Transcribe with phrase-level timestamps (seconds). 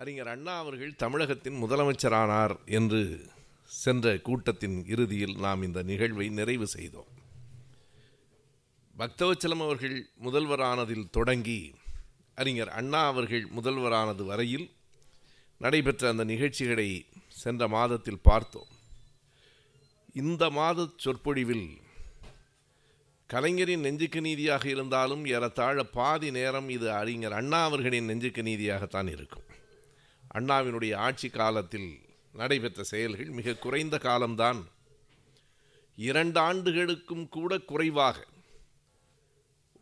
[0.00, 3.00] அறிஞர் அண்ணா அவர்கள் தமிழகத்தின் முதலமைச்சரானார் என்று
[3.64, 7.10] சென்ற கூட்டத்தின் இறுதியில் நாம் இந்த நிகழ்வை நிறைவு செய்தோம்.
[8.98, 11.74] பக்தவச்சலம் அவர்கள் முதல்வரானதில் தொடங்கி
[12.34, 14.66] அறிஞர் அண்ணா அவர்கள் முதல்வரானது வரையில்
[15.58, 16.88] நடைபெற்ற அந்த நிகழ்ச்சிகளை
[17.42, 18.72] சென்ற மாதத்தில் பார்த்தோம்.
[20.14, 21.68] இந்த மாத சொற்பொழிவில்
[23.26, 29.46] கலைஞரின் நெஞ்சுக்கு நீதியாக இருந்தாலும் ஏறத்தாழ பாதி நேரம் இது அறிஞர் அண்ணா அவர்களின் நெஞ்சுக்கு நீதியாகத்தான் இருக்கும்.
[30.34, 32.00] அண்ணாவினுடைய ஆட்சி காலத்தில்
[32.32, 34.68] நடைபெற்ற செயல்கள் மிக குறைந்த காலம்தான்.
[35.96, 38.26] இரண்டு ஆண்டுகளுக்கும் கூட குறைவாக.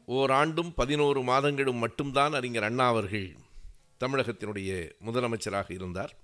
[0.08, 3.36] ஓராண்டும் பதினோரு மாதங்களும் மட்டும்தான் அறிஞர் அண்ணா அவர்கள்
[4.00, 6.16] தமிழகத்தினுடைய முதலமைச்சராக இருந்தார்.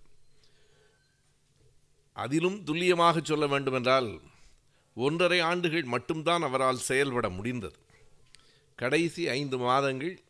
[2.12, 4.20] அதிலும் துல்லியமாக சொல்ல வேண்டுமென்றால்
[4.94, 7.76] ஒன்றரை ஆண்டுகள் மட்டும்தான் அவரால் செயல்பட முடிந்தது.
[8.76, 10.20] கடைசி ஐந்து மாதங்கள்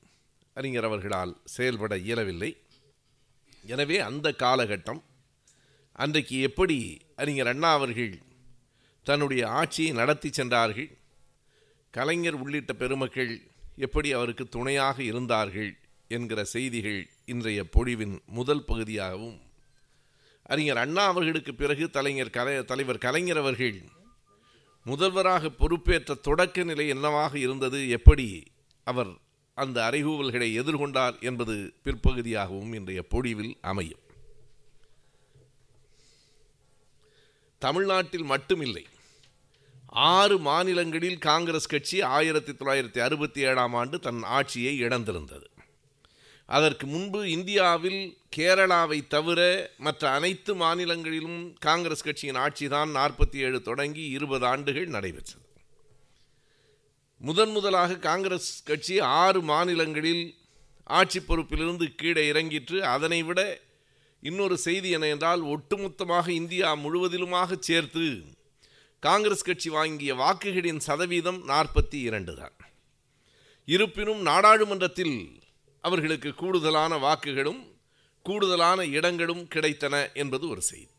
[0.55, 2.57] அறிஞர் அவர்களால் செயல்பட இயலவில்லை.
[3.65, 5.03] எனவே அந்த காலகட்டம்
[5.93, 6.77] அன்றைக்கு எப்படி
[7.17, 8.15] அறிஞர் அண்ணா அவர்கள்
[9.07, 10.91] தன்னுடைய ஆட்சியை நடத்தி சென்றார்கள்
[11.95, 13.33] கலைஞர் உள்ளிட்ட பெருமக்கள்
[13.77, 15.73] எப்படி அவருக்கு துணையாக இருந்தார்கள்
[16.09, 19.41] என்கிற செய்திகள் இன்றைய பொழிவின் முதல் பகுதியாகவும்
[20.43, 23.79] அறிஞர் அண்ணா அவர்களுக்கு பிறகு தலைஞர் கலை தலைவர் கலைஞர் அவர்கள்
[24.87, 28.27] முதல்வராக பொறுப்பேற்ற தொடக்க நிலை என்னவாக இருந்தது எப்படி
[28.87, 29.13] அவர்
[29.55, 33.99] அந்த அறைகூவல்களை எதிர்கொண்டார் என்பது பிற்பகுதியாகவும் இன்றைய பொழிவில் அமையும்.
[37.59, 38.85] தமிழ்நாட்டில் மட்டுமில்லை.
[39.87, 45.45] ஆறு மாநிலங்களில் காங்கிரஸ் கட்சி ஆயிரத்தி தொள்ளாயிரத்தி அறுபத்தி ஏழாம் ஆண்டு தன் ஆட்சியை இழந்திருந்தது.
[46.47, 54.47] அதற்கு முன்பு இந்தியாவில் கேரளாவை தவிர மற்ற அனைத்து மாநிலங்களிலும் காங்கிரஸ் கட்சியின் ஆட்சிதான் நாற்பத்தி ஏழு தொடங்கி இருபது
[54.47, 55.44] ஆண்டுகள் நடைபெற்றது.
[57.27, 60.25] முதன் முதலாக காங்கிரஸ் கட்சி ஆறு மாநிலங்களில்
[60.85, 62.79] ஆட்சி பொறுப்பிலிருந்து கீழே இறங்கிற்று.
[62.95, 63.41] அதனை விட
[64.23, 68.05] இன்னொரு செய்தி என்ன என்றால் ஒட்டுமொத்தமாக இந்தியா முழுவதிலுமாக சேர்த்து
[68.99, 72.57] காங்கிரஸ் கட்சி வாங்கிய வாக்குகளின் சதவீதம் நாற்பத்தி இரண்டு தான்.
[73.69, 75.17] இருப்பினும் நாடாளுமன்றத்தில்
[75.85, 77.63] அவர்களுக்கு கூடுதலான வாக்குகளும்
[78.23, 80.94] கூடுதலான இடங்களும் கிடைத்தன என்பது ஒரு செய்தி.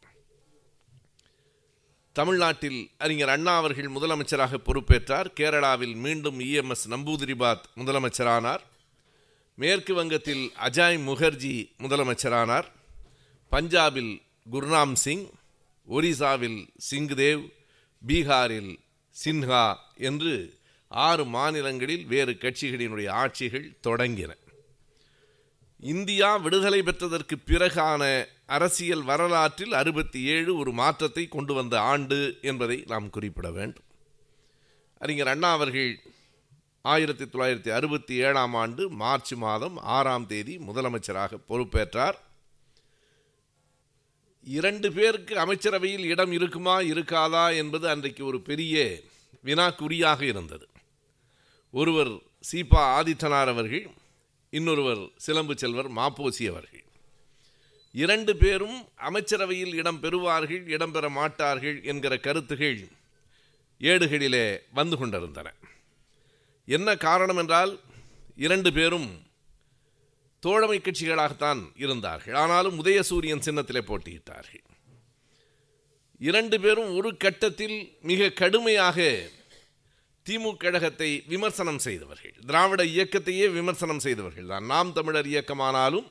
[2.15, 5.25] தமிழ்நாட்டில் அறிஞர் அண்ணா அவர்கள் முதலமைச்சராக பொறுப்பேற்றார்.
[5.39, 8.59] கேரளாவில் மீண்டும் இஎம்எஸ் நம்பூதிரிபாத் முதலமைச்சரானார்.
[9.55, 12.63] மேற்கு வங்கத்தில் அஜாய் முகர்ஜி முதலமைச்சரானார்.
[13.51, 14.21] பஞ்சாபில்
[14.51, 15.29] குர்நாம் சிங்
[15.89, 17.49] ஒரிசாவில் சிங்தேவ்
[18.07, 18.77] பீகாரில்
[19.25, 20.53] சின்ஹா என்று
[20.87, 24.35] ஆறு மாநிலங்களில் வேறு கட்சிகளினுடைய ஆட்சிகள் தொடங்கின.
[25.93, 28.03] இந்தியா விடுதலை பெற்றதற்கு பிறகான
[28.45, 33.83] அரசியல் வரலாற்றில் அறுபத்தி ஏழு ஒரு மாற்றத்தை கொண்டு வந்த ஆண்டு என்பதை நாம் குறிப்பிட வேண்டும்.
[34.99, 35.91] அறிஞர் அண்ணா அவர்கள்
[36.81, 42.17] ஆயிரத்தி தொள்ளாயிரத்தி அறுபத்தி ஏழாம் ஆண்டு மார்ச் மாதம் ஆறாம் தேதி முதலமைச்சராக பொறுப்பேற்றார்.
[44.43, 48.99] இரண்டு பேருக்கு அமைச்சரவையில் இடம் இருக்குமா இருக்காதா என்பது அன்றைக்கு ஒரு பெரிய
[49.45, 50.67] வினாக்குறியாக இருந்தது.
[51.71, 52.13] ஒருவர்
[52.51, 53.85] சீபா ஆதித்தனார் அவர்கள்
[54.57, 56.83] இன்னொருவர் சிலம்பு செல்வர் மாப்போசி அவர்கள்.
[58.03, 62.79] இரண்டு பேரும் அமைச்சரவையில் இடம் பெறுவார்கள் இடம்பெற மாட்டார்கள் என்கிற கருத்துகள்
[63.79, 65.47] ஏடுகளிலே வந்து கொண்டிருந்தன.
[66.67, 67.73] என்ன காரணம் என்றால்
[68.35, 69.09] இரண்டு பேரும்
[70.39, 72.35] தோழமை கட்சிகளாகத்தான் இருந்தார்கள்.
[72.43, 74.65] ஆனாலும் உதயசூரியன் சின்னத்திலே போட்டியிட்டார்கள்.
[76.19, 78.99] இரண்டு பேரும் ஒரு கட்டத்தில் மிக கடுமையாக
[80.29, 82.33] திமுக கழகத்தை விமர்சனம் செய்தவர்கள்.
[82.45, 84.65] திராவிட இயக்கத்தையே விமர்சனம் செய்தவர்கள் தான்.
[84.65, 86.07] நாம் தமிழர் இயக்கமானாலும்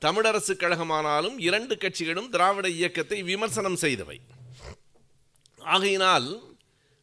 [0.00, 4.18] தமிழரசு கழகமானாலும் இரண்டு கட்சிகளும் திராவிட இயக்கத்தை விமர்சனம் செய்தவை.
[5.56, 6.54] ஆகையினால்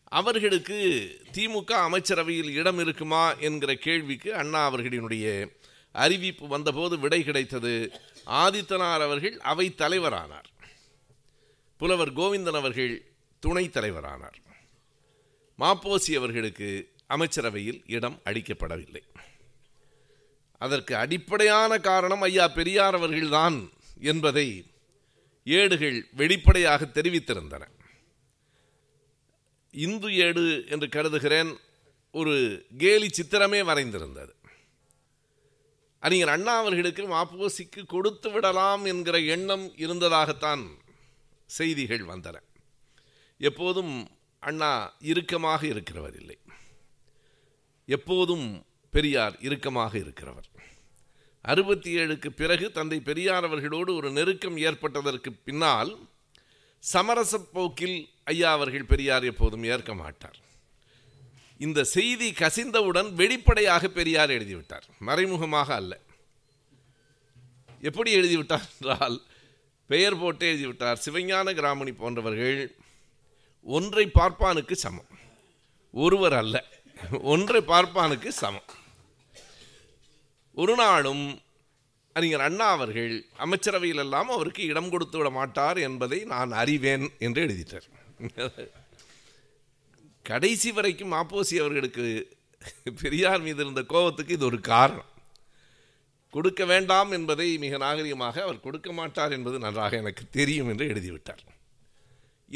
[0.03, 0.78] அவர்களுக்கு
[1.33, 5.51] திமுக அமைச்சரவையில் இடம் இருக்குமா என்கிற கேள்விக்கு அண்ணா அவர்களினுடைய
[5.91, 7.91] அறிவிப்பு வந்தபோது விடை கிடைத்தது.
[8.25, 10.50] ஆதித்தனார் அவர்கள் அவை தலைவரானார்.
[11.78, 13.06] புலவர் கோவிந்தன் அவர்கள்
[13.39, 14.38] துணைத் தலைவரானார்.
[15.59, 19.02] மாப்போசி அவர்களுக்கு அமைச்சரவையில் இடம் அளிக்கப்படவில்லை.
[20.58, 23.69] அதற்கு அடிப்படையான காரணம் ஐயா பெரியார் அவர்கள்தான்
[24.01, 24.66] என்பதை
[25.44, 27.63] ஏடுகள் வெளிப்படையாக தெரிவித்திருந்தன.
[29.72, 31.57] இந்து ஏடு என்று கருதுகிறேன்
[32.12, 34.33] ஒரு கேலி சித்திரமே வரைந்திருந்தது.
[36.00, 40.63] அறிஞர் அண்ணா அவர்களுக்கு மாப்போசிக்கு கொடுத்து விடலாம் என்கிற எண்ணம் இருந்ததாகத்தான்
[41.45, 42.36] செய்திகள் வந்தன.
[43.38, 44.10] எப்போதும்
[44.50, 44.72] அண்ணா
[45.12, 46.38] இறுக்கமாக இருக்கிறவர் இல்லை.
[47.98, 48.48] எப்போதும்
[48.94, 50.48] பெரியார் இறுக்கமாக இருக்கிறவர்.
[51.42, 55.92] அறுபத்தி ஏழுக்கு பிறகு தந்தை பெரியார் அவர்களோடு ஒரு நெருக்கம் ஏற்பட்டதற்கு பின்னால்
[56.84, 60.38] சமரச போக்கில் ஐயா அவர்கள் பெரியார் எப்போதும் ஏற்க மாட்டார்.
[61.66, 64.86] இந்த செய்தி கசிந்தவுடன் வெளிப்படையாக பெரியார் எழுதிவிட்டார்.
[65.00, 65.94] மறைமுகமாக அல்ல.
[67.89, 69.18] எப்படி எழுதிவிட்டார் என்றால்
[69.89, 71.01] பெயர் போட்டு எழுதிவிட்டார்.
[71.06, 72.60] சிவஞான கிராமணி போன்றவர்கள்
[73.65, 75.10] ஒன்றை பார்ப்பானுக்கு சமம்.
[75.94, 76.56] ஒருவர் அல்ல
[77.33, 78.69] ஒன்றை பார்ப்பானுக்கு சமம்.
[80.54, 81.24] ஒரு நாளும்
[82.15, 83.13] அறிஞர் அண்ணா அவர்கள்
[83.44, 87.88] அமைச்சரவையில் எல்லாம் அவருக்கு இடம் கொடுத்து விட மாட்டார் என்பதை நான் அறிவேன் என்று எழுதிட்டார்.
[90.25, 92.06] கடைசி வரைக்கும் மாப்போசி அவர்களுக்கு
[93.01, 95.10] பெரியார் மீது இருந்த கோபத்துக்கு இது ஒரு காரணம்.
[96.33, 101.44] கொடுக்க வேண்டாம் என்பதை மிக நாகரிகமாக அவர் கொடுக்க மாட்டார் என்பது நன்றாக எனக்கு தெரியும் என்று எழுதிவிட்டார்.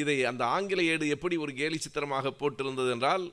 [0.01, 3.25] இதை அந்த ஆங்கில ஏடு எப்படி ஒரு கேலி சித்திரமாக போட்டிருந்தது என்றால்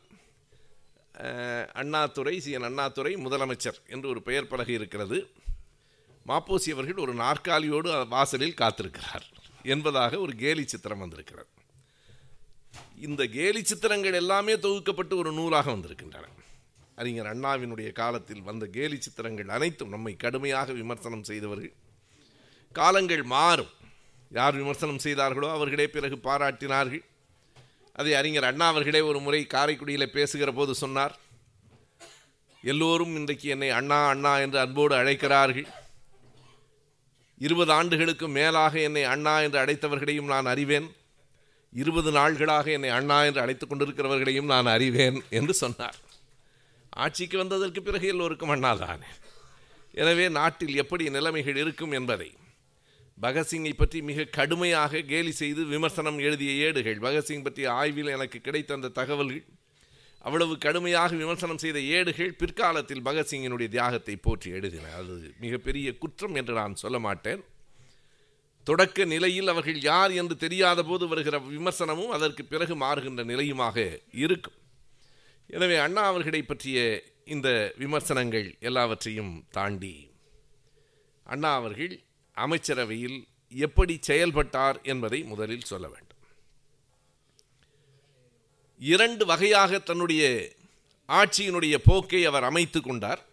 [1.75, 2.50] அண்ணாதுரை சி.
[2.50, 2.66] என்.
[2.69, 5.19] அண்ணாதுரை முதலமைச்சர் என்று ஒரு பெயர் பலகை இருக்கிறது.
[6.26, 9.26] மாப்போசி அவர்கள் ஒரு நாற்காலியோடு வாசலில் காத்திருக்கிறார்
[9.64, 11.50] என்பதாக ஒரு கேலி சித்திரம் வந்திருக்கிறது.
[13.00, 16.26] இந்த கேலி சித்திரங்கள் எல்லாமே தொகுக்கப்பட்டு ஒரு நூலாக வந்திருக்கின்றன.
[16.96, 21.75] அறிஞர் அண்ணாவினுடைய காலத்தில் வந்த கேலி சித்திரங்கள் அனைத்தும் நம்மை கடுமையாக விமர்சனம் செய்தவர்கள்.
[22.75, 23.72] காலங்கள் மாறும்.
[24.35, 27.03] யார் விமர்சனம் செய்தார்களோ அவர்களே பிறகு பாராட்டினார்கள்.
[27.93, 31.15] அதை அறிஞர் அண்ணா அவர்களே ஒரு முறை காரைக்குடியில் பேசுகிற போது சொன்னார்.
[32.63, 35.67] எல்லோரும் இன்றைக்கு என்னை அண்ணா அண்ணா என்று அன்போடு அழைக்கிறார்கள்.
[37.39, 40.89] இருபது ஆண்டுகளுக்கு மேலாக என்னை அண்ணா என்று அழைத்தவர்களையும் நான் அறிவேன்.
[41.73, 45.99] இருபது நாள்களாக என்னை அண்ணா என்று அழைத்துக் கொண்டிருக்கிறவர்களையும் நான் அறிவேன் என்று சொன்னார்.
[46.91, 49.11] ஆட்சிக்கு வந்ததற்கு பிறகு எல்லோருக்கும் அண்ணாதானே.
[49.93, 52.31] எனவே நாட்டில் எப்படி நிலைமைகள் இருக்கும் என்பதை
[53.22, 56.99] பகத்சிங்கை பற்றி மிக கடுமையாக கேலி செய்து விமர்சனம் எழுதிய ஏடுகள்.
[57.06, 59.44] பகத்சிங் பற்றிய ஆய்வில் எனக்கு கிடைத்த அந்த தகவல்கள்
[60.25, 64.93] அவ்வளவு கடுமையாக விமர்சனம் செய்த ஏடுகள் பிற்காலத்தில் பகத்சிங்கினுடைய தியாகத்தை போற்றி எழுதின.
[65.00, 67.43] அது மிகப்பெரிய குற்றம் என்று நான் சொல்ல மாட்டேன்.
[68.66, 73.76] தொடக்க நிலையில் அவர்கள் யார் என்று தெரியாத போது வருகிற விமர்சனமும் அதற்கு பிறகு மாறுகின்ற நிலையுமாக
[74.25, 74.58] இருக்கும்.
[75.50, 76.78] எனவே அண்ணா அவர்களை பற்றிய
[77.34, 77.49] இந்த
[77.82, 79.94] விமர்சனங்கள் எல்லாவற்றையும் தாண்டி
[81.26, 81.94] அண்ணா அவர்கள்
[82.35, 86.19] அமைச்சரவையில் எப்படி செயல்பட்டார் என்பதை முதலில் சொல்ல வேண்டும்.
[88.79, 90.53] இரண்டு வகையாக தன்னுடைய
[91.09, 93.25] ஆட்சியினுடைய போக்கை அவர் அமைத்து கொண்டார்.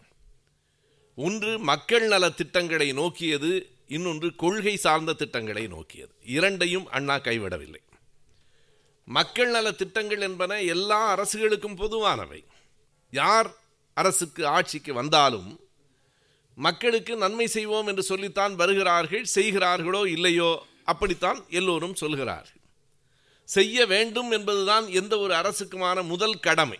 [1.15, 6.13] ஒன்று மக்கள் நல திட்டங்களை நோக்கியது இன்னொன்று கொள்கை சார்ந்த திட்டங்களை நோக்கியது.
[6.25, 7.81] இரண்டையும் அண்ணா கைவிடவில்லை.
[9.05, 12.43] மக்கள் நல திட்டங்கள் என்பன எல்லா அரசுகளுக்கும் பொதுவானவை.
[13.11, 13.53] யார்
[13.93, 15.59] அரசுக்கு ஆட்சிக்கு வந்தாலும்
[16.65, 20.51] மக்களுக்கு நன்மை செய்வோம் என்று சொல்லித்தான் வருகிறார்கள் செய்கிறார்களோ இல்லையோ
[20.91, 22.59] அப்படித்தான் எல்லோரும் சொல்கிறார்கள்.
[23.49, 26.79] செய்ய வேண்டும் என்பதுதான் எந்த ஒரு அரசுக்குமான முதல் கடமை.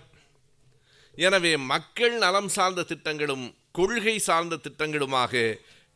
[1.18, 3.46] எனவே மக்கள் நலம் சார்ந்த திட்டங்களும்
[3.78, 5.34] கொள்கை சார்ந்த திட்டங்களுமாக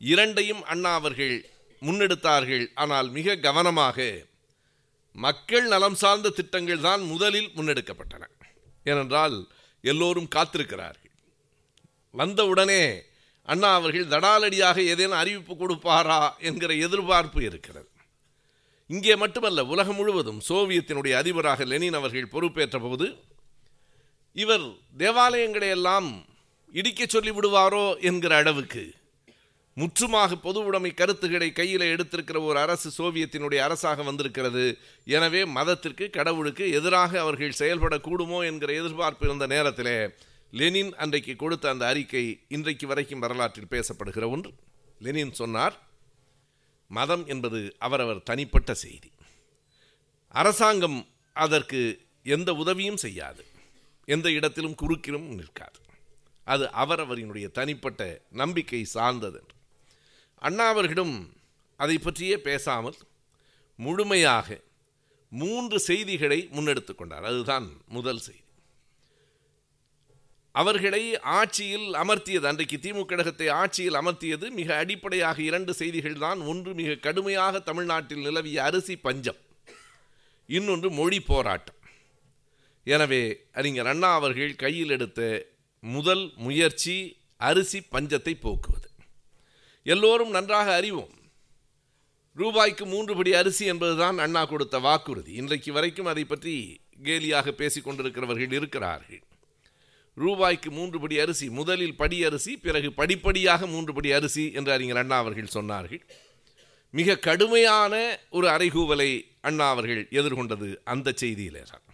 [0.01, 1.35] இரண்டையும் அண்ணா அவர்கள்
[1.81, 2.65] முன்னெடுத்தார்கள்.
[2.83, 4.07] ஆனால் மிக கவனமாக
[5.15, 8.23] மக்கள் நலம் சார்ந்த திட்டங்கள் தான் முதலில் முன்னெடுக்கப்பட்டன.
[8.85, 9.35] ஏனென்றால்
[9.83, 11.13] எல்லோரும் காத்திருக்கிறார்கள்.
[12.13, 12.81] வந்தவுடனே
[13.47, 17.87] அண்ணா அவர்கள் தடாலடியாக ஏதேனும் அறிவிப்பு கொடுப்பாரா என்கிற எதிர்பார்ப்பு இருக்கிறது.
[18.89, 23.07] இங்கே மட்டுமல்ல உலகம் முழுவதும் சோவியத்தினுடைய அதிபராக லெனின் அவர்கள் பொறுப்பேற்ற போது
[24.35, 24.65] இவர்
[24.97, 26.09] தேவாலயங்களை எல்லாம்
[26.73, 28.83] இடிக்க சொல்லி விடுவாரோ என்கிற அளவுக்கு
[29.77, 34.63] முற்றுமாக பொது உடைமை கருத்துக்களை கையில் எடுத்திருக்கிற ஒரு அரசு சோவியத்தினுடைய அரசாக வந்திருக்கிறது.
[35.17, 39.97] எனவே மதத்திற்கு கடவுளுக்கு எதிராக அவர்கள் செயல்படக்கூடுமோ என்கிற எதிர்பார்ப்பு இருந்த நேரத்திலே
[40.59, 44.51] லெனின் அன்றைக்கு கொடுத்த அந்த அறிக்கை இன்றைக்கு வரைக்கும் வரலாற்றில் பேசப்படுகிற ஒன்று.
[44.99, 45.75] லெனின் சொன்னார்
[46.87, 49.11] மதம் என்பது அவரவர் தனிப்பட்ட செய்தி.
[50.27, 53.45] அரசாங்கம் அதற்கு எந்த உதவியும் செய்யாது.
[54.05, 55.79] எந்த இடத்திலும் குறுக்கிலும் நிற்காது.
[56.43, 59.45] அது அவரவரினுடைய தனிப்பட்ட நம்பிக்கை சார்ந்தது.
[60.35, 61.33] அண்ணா அவர்களும்
[61.75, 62.97] அதை பற்றியே பேசாமல்
[63.75, 64.61] முழுமையாக
[65.29, 67.23] மூன்று செய்திகளை முன்னெடுத்து கொண்டார்.
[67.23, 68.43] அதுதான் முதல் செய்தி.
[70.59, 71.01] அவர்களை
[71.37, 77.59] ஆட்சியில் அமர்த்தியது அன்றைக்கு திமுக கழகத்தை ஆட்சியில் அமர்த்தியது மிக அடிப்படையாக இரண்டு செய்திகள் தான் ஒன்று மிக கடுமையாக
[77.69, 79.39] தமிழ்நாட்டில் நிலவிய அரிசி பஞ்சம்.
[80.49, 81.79] இன்னொன்று மொழி போராட்டம்.
[82.83, 83.21] எனவே
[83.59, 85.21] அறிஞர் அண்ணா அவர்கள் கையில் எடுத்த
[85.95, 86.97] முதல் முயற்சி
[87.49, 88.89] அரிசி பஞ்சத்தை போக்குவது.
[89.83, 91.13] எல்லோரும் நன்றாக அறிவோம்.
[92.41, 95.31] ரூபாய்க்கு மூன்று படி அரிசி என்பதுதான் அண்ணா கொடுத்த வாக்குறுதி.
[95.41, 96.55] இன்றைக்கு வரைக்கும் அதை பற்றி
[97.03, 99.21] கேலியாக பேசிக் கொண்டிருக்கிறவர்கள் இருக்கிறார்கள்.
[100.17, 105.17] ரூபாய்க்கு மூன்று படி அரிசி முதலில் படி அரிசி பிறகு படிப்படியாக மூன்று படி அரிசி என்று அறிஞர் அண்ணா
[105.17, 106.01] அவர்கள் சொன்னார்கள்.
[106.93, 107.93] மிக கடுமையான
[108.29, 109.09] ஒரு அறைகூவலை
[109.41, 111.85] அண்ணா அவர்கள் எதிர்கொண்டது அந்த செய்தியிலே தான்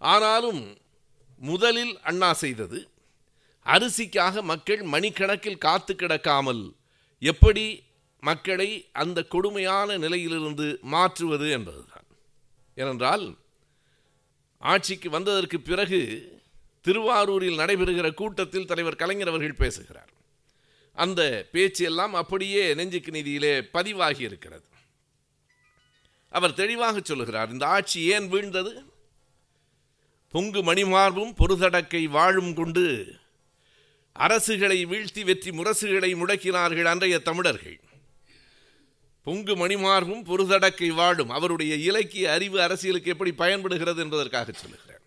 [0.00, 0.62] ஆனாலும்
[1.40, 2.78] முதலில் அண்ணா செய்தது
[3.66, 6.62] அரிசிக்காக மக்கள் மணிக்கணக்கில் காத்து கிடக்காமல்
[7.22, 7.66] எப்படி
[8.22, 8.70] மக்களை
[9.02, 12.06] அந்த கொடுமையான நிலையிலிருந்து மாற்றுவது என்பதுதான்.
[12.76, 13.24] ஏனென்றால்
[14.62, 16.00] ஆட்சிக்கு வந்ததற்கு பிறகு
[16.82, 20.10] திருவாரூரில் நடைபெறுகிற கூட்டத்தில் தலைவர் கலைஞர் அவர்கள் பேசுகிறார்.
[20.94, 24.64] அந்த பேச்சு எல்லாம் அப்படியே நெஞ்சுக்கு நிதியிலே பதிவாகி இருக்கிறது.
[26.28, 28.72] அவர் தெளிவாக சொல்லுகிறார் இந்த ஆட்சி ஏன் வீழ்ந்தது?
[30.28, 33.14] பொங்கு மணிமார்பும் பொருதடக்கை வாழும் கொண்டு
[34.18, 37.80] அரசுகளை வீழ்த்தி வெற்றி முரசுகளை முடக்கினார்கள் அன்றைய தமிழர்கள்.
[39.22, 45.01] பொங்கு மணிமார்பும் பொருதடக்கை வாழும் அவருடைய இலக்கிய அறிவு அரசியலுக்கு எப்படி பயன்படுகிறது என்பதற்காக சொல்லுகிறார்.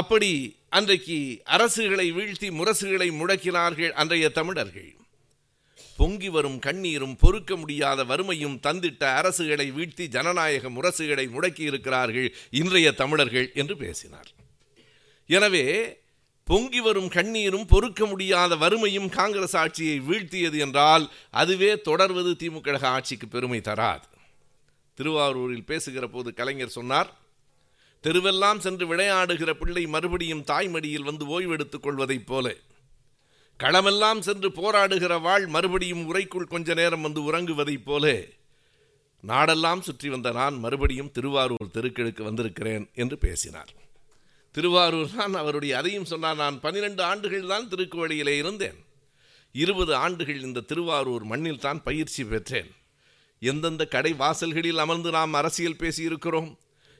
[0.00, 0.30] அப்படி
[0.76, 1.16] அன்றைக்கு
[1.56, 4.90] அரசுகளை வீழ்த்தி முரசுகளை முடக்கினார்கள் அன்றைய தமிழர்கள்.
[5.98, 12.28] பொங்கி வரும் கண்ணீரும் பொறுக்க முடியாத வறுமையும் தந்திட்ட அரசுகளை வீழ்த்தி ஜனநாயக முரசுகளை முடக்கி இருக்கிறார்கள்
[12.60, 14.30] இன்றைய தமிழர்கள் என்று பேசினார்.
[15.30, 15.64] எனவே
[16.48, 21.06] பொங்கி வரும் கண்ணீரும் பொறுக்க முடியாத வறுமையும் காங்கிரஸ் ஆட்சியை வீழ்த்தியது என்றால்
[21.42, 24.06] அதுவே தொடர்வது திமுக ஆட்சிக்கு பெருமை தராது.
[24.98, 27.10] திருவாரூரில் பேசுகிற போது கலைஞர் சொன்னார்
[28.06, 32.54] தெருவெல்லாம் சென்று விளையாடுகிற பிள்ளை மறுபடியும் தாய்மடியில் வந்து ஓய்வெடுத்துக் கொள்வதைப் போல.
[33.60, 38.22] களமெல்லாம் சென்று போராடுகிற வாழ் மறுபடியும் உரைக்குள் கொஞ்ச நேரம் வந்து உறங்குவதைப் போல.
[39.26, 43.72] நாடெல்லாம் சுற்றி வந்த நான் மறுபடியும் திருவாரூர் தெருக்களுக்கு வந்திருக்கிறேன் என்று பேசினார்.
[44.50, 48.84] திருவாரூர் தான் அவருடைய அதையும் சொன்னார் நான் பன்னிரெண்டு ஆண்டுகள் தான் திருக்குவழியிலே இருந்தேன்.
[49.52, 52.70] இருபது ஆண்டுகள் இந்த திருவாரூர் மண்ணில் தான் பயிற்சி பெற்றேன்.
[53.40, 56.56] எந்தெந்த கடை வாசல்களில் அமர்ந்து நாம் அரசியல் பேசியிருக்கிறோம்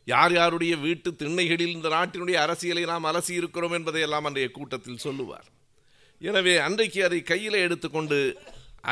[0.07, 5.47] யார் யாருடைய வீட்டு திண்ணைகளில் இந்த நாட்டினுடைய அரசியலை நாம் அலசி இருக்கிறோம் என்பதையெல்லாம் அன்றைய கூட்டத்தில் சொல்லுவார்.
[6.21, 8.19] எனவே அன்றைக்கு அதை கையில் எடுத்துக்கொண்டு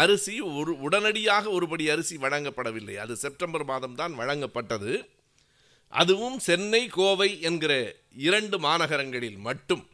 [0.03, 2.97] அரிசி ஒரு உடனடியாக ஒருபடி அரிசி வழங்கப்படவில்லை.
[2.97, 4.93] அது செப்டம்பர் மாதம்தான் வழங்கப்பட்டது.
[5.89, 7.73] அதுவும் சென்னை கோவை என்கிற
[8.29, 9.85] இரண்டு மாநகரங்களில் மட்டும்.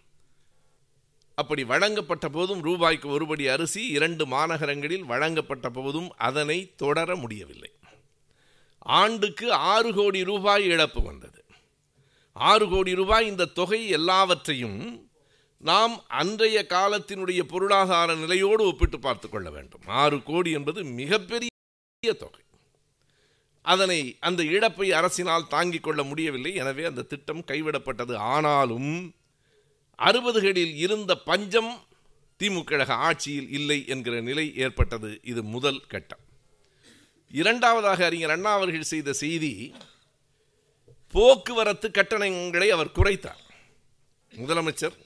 [1.35, 7.71] அப்படி வழங்கப்பட்ட போதும் ரூபாய்க்கு ஒருபடி அரிசி இரண்டு மாநகரங்களில் வழங்கப்பட்ட போதும் அதனை தொடர முடியவில்லை.
[8.81, 11.45] ஆண்டுக்கு ஆறு கோடி ரூபாய் இழப்பு வந்தது.
[12.33, 15.11] ஆறு கோடி ரூபாய் இந்த தொகை எல்லாவற்றையும்
[15.59, 19.81] நாம் அன்றைய காலத்தினுடைய பொருளாதார நிலையோடு ஒப்பிட்டு பார்த்து கொள்ள வேண்டும்.
[19.87, 21.49] ஆறு கோடி என்பது மிகப்பெரிய
[22.19, 22.41] தொகை.
[23.63, 26.55] அதனை அந்த இழப்பை அரசினால் தாங்கிக் கொள்ள முடியவில்லை.
[26.55, 28.15] எனவே அந்த திட்டம் கைவிடப்பட்டது.
[28.17, 29.15] ஆனாலும்
[29.99, 31.85] அறுபதுகளில் இருந்த பஞ்சம்
[32.43, 35.21] திமுக ஆட்சியில் இல்லை என்கிற நிலை ஏற்பட்டது.
[35.23, 36.19] இது முதல் கட்டம்.
[37.31, 39.75] இரண்டாவதாக அறிஞர் அண்ணா அவர்கள் செய்த செய்தி
[41.15, 43.41] போக்குவரத்து கட்டணங்களை அவர் குறைத்தார்.
[44.37, 44.97] முதலமைச்சர்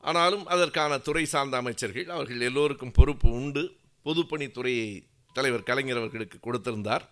[0.00, 3.76] ஆனாலும் அதற்கான துறை சார்ந்த அமைச்சர்கள் அவர்கள் எல்லோருக்கும் பொறுப்பு உண்டு.
[4.04, 7.04] பொதுப்பணித்துறையை தலைவர் கலைஞர் அவர்களுக்கு கொடுத்திருந்தார்.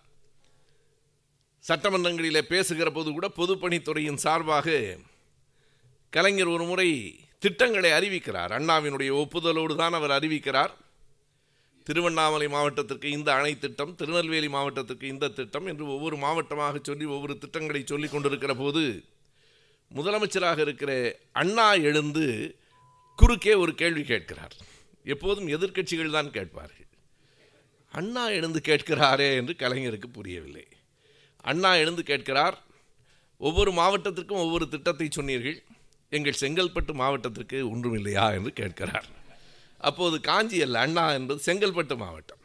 [1.69, 4.97] சட்டமன்றங்களிலே பேசுகிற போது கூட பொதுப்பணித்துறையின் சார்பாக
[6.11, 8.53] கலைஞர் ஒரு முறை திட்டங்களை அறிவிக்கிறார்.
[8.59, 10.73] அண்ணாவினுடைய ஒப்புதலோடு தான் அவர் அறிவிக்கிறார்.
[11.87, 17.83] திருவண்ணாமலை மாவட்டத்திற்கு இந்த அணை திட்டம் திருநெல்வேலி மாவட்டத்திற்கு இந்த திட்டம் என்று ஒவ்வொரு மாவட்டமாக சொல்லி ஒவ்வொரு திட்டங்களை
[17.85, 18.83] சொல்லி கொண்டிருக்கிற போது
[19.91, 20.93] முதலமைச்சராக இருக்கிற
[21.43, 22.25] அண்ணா எழுந்து
[23.19, 24.55] குறுக்கே ஒரு கேள்வி கேட்கிறார்.
[25.13, 26.89] எப்போதும் எதிர்க்கட்சிகள் தான் கேட்பார்கள்.
[27.93, 30.67] அண்ணா எழுந்து கேட்கிறாரே என்று கலைஞருக்கு புரியவில்லை.
[31.51, 32.57] அண்ணா எழுந்து கேட்கிறார்
[33.41, 35.59] ஒவ்வொரு மாவட்டத்திற்கும் ஒவ்வொரு திட்டத்தை சொன்னீர்கள்
[36.13, 39.09] எங்கள் செங்கல்பட்டு மாவட்டத்திற்கு ஒன்றும் இல்லையா என்று கேட்கிறார்.
[39.79, 42.39] அப்போது காஞ்சி அல்ல அண்ணா என்பது செங்கல்பட்டு மாவட்டம்.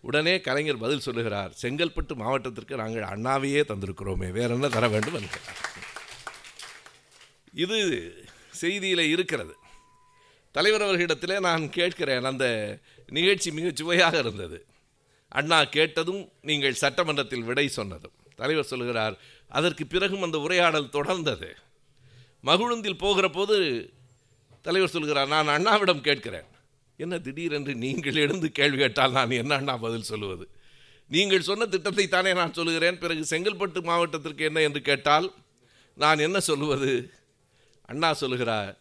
[0.00, 5.14] உடனே கலைஞர் பதில் சொல்லுகிறார் செங்கல்பட்டு மாவட்டத்திற்கு நாங்கள் அண்ணாவையே தந்திருக்கிறோமே வேற என்ன தர வேண்டும்?
[5.14, 5.56] என்கிறார்.
[7.54, 7.78] இது
[8.60, 9.56] செய்தியில் இருக்கிறது.
[10.50, 14.66] தலைவர் அவர்களிடத்திலே நான் கேட்கிறேன் அந்த நிகழ்ச்சி மிக சுவையாக இருந்தது.
[15.28, 18.12] அண்ணா கேட்டதும் நீங்கள் சட்டமன்றத்தில் விடை சொன்னதும்.
[18.36, 21.54] தலைவர் சொல்கிறார் அதற்கு பிறகும் அந்த உரையாடல் தொடர்ந்தது.
[22.44, 23.56] மகுழுந்தில் போகிற போது
[24.66, 26.48] தலைவர் சொல்கிறார் நான் அண்ணாவிடம் கேட்கிறேன்.
[26.96, 30.44] என்ன திடீரென்று நீங்கள் எழுந்து கேள்வி கேட்டால் நான் என்ன அண்ணா பதில் சொல்லுவது?
[31.10, 32.98] நீங்கள் சொன்ன திட்டத்தை தானே நான் சொல்லுகிறேன்.
[33.04, 35.26] பிறகு செங்கல்பட்டு மாவட்டத்திற்கு என்ன என்று கேட்டால்
[36.02, 36.92] நான் என்ன சொல்லுவது?
[37.90, 38.74] அண்ணா சொல்லுகிறார்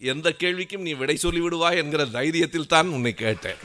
[0.00, 3.62] எந்த கேள்விக்கும் நீ விடை சொல்லிவிடுவாய் என்கிற தைரியத்தில் தான் உன்னை கேட்டேன்.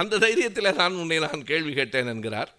[0.00, 2.50] அந்த தைரியத்தில் நான் உன்னை நான் கேள்வி கேட்டேன் என்கிறார்.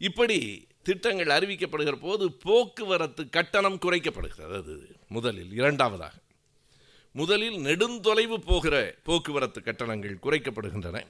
[0.00, 0.38] இப்படி
[0.82, 4.56] திட்டங்கள் அறிவிக்கப்படுகிற போது போக்குவரத்து கட்டணம் குறைக்கப்படுகிறது.
[4.56, 6.14] அது முதலில் இரண்டாவதாக.
[7.12, 11.06] முதலில் நெடுந்தொலைவு போகிற போக்குவரத்து கட்டணங்கள் குறைக்கப்படுகின்றன.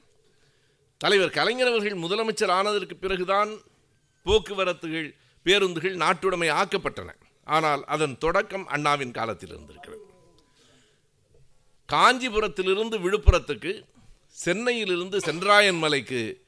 [0.96, 3.50] தலைவர் கலைஞர் அவர்கள் முதலமைச்சர் ஆனதற்கு பிறகுதான்
[4.24, 7.14] போக்குவரத்துகள் பேருந்துகள் நாட்டுடைமை ஆக்கப்பட்டன.
[7.44, 10.04] ஆனால் அதன் தொடக்கம் அண்ணாவின் காலத்தில் இருந்திருக்கிறது.
[11.92, 13.84] காஞ்சிபுரத்திலிருந்து விழுப்புரத்துக்கு
[14.26, 16.44] சென்னையிலிருந்து சென்றாயன் மலைக்கு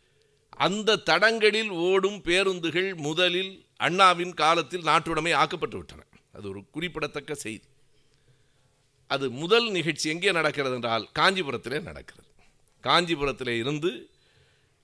[0.52, 7.66] அந்த தடங்களில் ஓடும் பேருந்துகள் முதலில் அண்ணாவின் காலத்தில் நாட்டுடைமை ஆக்கப்பட்டு விட்டன அது ஒரு குறிப்பிடத்தக்க செய்தி.
[9.06, 12.28] அது முதல் நிகழ்ச்சி எங்கே நடக்கிறது என்றால் காஞ்சிபுரத்திலே நடக்கிறது.
[12.82, 14.10] காஞ்சிபுரத்திலே இருந்து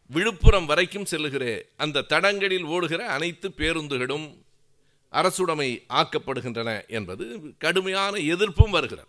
[0.07, 4.43] விழுப்புரம் வரைக்கும் செல்லுகிற அந்த தடங்களில் ஓடுகிற அனைத்து பேருந்துகளும்
[5.13, 9.09] அரசுடைமை ஆக்கப்படுகின்றன என்பது கடுமையான எதிர்ப்பும் வருகிறது.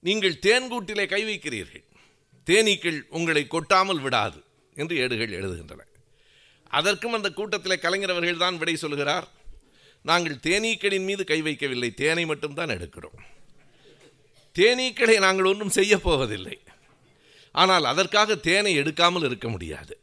[0.00, 1.84] நீங்கள் தேன்கூட்டிலே கை வைக்கிறீர்கள்.
[2.46, 4.44] தேனீக்கள் உங்களை கொட்டாமல் விடாது.
[4.74, 5.80] என்று ஏடுகள் எழுதுகின்றன.
[6.66, 9.28] அதற்கும் அந்த கூட்டத்தில் கலைஞர் அவர்கள் தான் விடை சொல்கிறார்.
[10.02, 13.18] நாங்கள் தேனீக்களின் மீது கை வைக்கவில்லை தேனை மட்டும்தான் எடுக்கிறோம்.
[14.54, 16.58] தேனீக்களை நாங்கள் ஒன்றும் செய்ய போவதில்லை.
[17.52, 19.98] ஆனால் அதற்காக தேனை எடுக்காமல் இருக்க முடியாது.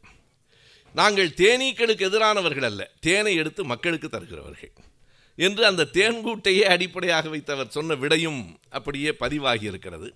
[0.94, 4.72] நாங்கள் தேனீக்களுக்கு எதிரானவர்கள் அல்ல தேனை எடுத்து மக்களுக்கு தருகிறவர்கள்.
[5.36, 10.14] என்று அந்த தேன்கூட்டையே அடிப்படையாக வைத்து அவர் சொன்ன விடையும் அப்படியே பதிவாகி இருக்கிறது.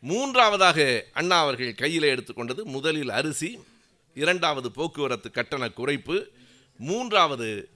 [0.00, 3.58] மூன்றாவதாக அண்ணா அவர்கள் கையில் எடுத்துக்கொண்டது முதலில் அரிசி
[4.14, 6.26] இரண்டாவது போக்குவரத்து கட்டண குறைப்பு
[6.76, 7.68] மூன்றாவது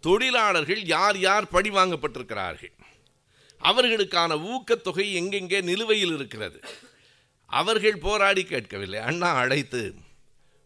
[0.00, 2.72] தொழிலாளர்கள் யார் யார் பழி வாங்கப்பட்டிருக்கிறார்கள்.
[3.62, 6.60] அவர்களுக்கான ஊக்கத்தொகை எங்கெங்கே நிலுவையில் இருக்கிறது.
[7.46, 9.00] அவர்கள் போராடி கேட்கவில்லை.
[9.00, 9.94] அண்ணா அழைத்து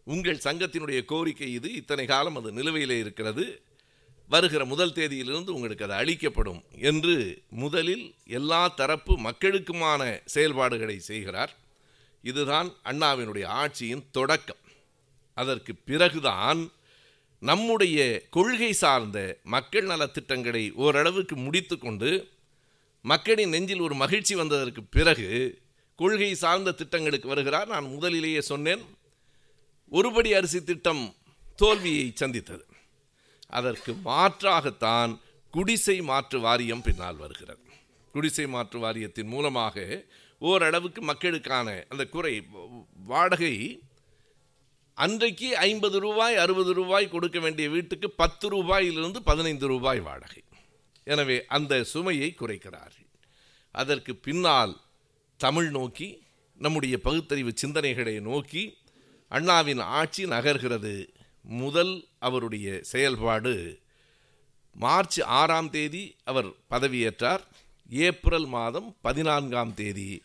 [0.03, 1.73] உங்கள் சங்கத்தினுடைய கோரிக்கை இது.
[1.73, 3.61] இத்தனை காலம் அது நிலுவையில் இருக்கிறது.
[4.27, 11.55] வருகிற முதல் தேதியிலிருந்து உங்களுக்கு அது அளிக்கப்படும் என்று முதலில் எல்லா தரப்பு மக்களுக்குமான செயல்பாடுகளை செய்கிறார்.
[12.21, 14.63] இதுதான் அண்ணாவினுடைய ஆட்சியின் தொடக்கம்.
[15.33, 16.71] அதற்கு பிறகுதான்
[17.39, 22.29] நம்முடைய கொள்கை சார்ந்த மக்கள் நலத்திட்டங்களை ஓரளவுக்கு முடித்துக்கொண்டு
[23.01, 25.61] மக்களின் நெஞ்சில் ஒரு மகிழ்ச்சி வந்ததற்கு பிறகு
[25.95, 27.67] கொள்கை சார்ந்த திட்டங்களுக்கு வருகிறார்.
[27.67, 28.81] நான் முதலிலேயே சொன்னேன்
[29.91, 31.15] ஒருபடி அரிசி திட்டம்
[31.55, 32.65] தோல்வியை சந்தித்தது.
[33.47, 35.19] அதற்கு மாற்றாகத்தான்
[35.51, 37.63] குடிசை மாற்று வாரியம் பின்னால் வருகிறது.
[38.11, 40.05] குடிசை மாற்று வாரியத்தின் மூலமாக
[40.39, 42.33] ஓரளவுக்கு மக்களுக்கான அந்த குறை
[43.05, 43.81] வாடகை
[44.93, 50.43] அன்றைக்கு ஐம்பது ரூபாய் அறுபது ரூபாய் கொடுக்க வேண்டிய வீட்டுக்கு பத்து ரூபாயிலிருந்து பதினைந்து ரூபாய் வாடகை.
[51.03, 53.07] எனவே அந்த சுமையை குறைக்கிறார்கள்.
[53.71, 54.73] அதற்கு பின்னால்
[55.37, 58.77] தமிழ் நோக்கி நம்முடைய பகுத்தறிவு சிந்தனைகளை நோக்கி
[59.27, 60.93] அண்ணாவின் ஆட்சி நகர்கிறது
[61.47, 63.79] முதல் அவருடைய செயல்பாடு
[64.73, 67.43] மார்ச் ஆறாம் தேதி அவர் பதவியேற்றார்.
[67.89, 70.21] ஏப்ரல் மாதம் பதினான்காம் தேதி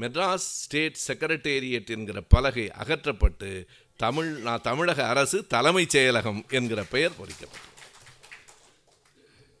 [0.00, 3.66] மெட்ராஸ் ஸ்டேட் செக்ரட்டேரியட் என்கிற பலகை அகற்றப்பட்டு
[3.96, 7.72] தமிழ் நான் தமிழக அரசு தலைமைச் செயலகம் என்கிற பெயர் பொறிக்கப்பட்டது.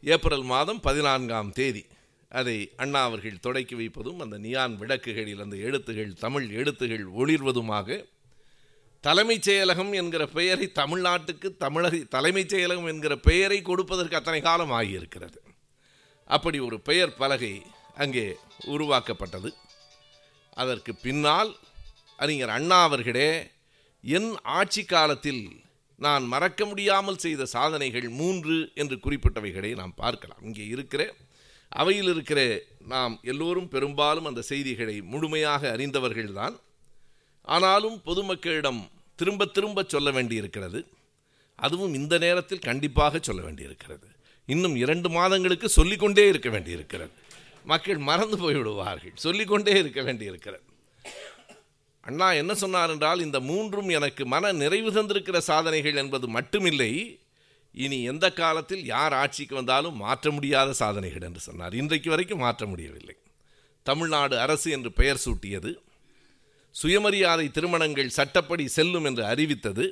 [0.02, 1.86] ஏப்ரல் மாதம் பதினான்காம் தேதி
[2.28, 8.04] அதை அண்ணா அவர்கள் தொடக்கி வைப்பதும் அந்த நியான் விளக்குகளில் அந்த எழுத்துகள் தமிழ் எழுத்துகள் ஒளிர்வதுமாக
[9.06, 15.38] தலைமைச் செயலகம் என்கிற பெயரை தமிழ்நாட்டுக்கு தமிழக தலைமைச் செயலகம் என்கிற பெயரை கொடுப்பதற்கு அத்தனை காலம் ஆகியிருக்கிறது.
[16.24, 17.52] அப்படி ஒரு பெயர் பலகை
[18.02, 18.24] அங்கே
[18.74, 19.50] உருவாக்கப்பட்டது.
[20.62, 21.50] அதற்கு பின்னால்
[22.16, 23.30] அறிஞர் அண்ணா அவர்களே
[24.02, 25.44] என் ஆட்சி காலத்தில்
[25.98, 30.42] நான் மறக்க முடியாமல் செய்த சாதனைகள் மூன்று என்று குறிப்பிட்டவைகளை நாம் பார்க்கலாம்.
[30.42, 31.02] இங்கே இருக்கிற
[31.68, 32.40] அவையில் இருக்கிற
[32.94, 36.56] நாம் எல்லோரும் பெரும்பாலும் அந்த செய்திகளை முழுமையாக அறிந்தவர்கள்தான்.
[37.42, 38.82] ஆனாலும் பொதுமக்களிடம்
[39.16, 40.86] திரும்ப திரும்ப சொல்ல வேண்டியிருக்கிறது.
[41.56, 44.06] அதுவும் இந்த நேரத்தில் கண்டிப்பாக சொல்ல வேண்டியிருக்கிறது.
[44.46, 47.10] இன்னும் இரண்டு மாதங்களுக்கு சொல்லிக்கொண்டே இருக்க வேண்டியிருக்கிறது.
[47.64, 49.12] மக்கள் மறந்து போய்விடுவார்கள்.
[49.14, 50.62] சொல்லிக்கொண்டே இருக்க வேண்டியிருக்கிறது.
[52.00, 57.18] அண்ணா என்ன சொன்னார் என்றால் இந்த மூன்றும் எனக்கு மன நிறைவு தந்திருக்கிற சாதனைகள் என்பது மட்டுமில்லை.
[57.72, 61.74] இனி எந்த காலத்தில் யார் ஆட்சிக்கு வந்தாலும் மாற்ற முடியாத சாதனைகள் என்று சொன்னார்.
[61.74, 63.16] இன்றைக்கு வரைக்கும் மாற்ற முடியவில்லை.
[63.82, 65.74] தமிழ்நாடு அரசு என்று பெயர் சூட்டியது.
[66.80, 69.84] சுயமரியாதை திருமணங்கள் சட்டப்படி செல்லும் என்று அறிவித்தது.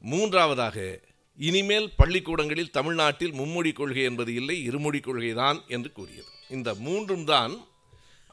[0.00, 1.00] மூன்றாவதாக
[1.36, 6.30] இனிமேல் பள்ளிக்கூடங்களில் தமிழ்நாட்டில் மும்மொழி கொள்கை என்பது இல்லை இருமொழி கொள்கைதான் என்று கூறியது.
[6.50, 7.68] இந்த மூன்றும் தான்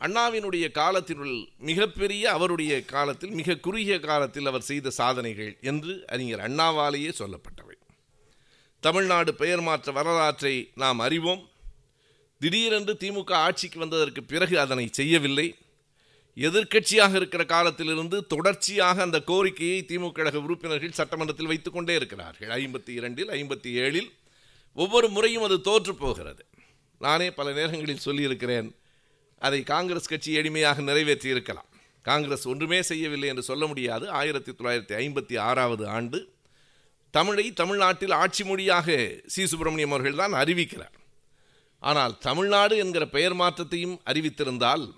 [0.02, 7.76] அண்ணாவினுடைய காலத்தினுள் மிகப்பெரிய அவருடைய காலத்தில் மிக குறுகிய காலத்தில் அவர் செய்த சாதனைகள் என்று அறிஞர் அண்ணாவாலேயே சொல்லப்பட்டவை.
[8.80, 11.50] தமிழ்நாடு பெயர் மாற்ற வரலாற்றை நாம் அறிவோம்.
[12.40, 15.48] திடீரென்று திமுக ஆட்சிக்கு வந்ததற்கு பிறகு அதனை செய்யவில்லை.
[16.38, 22.50] எதிர்க்கட்சியாக இருக்கிற காலத்திலிருந்து தொடர்ச்சியாக அந்த கோரிக்கையை திமுக கழக உறுப்பினர்கள் சட்டமன்றத்தில் வைத்துக்கொண்டே இருக்கிறார்கள்.
[22.50, 24.10] ஐம்பத்தி இரண்டில் ஐம்பத்தி ஏழில்
[24.74, 26.46] ஒவ்வொரு முறையும் அது தோற்று போகிறது.
[27.00, 28.76] நானே பல நேரங்களில் சொல்லியிருக்கிறேன்
[29.40, 31.70] அதை காங்கிரஸ் கட்சி எளிமையாக நிறைவேற்றி இருக்கலாம்.
[32.02, 34.10] காங்கிரஸ் ஒன்றுமே செய்யவில்லை என்று சொல்ல முடியாது.
[34.10, 36.34] ஆயிரத்தி தொள்ளாயிரத்தி ஐம்பத்தி ஆறாவது ஆண்டு
[37.12, 39.46] தமிழை தமிழ்நாட்டில் ஆட்சி மொழியாக சி.
[39.46, 40.96] சுப்பிரமணியம் அவர்கள் தான் அறிவிக்கிறார்.
[41.80, 44.94] ஆனால் தமிழ்நாடு என்கிற பெயர் மாற்றத்தையும் அறிவித்திருந்தால்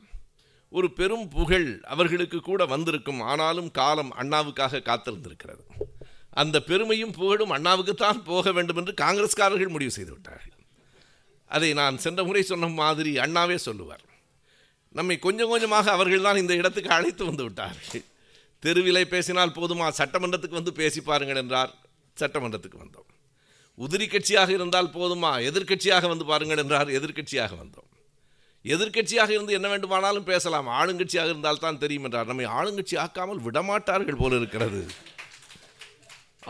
[0.77, 3.21] ஒரு பெரும் புகழ் அவர்களுக்கு கூட வந்திருக்கும்.
[3.31, 5.63] ஆனாலும் காலம் அண்ணாவுக்காக காத்திருந்திருக்கிறது.
[6.41, 10.53] அந்த பெருமையும் புகழும் அண்ணாவுக்குத்தான் போக வேண்டும் என்று காங்கிரஸ்காரர்கள் முடிவு செய்து விட்டார்கள்.
[11.51, 14.03] அதை நான் சென்ற முறை சொன்ன மாதிரி அண்ணாவே சொல்லுவார்.
[14.91, 18.03] நம்மை கொஞ்சம் கொஞ்சமாக அவர்கள் தான் இந்த இடத்துக்கு அழைத்து வந்து விட்டார்கள்.
[18.63, 19.87] தெருவிலை பேசினால் போதுமா?
[20.01, 21.73] சட்டமன்றத்துக்கு வந்து பேசி பாருங்கள் என்றார்.
[22.17, 23.09] சட்டமன்றத்துக்கு வந்தோம்.
[23.77, 25.31] உதிரி கட்சியாக இருந்தால் போதுமா?
[25.49, 26.89] எதிர்க்கட்சியாக வந்து பாருங்கள் என்றார்.
[26.99, 27.89] எதிர்க்கட்சியாக வந்தோம்.
[28.73, 30.67] எதிர்க்கட்சியாக இருந்து என்ன வேண்டுமானாலும் பேசலாம்.
[30.79, 34.81] ஆளுங்கட்சியாக இருந்தால் தான் தெரியும் என்றார் நம்மை ஆளுங்கட்சி ஆக்காமல் விடமாட்டார்கள் போல இருக்கிறது.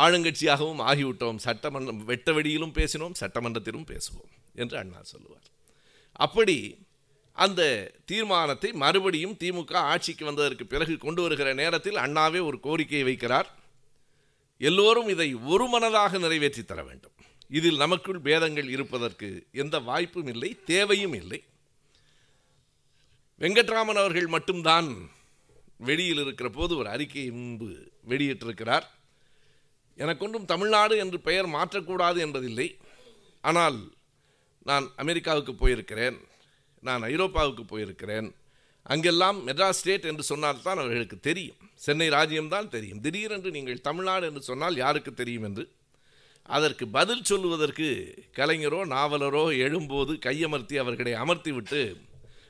[0.04, 1.40] ஆளுங்கட்சியாகவும் ஆகிவிட்டோம்.
[1.48, 5.46] சட்டமன்றம் வெட்ட வெடியிலும் பேசினோம் சட்டமன்றத்திலும் பேசுவோம் என்று அண்ணா சொல்லுவார்.
[6.26, 6.58] அப்படி
[7.38, 7.62] அந்த
[8.10, 13.50] தீர்மானத்தை மறுபடியும் திமுக ஆட்சிக்கு வந்ததற்கு பிறகு கொண்டு வருகிற நேரத்தில் அண்ணாவே ஒரு கோரிக்கையை வைக்கிறார்.
[14.62, 17.16] எல்லோரும் இதை ஒரு மனதாக நிறைவேற்றி தர வேண்டும்.
[17.50, 19.30] இதில் நமக்குள் பேதங்கள் இருப்பதற்கு
[19.64, 21.40] எந்த வாய்ப்பும் இல்லை தேவையும் இல்லை.
[23.42, 24.90] வெங்கட்ராமன் அவர்கள் மட்டும்தான்
[25.88, 27.70] வெளியில் இருக்கிற போது ஒரு அறிக்கையை முன்பு
[28.10, 28.86] வெளியிட்டிருக்கிறார்.
[29.96, 32.68] எனக்கொன்றும் தமிழ்நாடு என்று பெயர் மாற்றக்கூடாது என்பதில்லை.
[33.42, 33.78] ஆனால்
[34.70, 36.18] நான் அமெரிக்காவுக்கு போயிருக்கிறேன்.
[36.82, 38.30] நான் ஐரோப்பாவுக்கு போயிருக்கிறேன்.
[38.86, 41.60] அங்கெல்லாம் மெட்ராஸ் ஸ்டேட் என்று சொன்னால்தான் அவர்களுக்கு தெரியும்.
[41.86, 43.02] சென்னை ராஜ்யம்தான் தெரியும்.
[43.02, 45.64] திடீரென்று நீங்கள் தமிழ்நாடு என்று சொன்னால் யாருக்கு தெரியும் என்று?
[46.58, 47.88] அதற்கு பதில் சொல்லுவதற்கு
[48.40, 51.82] கலைஞரோ நாவலரோ எழும்போது கையமர்த்தி அவர்களை அமர்த்தி விட்டு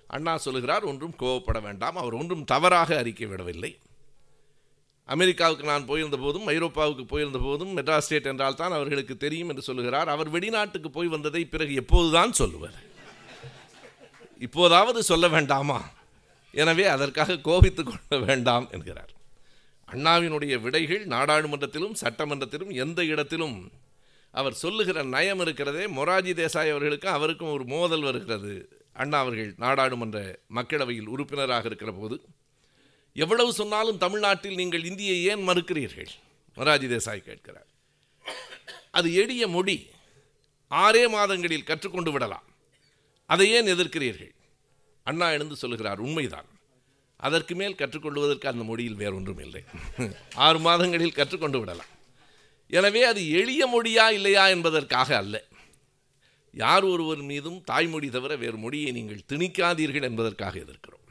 [0.07, 1.95] அண்ணா சொல்லுகிறார் ஒன்றும் கோவப்பட வேண்டாம்.
[1.95, 3.77] அவர் ஒன்றும் தவறாக அறிக்கை விடவில்லை.
[5.05, 10.09] அமெரிக்காவுக்கு நான் போயிருந்த போதும் ஐரோப்பாவுக்கு போயிருந்த போதும் மெட்ராஸ் ஸ்டேட் என்றால் தான் அவர்களுக்கு தெரியும் என்று சொல்லுகிறார்.
[10.09, 12.77] அவர் வெளிநாட்டுக்கு போய் வந்ததை பிறகு எப்போதுதான் சொல்லுவார்?
[14.39, 15.89] இப்போதாவது சொல்ல வேண்டாமா?
[16.51, 19.11] எனவே அதற்காக கோபித்து கொள்ள வேண்டாம் என்கிறார்.
[19.87, 23.71] அண்ணாவினுடைய விடைகள் நாடாளுமன்றத்திலும் சட்டமன்றத்திலும் எந்த இடத்திலும்
[24.31, 28.74] அவர் சொல்லுகிற நயம் இருக்கிறதே மொராஜி தேசாய் அவர்களுக்கும் அவருக்கும் ஒரு மோதல் வருகிறது.
[29.01, 30.19] அண்ணா அவர்கள் நாடாளுமன்ற
[30.57, 32.17] மக்களவையில் உறுப்பினராக இருக்கிற போது
[33.23, 36.11] எவ்வளவு சொன்னாலும் தமிழ்நாட்டில் நீங்கள் இந்தியை ஏன் மறுக்கிறீர்கள்?
[36.57, 37.69] மொராஜி தேசாய் கேட்கிறார்.
[38.97, 39.77] அது எளிய மொழி.
[40.71, 42.45] ஆறே மாதங்களில் கற்றுக்கொண்டு விடலாம்.
[43.29, 44.33] அதை ஏன் எதிர்க்கிறீர்கள்?
[45.03, 46.49] அண்ணா எழுந்து சொல்லுகிறார் உண்மைதான்.
[47.27, 49.63] அதற்கு மேல் கற்றுக்கொள்வதற்கு அந்த மொழியில் வேறொன்றும் இல்லை.
[50.45, 51.91] ஆறு மாதங்களில் கற்றுக்கொண்டு விடலாம்.
[52.77, 55.35] எனவே அது எளிய மொழியா இல்லையா என்பதற்காக அல்ல.
[56.55, 61.05] யார் ஒருவர் மீதும் தாய்மொழி தவிர வேறு மொழியை நீங்கள் திணிக்காதீர்கள் என்பதற்காக எதிர்க்கிறோம்.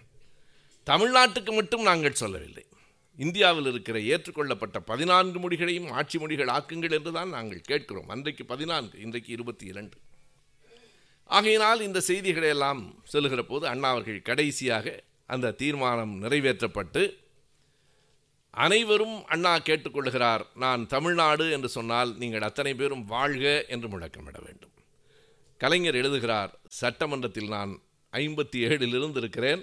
[0.86, 2.64] தமிழ்நாட்டுக்கு மட்டும் நாங்கள் சொல்லவில்லை.
[3.18, 8.08] இந்தியாவில் இருக்கிற ஏற்றுக்கொள்ளப்பட்ட பதினான்கு மொழிகளையும் ஆட்சி மொழிகள் ஆக்குங்கள் என்றுதான் நாங்கள் கேட்கிறோம்.
[8.08, 9.96] அன்றைக்கு பதினான்கு இன்றைக்கு இருபத்தி இரண்டு.
[11.30, 17.02] ஆகையினால் இந்த செய்திகளை எல்லாம் சொல்லுகிற போது அண்ணா அவர்கள் கடைசியாக அந்த தீர்மானம் நிறைவேற்றப்பட்டு
[18.54, 24.73] அனைவரும் அண்ணா கேட்டுக்கொள்கிறார் நான் தமிழ்நாடு என்று சொன்னால் நீங்கள் அத்தனை பேரும் வாழ்க என்று முழக்கமிட வேண்டும்.
[25.64, 27.72] கலைஞர் எழுதுகிறார் சட்டமன்றத்தில் நான்
[28.12, 29.62] ஐம்பத்தி ஏழிலிருந்து இருக்கிறேன்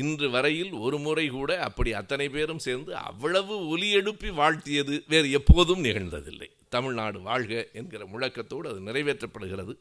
[0.00, 5.84] இன்று வரையில் ஒரு முறை கூட அப்படி அத்தனை பேரும் சேர்ந்து அவ்வளவு ஒலி எழுப்பி வாழ்த்தியது வேறு எப்போதும்
[5.84, 6.48] நிகழ்ந்ததில்லை.
[6.74, 9.74] தமிழ்நாடு வாழ்க என்கிற முழக்கத்தோடு அது நிறைவேற்றப்படுகிறது.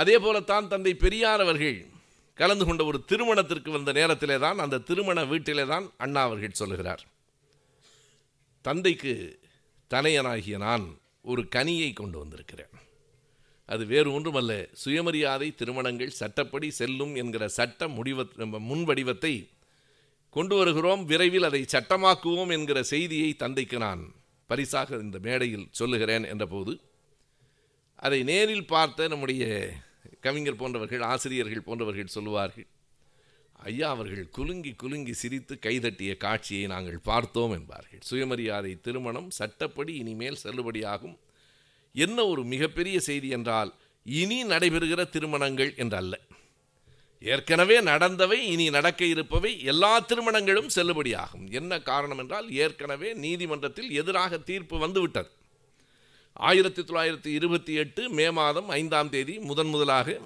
[0.00, 1.78] அதே போலத்தான் தந்தை பெரியார் அவர்கள்
[2.38, 7.02] கலந்து கொண்ட ஒரு திருமணத்திற்கு வந்த நேரத்திலே தான் அந்த திருமண வீட்டிலே தான் அண்ணா அவர்கள் சொல்லுகிறார்.
[8.64, 9.14] தந்தைக்கு
[9.90, 10.86] தனையனாகிய நான்
[11.32, 12.72] ஒரு கனியை கொண்டு வந்திருக்கிறேன்.
[13.72, 14.52] அது வேறு ஒன்றுமல்ல.
[14.82, 18.26] சுயமரியாதை திருமணங்கள் சட்டப்படி செல்லும் என்கிற சட்ட முடிவ
[18.70, 19.34] முன்வடிவத்தை
[20.36, 21.02] கொண்டு வருகிறோம்.
[21.10, 24.02] விரைவில் அதை சட்டமாக்குவோம் என்கிற செய்தியை தந்தைக்கு நான்
[24.50, 26.72] பரிசாக இந்த மேடையில் சொல்லுகிறேன் என்றபோது
[28.06, 29.44] அதை நேரில் பார்த்த நம்முடைய
[30.26, 32.66] கவிஞர் போன்றவர்கள் ஆசிரியர்கள் போன்றவர்கள் சொல்லுவார்கள்
[33.70, 38.00] ஐயா அவர்கள் குலுங்கி குலுங்கி சிரித்து கைதட்டிய காட்சியை நாங்கள் பார்த்தோம் என்பார்கள்.
[38.08, 41.14] சுயமரியாதை திருமணம் சட்டப்படி இனிமேல் செல்லுபடியாகும்.
[41.92, 46.14] என்ன ஒரு மிகப்பெரிய செய்தி என்றால் இனி நடைபெறுகிற திருமணங்கள் என்றல்ல.
[47.20, 51.50] ஏற்கனவே நடந்தவை இனி நடக்க இருப்பவை எல்லா திருமணங்களும் செல்லுபடியாகும்.
[51.50, 55.30] என்ன காரணம் என்றால் ஏற்கனவே நீதிமன்றத்தில் எதிராக தீர்ப்பு வந்துவிட்டது.
[56.32, 60.20] ஆயிரத்தி தொள்ளாயிரத்தி இருபத்தி எட்டு மே மாதம் ஐந்தாம் தேதி முதன் முதலாக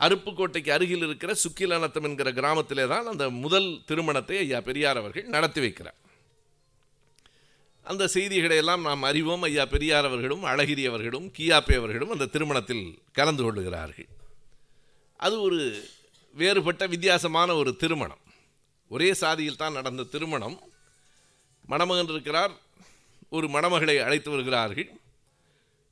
[0.00, 5.98] அருப்புக்கோட்டைக்கு அருகில் இருக்கிற சுக்கிலநத்தம் என்கிற கிராமத்திலே தான் அந்த முதல் திருமணத்தை ஐயா பெரியார் அவர்கள் நடத்தி வைக்கிறார்.
[7.84, 9.42] அந்த செய்திகளை எல்லாம் நாம் அறிவோம்.
[9.42, 14.08] ஐயா பெரியார் அவர்களும் அழகிரி அவர்களும் கியாப்பே அவர்களும் அந்த திருமணத்தில் கலந்து கொள்ளுகிறார்கள்.
[15.16, 15.58] அது ஒரு
[16.34, 18.22] வேறுபட்ட வித்தியாசமான ஒரு திருமணம்.
[18.88, 20.56] ஒரே சாதியில் தான் நடந்த திருமணம்.
[21.66, 22.52] மணமகன் இருக்கிறார்
[23.30, 24.88] ஒரு மணமகளை அழைத்து வருகிறார்கள்.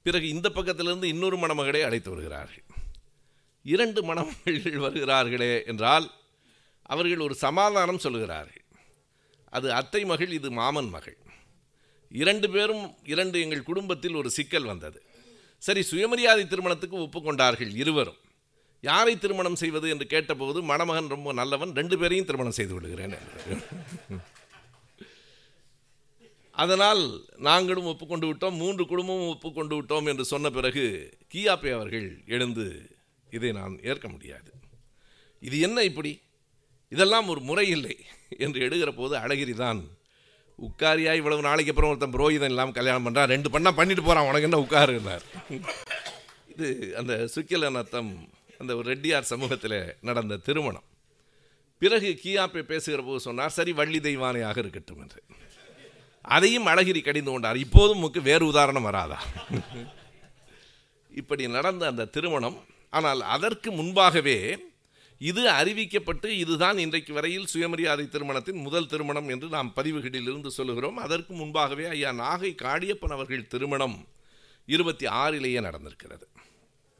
[0.03, 2.65] பிறகு இந்த பக்கத்திலிருந்து இன்னொரு மணமகளை அழைத்து வருகிறார்கள்.
[3.65, 6.07] இரண்டு மணமகள் வருகிறார்களே என்றால்
[6.83, 8.65] அவர்கள் ஒரு சமாதானம் சொல்லுகிறார்கள்.
[9.57, 11.19] அது அத்தை மகள் இது மாமன் மகள்.
[12.11, 14.99] இரண்டு பேரும் இரண்டு எங்கள் குடும்பத்தில் ஒரு சிக்கல் வந்தது.
[15.63, 18.21] சரி சுயமரியாதை திருமணத்துக்கு ஒப்புக்கொண்டார்கள் இருவரும்.
[18.85, 23.17] யாரை திருமணம் செய்வது என்று கேட்டபோது மணமகன் ரொம்ப நல்லவன் ரெண்டு பேரையும் திருமணம் செய்து விடுகிறேன்
[26.63, 27.03] அதனால்
[27.49, 30.85] நாங்களும் ஒப்புக்கொண்டு விட்டோம் மூன்று குடும்பமும் ஒப்புக்கொண்டு விட்டோம் என்று சொன்ன பிறகு
[31.35, 32.67] கியாப்பே அவர்கள் எழுந்து
[33.31, 34.51] இதை நான் ஏற்க முடியாது.
[35.43, 36.13] இது என்ன இப்படி?
[36.93, 37.97] இதெல்லாம் ஒரு முறை இல்லை
[38.45, 39.81] என்று எடுகிற போது அழகிரி தான்
[40.67, 44.61] உட்காரியா இவ்வளவு நாளைக்கு அப்புறம் ஒருத்தன் புரோகிதன் இல்லாமல் கல்யாணம் பண்ணுறான் ரெண்டு பண்ணால் பண்ணிட்டு போகிறான் உனக்கு என்ன
[44.65, 45.25] உட்காருன்னார்
[46.53, 46.69] இது
[47.01, 48.11] அந்த சுக்கில நத்தம்
[48.61, 50.87] அந்த ஒரு ரெட்டியார் சமூகத்தில் நடந்த திருமணம்.
[51.83, 55.21] பிறகு கியாப்பை பேசுகிற போது சொன்னார் சரி வள்ளி தெய்வானையாக இருக்கட்டும் என்று.
[56.35, 57.59] அதையும் அழகிரி கடிந்து கொண்டார்.
[57.67, 59.19] இப்போதும் முக்கு வேறு உதாரணம் வராதா?
[61.21, 62.59] இப்படி நடந்த அந்த திருமணம்
[62.97, 64.37] ஆனால் அதற்கு முன்பாகவே
[65.23, 70.97] இது அறிவிக்கப்பட்டு இதுதான் இன்றைக்கு வரையில் சுயமரியாதை திருமணத்தின் முதல் திருமணம் என்று நாம் பதிவுகளிலிருந்து சொல்லுகிறோம்.
[70.97, 74.09] அதற்கு முன்பாகவே ஐயா நாகை காடியப்பன் அவர்கள் திருமணம்
[74.67, 76.27] இருபத்தி ஆறிலேயே நடந்திருக்கிறது.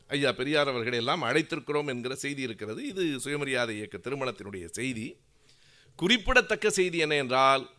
[0.09, 2.87] ஐயா பெரியார் அவர்களை எல்லாம் அழைத்திருக்கிறோம் என்கிற செய்தி இருக்கிறது.
[2.87, 5.17] இது சுயமரியாதை இயக்க திருமணத்தினுடைய செய்தி.
[5.97, 7.71] குறிப்பிடத்தக்க செய்தி என்ன என்றால்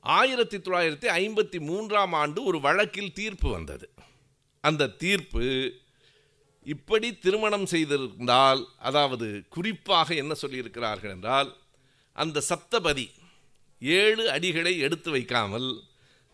[0.00, 3.90] ஆயிரத்தி தொள்ளாயிரத்தி ஐம்பத்தி மூன்றாம் ஆண்டு ஒரு வழக்கில் தீர்ப்பு வந்தது.
[4.60, 5.74] அந்த தீர்ப்பு
[6.64, 11.50] இப்படி திருமணம் செய்திருந்தால் அதாவது குறிப்பாக என்ன சொல்லியிருக்கிறார்கள் என்றால்
[12.12, 13.06] அந்த சப்தபதி
[13.78, 15.68] ஏழு அடிகளை எடுத்து வைக்காமல்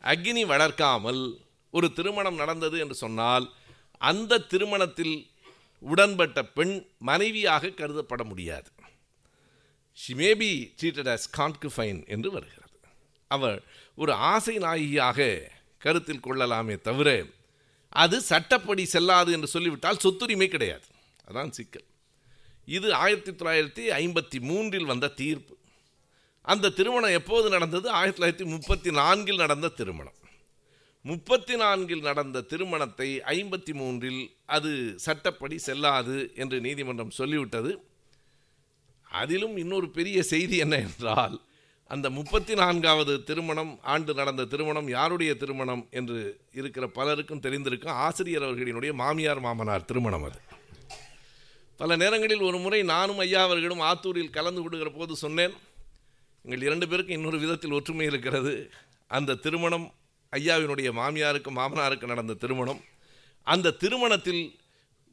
[0.04, 1.22] அக்னி வளர்க்காமல்
[1.70, 3.46] ஒரு திருமணம் நடந்தது என்று சொன்னால்
[4.00, 5.16] அந்த திருமணத்தில்
[5.82, 8.68] உடன்பட்ட பெண் மனைவியாக கருதப்பட முடியாது.
[9.98, 10.50] She may be
[10.82, 12.76] treated as concubine என்று வருகிறது.
[13.30, 13.58] அவர்
[13.94, 17.08] ஒரு ஆசை நாயகியாக கருத்தில் கொள்ளலாமே தவிர
[17.90, 20.84] அது சட்டப்படி செல்லாது என்று சொல்லிவிட்டால் சொத்துரிமை கிடையாது.
[21.30, 21.84] அதான் சிக்கல்.
[22.64, 25.56] இது ஆயிரத்தி தொள்ளாயிரத்தி ஐம்பத்தி மூன்றில் வந்த தீர்ப்பு.
[26.42, 27.90] அந்த திருமணம் எப்போது நடந்தது?
[27.90, 30.18] ஆயிரத்தி தொள்ளாயிரத்தி முப்பத்தி நான்கில் நடந்த திருமணம்.
[31.02, 37.76] முப்பத்தி நான்கில் நடந்த திருமணத்தை ஐம்பத்தி மூன்றில் அது சட்டப்படி செல்லாது என்று நீதிமன்றம் சொல்லிவிட்டது.
[39.02, 41.40] அதிலும் இன்னொரு பெரிய செய்தி என்ன என்றால்
[41.94, 46.18] அந்த முப்பத்தி நான்காவது திருமணம் ஆண்டு நடந்த திருமணம் யாருடைய திருமணம் என்று
[46.52, 50.38] இருக்கிற பலருக்கும் தெரிந்திருக்கும் ஆசிரியர் அவர்களினுடைய மாமியார் மாமனார் திருமணம் அது.
[51.76, 55.54] பல நேரங்களில் ஒரு முறை நானும் ஐயா அவர்களும் ஆத்தூரில் கலந்து கொடுக்கிற போது சொன்னேன்
[56.44, 58.54] எங்கள் இரண்டு பேருக்கும் இன்னொரு விதத்தில் ஒற்றுமை இருக்கிறது.
[59.06, 59.92] அந்த திருமணம்
[60.32, 62.80] ஐயாவினுடைய மாமியாருக்கு மாமனாருக்கு நடந்த திருமணம்.
[63.42, 64.42] அந்த திருமணத்தில்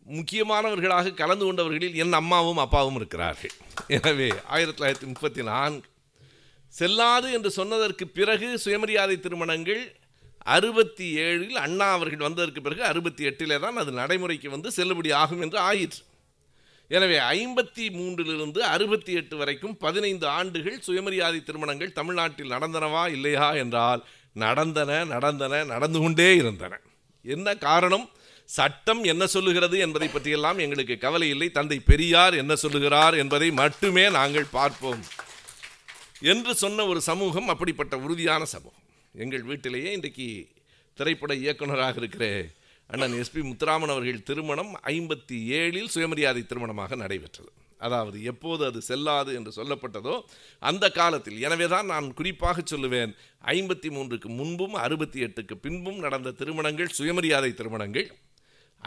[0.05, 3.55] முக்கியமானவர்களாக கலந்து கொண்டவர்களில் என் அம்மாவும் அப்பாவும் இருக்கிறார்கள்.
[3.87, 5.95] எனவே ஆயிரத்தி தொள்ளாயிரத்தி முப்பத்தி நான்கு
[6.77, 9.83] செல்லாது என்று சொன்னதற்கு பிறகு சுயமரியாதை திருமணங்கள்
[10.55, 15.59] அறுபத்தி ஏழில் அண்ணா அவர்கள் வந்ததற்கு பிறகு அறுபத்தி எட்டிலே தான் அது நடைமுறைக்கு வந்து செல்லுபடி ஆகும் என்று
[15.69, 16.01] ஆயிற்று.
[16.91, 24.03] எனவே ஐம்பத்தி மூன்றிலிருந்து அறுபத்தி எட்டு வரைக்கும் பதினைந்து ஆண்டுகள் சுயமரியாதை திருமணங்கள் தமிழ்நாட்டில் நடந்தனவா இல்லையா என்றால்
[24.45, 26.73] நடந்தன நடந்தன நடந்து கொண்டே இருந்தன.
[27.25, 28.05] என்ன காரணம்?
[28.57, 31.47] சட்டம் என்ன சொல்லுகிறது என்பதை பற்றியெல்லாம் எங்களுக்கு கவலை இல்லை.
[31.51, 35.01] தந்தை பெரியார் என்ன சொல்லுகிறார் என்பதை மட்டுமே நாங்கள் பார்ப்போம்.
[36.21, 38.83] என்று சொன்ன ஒரு சமூகம் அப்படிப்பட்ட உறுதியான சமூகம்.
[39.15, 40.27] எங்கள் வீட்டிலேயே இன்றைக்கு
[40.93, 42.45] திரைப்பட இயக்குனராக இருக்கிற
[42.89, 47.51] அண்ணன் எஸ்பி முத்துராமன் அவர்கள் திருமணம் ஐம்பத்தி ஏழில் சுயமரியாதை திருமணமாக நடைபெற்றது.
[47.77, 50.15] அதாவது எப்போது அது செல்லாது என்று சொல்லப்பட்டதோ
[50.59, 51.39] அந்த காலத்தில்.
[51.39, 58.07] எனவே தான் நான் குறிப்பாக சொல்லுவேன் ஐம்பத்தி மூன்றுக்கு முன்பும் அறுபத்தி எட்டுக்கு பின்பும் நடந்த திருமணங்கள் சுயமரியாதை திருமணங்கள்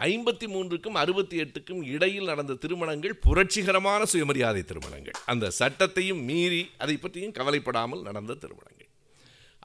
[0.01, 5.13] ஐம்பத்தி மூன்றுக்கும் அறுபத்தி எட்டுக்கும் இடையில் நடந்த திருமணங்கள் புரட்சிகரமான சுயமரியாதை திருமணங்கள்.
[5.25, 8.87] அந்த சட்டத்தையும் மீறி அதை பற்றியும் கவலைப்படாமல் நடந்த திருமணங்கள்.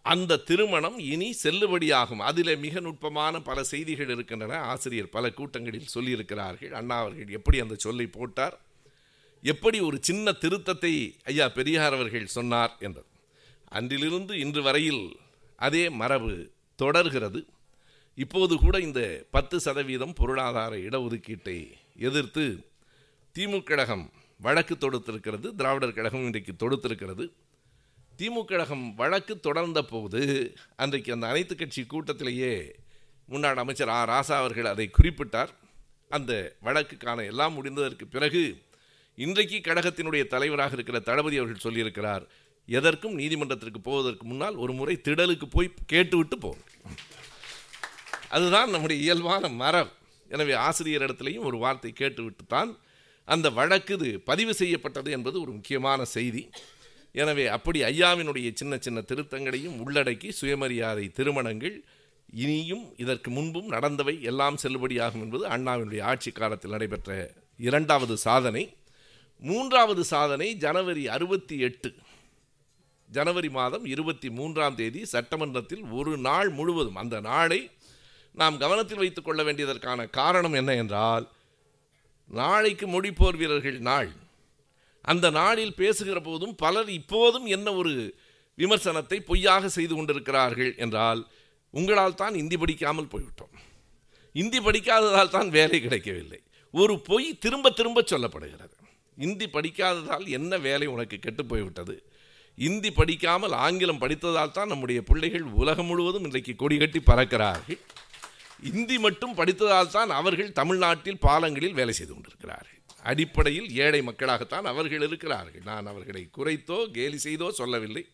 [0.03, 2.19] அந்த திருமணம் இனி செல்லுபடியாகும்.
[2.19, 4.59] அதில் மிக நுட்பமான பல செய்திகள் இருக்கின்றன.
[4.59, 6.71] ஆசிரியர் பல கூட்டங்களில் சொல்லியிருக்கிறார்கள்.
[6.71, 8.61] அண்ணா அவர்கள் எப்படி அந்த சொல்லை போட்டார்?
[9.43, 13.07] எப்படி ஒரு சின்ன திருத்தத்தை ஐயா பெரியார் அவர்கள் சொன்னார் என்றது.
[13.69, 15.19] அன்றிலிருந்து இன்று வரையில்
[15.57, 17.47] அதே மரபு தொடர்கிறது.
[18.19, 19.01] இப்போது கூட இந்த
[19.31, 21.57] பத்து சதவீதம் பொருளாதார இடஒதுக்கீட்டை
[22.09, 22.45] எதிர்த்து
[23.37, 24.05] திமுக கழகம்
[24.41, 27.25] வழக்கு தொடுத்திருக்கிறது திராவிடர் கழகம் இன்றைக்கு தொடுத்திருக்கிறது.
[28.19, 30.21] திமுக கழகம் வழக்கு தொடர்ந்த போது
[30.77, 32.53] அன்றைக்கு அந்த அனைத்து கட்சி கூட்டத்திலேயே
[33.29, 35.53] முன்னாள் அமைச்சர் ஆ ராசா அவர்கள் அதை குறிப்பிட்டார்.
[36.11, 38.43] அந்த வழக்குக்கான எல்லாம் முடிந்ததற்கு பிறகு
[39.19, 42.25] இன்றைக்கு கழகத்தினுடைய தலைவராக இருக்கிற தளபதி அவர்கள் சொல்லியிருக்கிறார்
[42.69, 46.65] எதற்கும் நீதிமன்றத்திற்கு போவதற்கு முன்னால் ஒரு முறை திடலுக்கு போய் கேட்டுவிட்டு போகும்
[48.31, 49.93] அதுதான் நம்முடைய இயல்பான மரம்.
[50.31, 52.71] எனவே ஆசிரியர் இடத்துலையும் ஒரு வார்த்தை கேட்டுவிட்டு தான்
[53.25, 56.43] அந்த வழக்கு இது பதிவு செய்யப்பட்டது என்பது ஒரு முக்கியமான செய்தி.
[57.15, 61.77] எனவே அப்படி ஐயாவினுடைய சின்ன சின்ன திருத்தங்களையும் உள்ளடக்கி சுயமரியாதை திருமணங்கள்
[62.43, 67.11] இனியும் இதற்கு முன்பும் நடந்தவை எல்லாம் செல்லுபடியாகும் என்பது அண்ணாவினுடைய ஆட்சி காலத்தில் நடைபெற்ற
[67.59, 68.65] இரண்டாவது சாதனை.
[69.43, 71.91] மூன்றாவது சாதனை ஜனவரி அறுபத்தி எட்டு.
[73.09, 77.71] ஜனவரி மாதம் இருபத்தி மூன்றாம் தேதி சட்டமன்றத்தில் ஒரு நாள் முழுவதும் அந்த நாளை
[78.41, 81.27] நாம் கவனத்தில் வைத்துக் கொள்ள வேண்டியதற்கான காரணம் என்ன என்றால்
[82.31, 84.11] நாளைக்கு மொழிப்போர் வீரர்கள் நாள்.
[85.05, 87.93] அந்த நாளில் பேசுகிற போதும் பலர் இப்போதும் என்ன ஒரு
[88.59, 91.21] விமர்சனத்தை பொய்யாக செய்து கொண்டிருக்கிறார்கள் என்றால்
[91.75, 93.55] உங்களால் தான் இந்தி படிக்காமல் போய்விட்டோம்.
[94.35, 96.41] இந்தி படிக்காததால் தான் வேலை கிடைக்கவில்லை.
[96.75, 98.75] ஒரு பொய் திரும்ப திரும்ப சொல்லப்படுகிறது.
[99.19, 101.97] இந்தி படிக்காததால் என்ன வேலை உனக்கு கெட்டு போய்விட்டது?
[102.59, 107.81] இந்தி படிக்காமல் ஆங்கிலம் படித்ததால் தான் நம்முடைய பிள்ளைகள் உலகம் முழுவதும் இன்றைக்கு கொடி கட்டி பறக்கிறார்கள்.
[108.63, 112.81] இந்தி மட்டும் படித்ததால் தான் அவர்கள் தமிழ்நாட்டில் பாலங்களில் வேலை செய்து கொண்டிருக்கிறார்கள்.
[113.11, 115.65] அடிப்படையில் ஏழை மக்களாகத்தான் அவர்கள் இருக்கிறார்கள்.
[115.71, 118.05] நான் அவர்களை குறைத்தோ கேலி செய்தோ சொல்லவில்லை.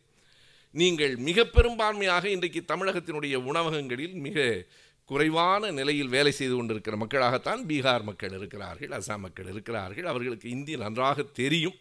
[0.74, 4.66] நீங்கள் மிக பெரும்பான்மையாக இன்றைக்கு தமிழகத்தினுடைய உணவகங்களில் மிக
[5.09, 10.07] குறைவான நிலையில் வேலை செய்து கொண்டிருக்கிற மக்களாகத்தான் பீகார் மக்கள் இருக்கிறார்கள் அசாம் மக்கள் இருக்கிறார்கள்.
[10.07, 11.78] அவர்களுக்கு இந்தி நன்றாக தெரியும்.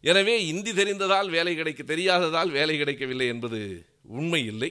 [0.00, 3.60] எனவே இந்தி தெரிந்ததால் வேலை கிடைக்க தெரியாததால் வேலை கிடைக்கவில்லை என்பது
[4.02, 4.70] உண்மை இல்லை.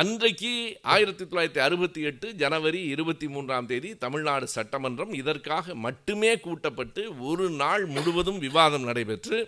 [0.00, 0.50] அன்றைக்கு
[0.94, 7.84] ஆயிரத்தி தொள்ளாயிரத்தி அறுபத்தி எட்டு ஜனவரி இருபத்தி மூன்றாம் தேதி தமிழ்நாடு சட்டமன்றம் இதற்காக மட்டுமே கூட்டப்பட்டு ஒரு நாள்
[7.86, 9.38] முழுவதும் விவாதம் நடைபெற்று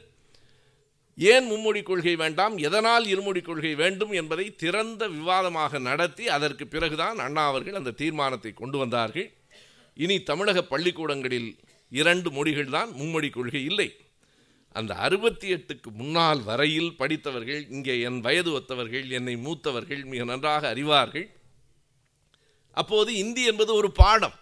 [1.19, 7.47] ஏன் மும்மொழி கொள்கை வேண்டாம் எதனால் இருமொழி கொள்கை வேண்டும் என்பதை திறந்த விவாதமாக நடத்தி அதற்கு பிறகுதான் அண்ணா
[7.47, 9.29] அவர்கள் அந்த தீர்மானத்தை கொண்டு வந்தார்கள்.
[9.97, 11.51] இனி தமிழக பள்ளிக்கூடங்களில்
[11.93, 13.89] இரண்டு மொழிகள்தான் மும்மொழி கொள்கை இல்லை.
[14.73, 21.27] அந்த அறுபத்தி எட்டுக்கு முன்னால் வரையில் படித்தவர்கள் இங்கே என் வயது ஒத்தவர்கள் என்னை மூத்தவர்கள் மிக நன்றாக அறிவார்கள்.
[22.73, 24.35] அப்போது இந்தி என்பது ஒரு பாடம்.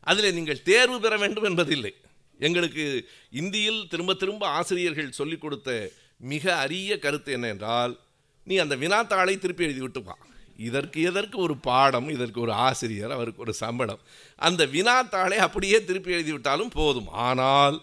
[0.00, 1.94] அதில் நீங்கள் தேர்வு பெற வேண்டும் என்பதில்லை.
[2.38, 8.00] எங்களுக்கு இந்தியில் திரும்ப திரும்ப ஆசிரியர்கள் சொல்லிக் கொடுத்த மிக அரிய கருத்து என்ன என்றால்
[8.44, 10.16] நீ அந்த வினாத்தாளை திருப்பி எழுதி விட்டு வா.
[10.56, 14.00] இதற்கு எதற்கு ஒரு பாடம் இதற்கு ஒரு ஆசிரியர் அவருக்கு ஒரு சம்பளம்.
[14.36, 17.08] அந்த வினாத்தாளை அப்படியே திருப்பி எழுதி விட்டாலும் போதும்.
[17.08, 17.82] ஆனால்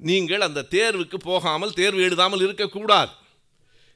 [0.00, 3.12] நீங்கள் அந்த தேர்வுக்கு போகாமல் தேர்வு எழுதாமல் இருக்கக்கூடாது.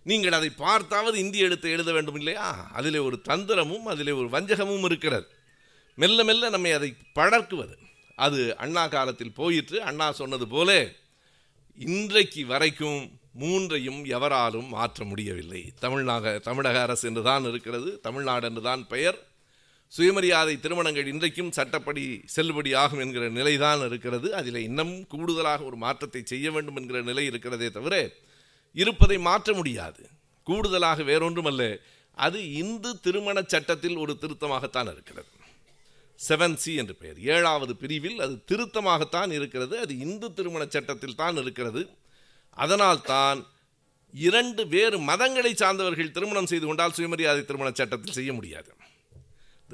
[0.02, 2.68] நீங்கள் அதை பார்த்தாவது இந்தி எழுத்தை எழுத வேண்டும் இல்லையா?
[2.72, 5.26] அதிலே ஒரு தந்திரமும் அதிலே ஒரு வஞ்சகமும் இருக்கிறது.
[5.94, 7.76] மெல்ல மெல்ல நம்மை அதை பழக்குவது
[8.16, 9.82] அது அண்ணா காலத்தில் போயிற்று.
[9.82, 10.70] அண்ணா சொன்னது போல
[11.78, 13.00] இன்றைக்கு வரைக்கும்
[13.32, 15.72] மூன்றையும் எவராலும் மாற்ற முடியவில்லை.
[15.80, 18.00] தமிழ்நாக தமிழக அரசு என்று தான் இருக்கிறது.
[18.00, 19.18] தமிழ்நாடு என்று தான் பெயர்.
[19.94, 22.04] சுயமரியாதை திருமணங்கள் இன்றைக்கும் சட்டப்படி
[22.34, 24.34] செல்லுபடி ஆகும் என்கிற நிலைதான் இருக்கிறது.
[24.34, 28.10] அதில் இன்னும் கூடுதலாக ஒரு மாற்றத்தை செய்ய வேண்டும் என்கிற நிலை இருக்கிறதே தவிர
[28.72, 30.02] இருப்பதை மாற்ற முடியாது.
[30.42, 31.62] கூடுதலாக வேறொன்றுமல்ல
[32.12, 35.30] அது இந்து திருமண சட்டத்தில் ஒரு திருத்தமாகத்தான் இருக்கிறது.
[36.20, 37.18] செவன் சி என்று பெயர்.
[37.34, 39.78] ஏழாவது பிரிவில் அது திருத்தமாகத்தான் இருக்கிறது.
[39.78, 41.82] அது இந்து திருமண சட்டத்தில் தான் இருக்கிறது.
[42.50, 43.40] அதனால் தான்
[44.14, 48.72] இரண்டு வேறு மதங்களை சார்ந்தவர்கள் திருமணம் செய்து கொண்டால் சுயமரியாதை திருமண சட்டத்தில் செய்ய முடியாது.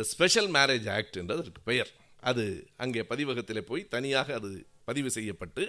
[0.00, 1.92] த ஸ்பெஷல் மேரேஜ் ஆக்ட் என்று அதற்கு பெயர்.
[2.30, 2.44] அது
[2.84, 4.50] அங்கே பதிவகத்தில் போய் தனியாக அது
[4.88, 5.64] பதிவு செய்யப்பட்டு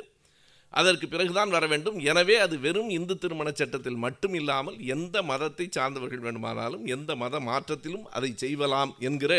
[0.74, 1.98] அதற்கு பிறகுதான் வர வேண்டும்.
[2.12, 8.06] எனவே அது வெறும் இந்து திருமண சட்டத்தில் மட்டும் இல்லாமல் எந்த மதத்தை சார்ந்தவர்கள் வேண்டுமானாலும் எந்த மத மாற்றத்திலும்
[8.18, 9.34] அதை செய்வலாம் என்கிற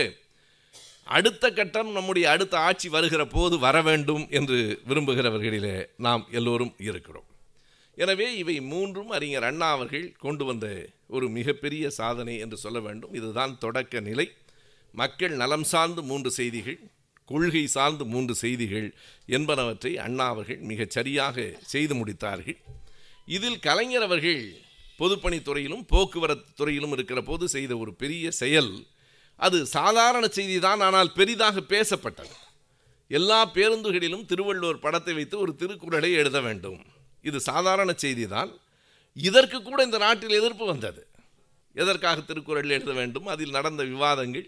[1.17, 4.59] அடுத்த கட்டம் நம்முடைய அடுத்த ஆட்சி வருகிற போது வர வேண்டும் என்று
[4.91, 5.77] விரும்புகிறவர்களிலே
[6.07, 7.29] நாம் எல்லோரும் இருக்கிறோம்.
[7.99, 10.67] எனவே இவை மூன்றும் அறிஞர் அண்ணா அவர்கள் கொண்டு வந்த
[11.17, 13.17] ஒரு மிகப்பெரிய சாதனை என்று சொல்ல வேண்டும்.
[13.21, 14.27] இதுதான் தொடக்க நிலை.
[15.01, 16.81] மக்கள் நலம் சார்ந்து மூன்று செய்திகள்
[17.31, 18.89] கொள்கை சார்ந்து மூன்று செய்திகள்
[19.37, 22.59] என்பனவற்றை அண்ணா அவர்கள் மிகச் சரியாக செய்து முடித்தார்கள்.
[23.37, 24.43] இதில் கலைஞர் அவர்கள்
[25.01, 28.73] பொதுப்பணித்துறையிலும் போக்குவரத்து துறையிலும் இருக்கிற போது செய்த ஒரு பெரிய செயல்.
[29.47, 32.35] அது சாதாரண செய்தி தான் ஆனால் பெரிதாக பேசப்பட்டது.
[33.11, 36.81] எல்லா பேருந்துகளிலும் திருவள்ளுவர் படத்தை வைத்து ஒரு திருக்குறளை எழுத வேண்டும்.
[37.29, 38.51] இது சாதாரண செய்தி தான்
[39.17, 41.03] இதற்கு கூட இந்த நாட்டில் எதிர்ப்பு வந்தது.
[41.77, 43.27] எதற்காக திருக்குறள் எழுத வேண்டும்?
[43.33, 44.47] அதில் நடந்த விவாதங்கள்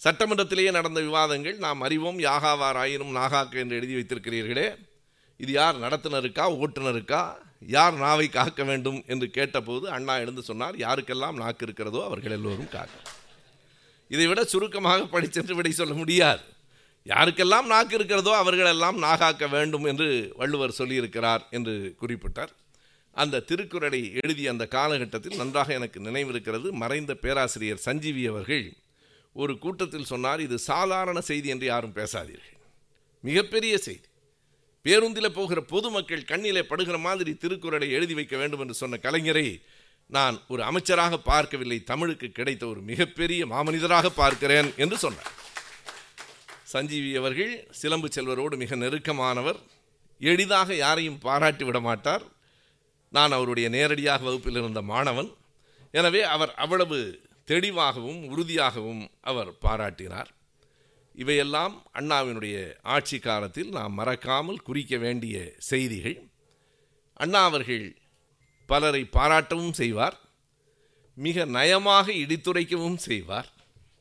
[0.00, 2.18] சட்டமன்றத்திலேயே நடந்த விவாதங்கள் நாம் அறிவோம்.
[2.18, 4.66] யாகாவாராயினும் நாகாக்க என்று எழுதி வைத்திருக்கிறீர்களே.
[5.36, 7.20] இது யார் நடத்துனருக்கா ஓட்டுநருக்கா
[7.66, 12.96] யார் நாவை காக்க வேண்டும் என்று கேட்டபோது அண்ணா எழுந்து சொன்னார் யாருக்கெல்லாம் நாக்கு இருக்கிறதோ அவர்கள் எல்லோரும் காக்க.
[14.10, 16.42] இதை விட சுருக்கமாக படிச்சென்று விடை சொல்ல முடியாது.
[17.06, 22.52] யாருக்கெல்லாம் நாக்கு இருக்கிறதோ அவர்களெல்லாம் நாகாக்க வேண்டும் என்று வள்ளுவர் சொல்லியிருக்கிறார் என்று குறிப்பிட்டார்.
[23.16, 26.70] அந்த திருக்குறளை எழுதிய அந்த காலகட்டத்தில் நன்றாக எனக்கு நினைவிருக்கிறது.
[26.82, 28.64] மறைந்த பேராசிரியர் சஞ்சீவி அவர்கள்
[29.36, 32.58] ஒரு கூட்டத்தில் சொன்னார் இது சாதாரண செய்தி என்று யாரும் பேசாதீர்கள்.
[33.24, 34.06] மிகப்பெரிய செய்தி.
[34.82, 39.46] பேருந்தில் போகிற பொதுமக்கள் கண்ணிலே படுகிற மாதிரி திருக்குறளை எழுதி வைக்க வேண்டும் என்று சொன்ன கலைஞரை
[40.06, 45.32] நான் ஒரு அமைச்சராக பார்க்கவில்லை தமிழுக்கு கிடைத்த ஒரு மிகப்பெரிய மாமனிதராக பார்க்கிறேன் என்று சொன்னார்.
[46.72, 49.58] சஞ்சீவி அவர்கள் சிலம்பு செல்வரோடு மிக நெருக்கமானவர்
[50.20, 52.24] எளிதாக யாரையும் பாராட்டி விட மாட்டார்.
[53.10, 55.30] நான் அவருடைய நேரடியாக வகுப்பில் இருந்த மாணவன்.
[55.90, 56.98] எனவே அவர் அவ்வளவு
[57.44, 60.30] தெளிவாகவும் உறுதியாகவும் அவர் பாராட்டினார்.
[61.14, 66.28] இவையெல்லாம் அண்ணாவினுடைய ஆட்சி காலத்தில் நாம் மறக்காமல் குறிக்க வேண்டிய செய்திகள்.
[67.12, 67.96] அண்ணா அவர்கள்
[68.66, 70.16] பலரை பாராட்டவும் செய்வார்.
[71.14, 73.48] மிக நயமாக இடித்துரைக்கவும் செய்வார்.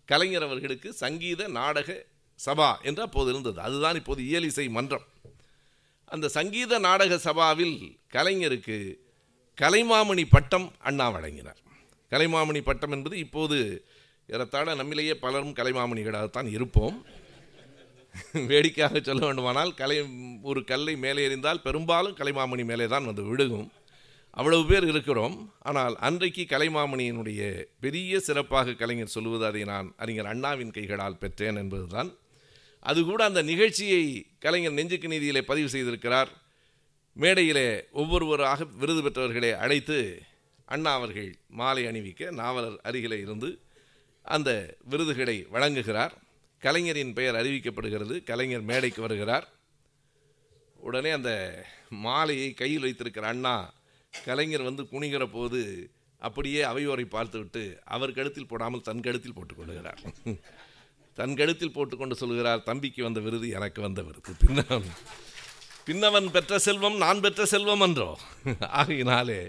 [0.06, 2.06] கலைஞர் அவர்களுக்கு சங்கீத நாடக
[2.46, 3.62] சபா என்று அப்போது இருந்தது.
[3.62, 5.06] அதுதான் இப்போது இயலிசை மன்றம்.
[6.06, 8.98] அந்த சங்கீத நாடக சபாவில் கலைஞருக்கு
[9.62, 11.62] கலைமாமணி பட்டம் அண்ணா வழங்கினார்.
[12.14, 13.58] கலைமாமணி பட்டம் என்பது இப்போது
[14.34, 16.98] ஏறத்தாழ நம்மிலேயே பலரும் கலைமாமணிகளாகத்தான் இருப்போம்.
[18.50, 19.96] வேடிக்கையாக சொல்ல வேண்டுமானால் கலை
[20.50, 23.70] ஒரு கல்லை மேலே எறிந்தால் பெரும்பாலும் கலைமாமணி மேலே தான் வந்து விழுகும்.
[24.40, 25.36] அவ்வளவு பேர் இருக்கிறோம்.
[25.70, 27.42] ஆனால் அன்றைக்கு கலைமாமணியினுடைய
[27.86, 32.12] பெரிய சிறப்பாக கலைஞர் சொல்லுவது அதை நான் அறிஞர் அண்ணாவின் கைகளால் பெற்றேன் என்பதுதான்.
[32.92, 34.04] அது கூட அந்த நிகழ்ச்சியை
[34.46, 36.32] கலைஞர் நெஞ்சுக்கு நீதியிலே பதிவு செய்திருக்கிறார்.
[37.16, 37.68] மேடையிலே
[38.02, 40.00] ஒவ்வொருவராக விருது பெற்றவர்களை அழைத்து
[40.66, 43.50] அண்ணா அவர்கள் மாலை அணிவிக்க நாவலர் அருகிலே இருந்து
[44.26, 44.50] அந்த
[44.92, 46.14] விருதுகளை வழங்குகிறார்.
[46.62, 48.16] கலைஞரின் பெயர் அறிவிக்கப்படுகிறது.
[48.24, 49.48] கலைஞர் மேடைக்கு வருகிறார்.
[50.78, 51.32] உடனே அந்த
[52.06, 53.56] மாலையை கையில் வைத்திருக்கிற அண்ணா
[54.14, 55.62] கலைஞர் வந்து குனிகிற போது
[56.22, 60.02] அப்படியே அவையோரை பார்த்துவிட்டு அவர் கழுத்தில் போடாமல் தன் கழுத்தில் போட்டுக்கொள்கிறார்
[61.18, 64.34] தன் கழுத்தில் போட்டுக்கொண்டு சொல்கிறார் தம்பிக்கு வந்த விருது எனக்கு வந்த விருது.
[64.44, 64.88] பின்னவன்
[65.88, 68.10] பின்னவன் பெற்ற செல்வம் நான் பெற்ற செல்வம் என்றோ.
[68.80, 69.42] ஆகையினாலே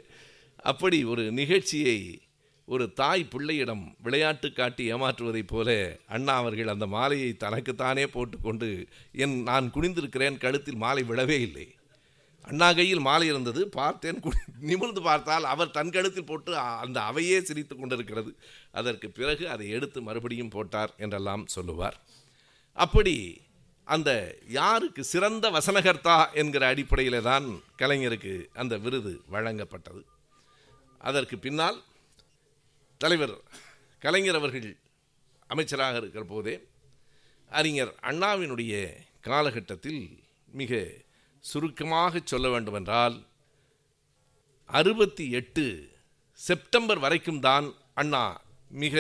[0.65, 2.23] அப்படி ஒரு நிகழ்ச்சியை
[2.67, 9.71] ஒரு தாய் பிள்ளையிடம் விளையாட்டு காட்டி ஏமாற்றுவதைப் போல அண்ணா அவர்கள் அந்த மாலையை தனக்குத்தானே போட்டுக்கொண்டு என் நான்
[9.75, 11.75] குனிந்திருக்கிறேன் கழுத்தில் மாலை விழவே இல்லை.
[12.43, 17.77] அண்ணா கையில் மாலை இருந்தது பார்த்தேன் குனி- நிமிர்ந்து பார்த்தால் அவர் தன் கழுத்தில் போட்டு அந்த அவையே சிரித்து
[17.77, 18.37] கொண்டிருக்கிறது.
[18.71, 22.01] அதற்கு பிறகு அதை எடுத்து மறுபடியும் போட்டார் என்றெல்லாம் சொல்லுவார்.
[22.73, 23.41] அப்படி
[23.85, 30.05] அந்த யாருக்கு சிறந்த வசனகர்த்தா என்கிற அடிப்படையிலே தான் கலைஞருக்கு அந்த விருது வழங்கப்பட்டது.
[31.09, 31.79] அதற்கு பின்னால்
[33.01, 33.35] தலைவர்
[34.03, 34.69] கலைஞர் அவர்கள்
[35.53, 36.55] அமைச்சராக இருக்கிற போதே
[37.51, 38.75] அறிஞர் அண்ணாவினுடைய
[39.29, 40.03] காலகட்டத்தில்
[40.61, 40.81] மிக
[41.45, 43.17] சுருக்கமாக சொல்ல வேண்டுமென்றால்
[44.69, 45.65] அறுபத்தி எட்டு
[46.41, 48.25] செப்டம்பர் வரைக்கும் தான் அண்ணா
[48.83, 48.97] மிக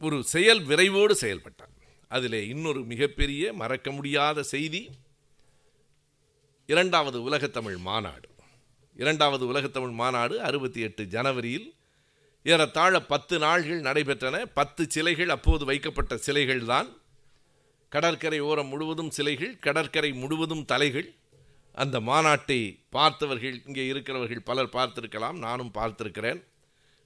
[0.00, 1.74] ஒரு செயல் விரைவோடு செயல்பட்டார்.
[2.10, 4.82] அதிலே இன்னொரு மிகப்பெரிய மறக்க முடியாத செய்தி
[6.66, 8.27] இரண்டாவது உலகத்தமிழ் மாநாடு.
[8.98, 11.66] இரண்டாவது உலகத்தமிழ் மாநாடு அறுபத்தி எட்டு ஜனவரியில்.
[12.42, 14.36] ஏறத்தாழ பத்து நாள்கள் நடைபெற்றன.
[14.54, 16.88] பத்து சிலைகள் அப்போது வைக்கப்பட்ட சிலைகள் தான்.
[17.88, 21.08] கடற்கரை ஓரம் முழுவதும் சிலைகள் கடற்கரை முழுவதும் தலைகள்.
[21.72, 26.40] அந்த மாநாட்டை பார்த்தவர்கள் இங்கே இருக்கிறவர்கள் பலர் பார்த்திருக்கலாம் நானும் பார்த்திருக்கிறேன்.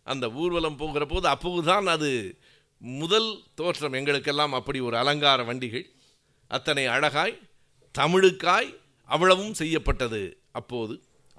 [0.06, 2.38] அந்த ஊர்வலம் போகிற போது அப்போதுதான் அது
[2.78, 3.92] முதல் தோற்றம்.
[3.92, 5.86] எங்களுக்கெல்லாம் அப்படி ஒரு அலங்கார வண்டிகள்.
[6.48, 7.40] அத்தனை அழகாய்
[7.98, 8.70] தமிழுக்காய்
[9.04, 10.22] அவ்வளவும் செய்யப்பட்டது
[10.52, 10.94] அப்போது.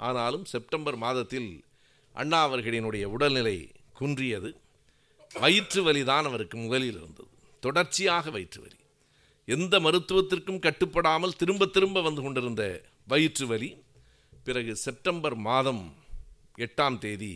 [0.07, 1.51] ஆனாலும் செப்டம்பர் மாதத்தில்
[2.15, 3.57] அண்ணா அவர்களினுடைய உடல்நிலை
[3.99, 4.49] குன்றியது.
[5.33, 7.29] வயிற்று வலிதான் அவருக்கு முதலில் இருந்தது.
[7.63, 8.79] தொடர்ச்சியாக வயிற்று வலி.
[9.47, 12.63] எந்த மருத்துவத்திற்கும் கட்டுப்படாமல் திரும்ப திரும்ப வந்து கொண்டிருந்த
[13.07, 13.69] வயிற்று வலி.
[14.43, 15.83] பிறகு செப்டம்பர் மாதம்
[16.57, 17.33] எட்டாம் தேதி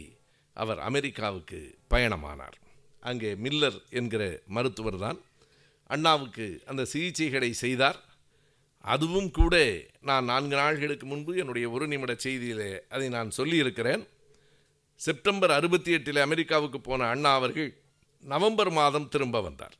[0.57, 1.59] அவர் அமெரிக்காவுக்கு
[1.89, 2.57] பயணமானார்.
[3.09, 4.23] அங்கே மில்லர் என்கிற
[4.55, 5.19] மருத்துவர் தான்
[5.89, 7.99] அண்ணாவுக்கு அந்த சிகிச்சைகளை செய்தார்.
[8.93, 9.55] அதுவும் கூட
[10.01, 14.03] நான் நான்கு நாள்களுக்கு முன்பு என்னுடைய ஒரு நிமிட செய்தியிலே அதை நான் சொல்லியிருக்கிறேன்.
[14.95, 17.69] செப்டம்பர் அறுபத்தி எட்டில் அமெரிக்காவுக்கு போன அண்ணா அவர்கள்
[18.21, 19.75] நவம்பர் மாதம் திரும்ப வந்தார்.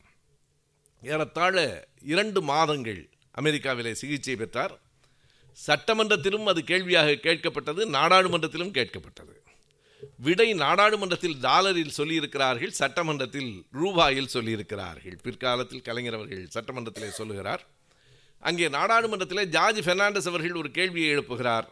[1.02, 3.02] ஏறத்தாழ இரண்டு மாதங்கள்
[3.42, 4.76] அமெரிக்காவிலே சிகிச்சை பெற்றார்.
[5.68, 9.36] சட்டமன்றத்திலும் அது கேள்வியாக கேட்கப்பட்டது நாடாளுமன்றத்திலும் கேட்கப்பட்டது.
[10.18, 15.18] விடை நாடாளுமன்றத்தில் டாலரில் சொல்லியிருக்கிறார்கள் சட்டமன்றத்தில் ரூபாயில் சொல்லியிருக்கிறார்கள்.
[15.24, 17.66] பிற்காலத்தில் கலைஞர் அவர்கள் சட்டமன்றத்திலே சொல்லுகிறார்.
[18.40, 21.68] அங்கே நாடாளுமன்றத்திலே ஜார்ஜ் பெர்னாண்டஸ் அவர்கள் ஒரு கேள்வியை எழுப்புகிறார்.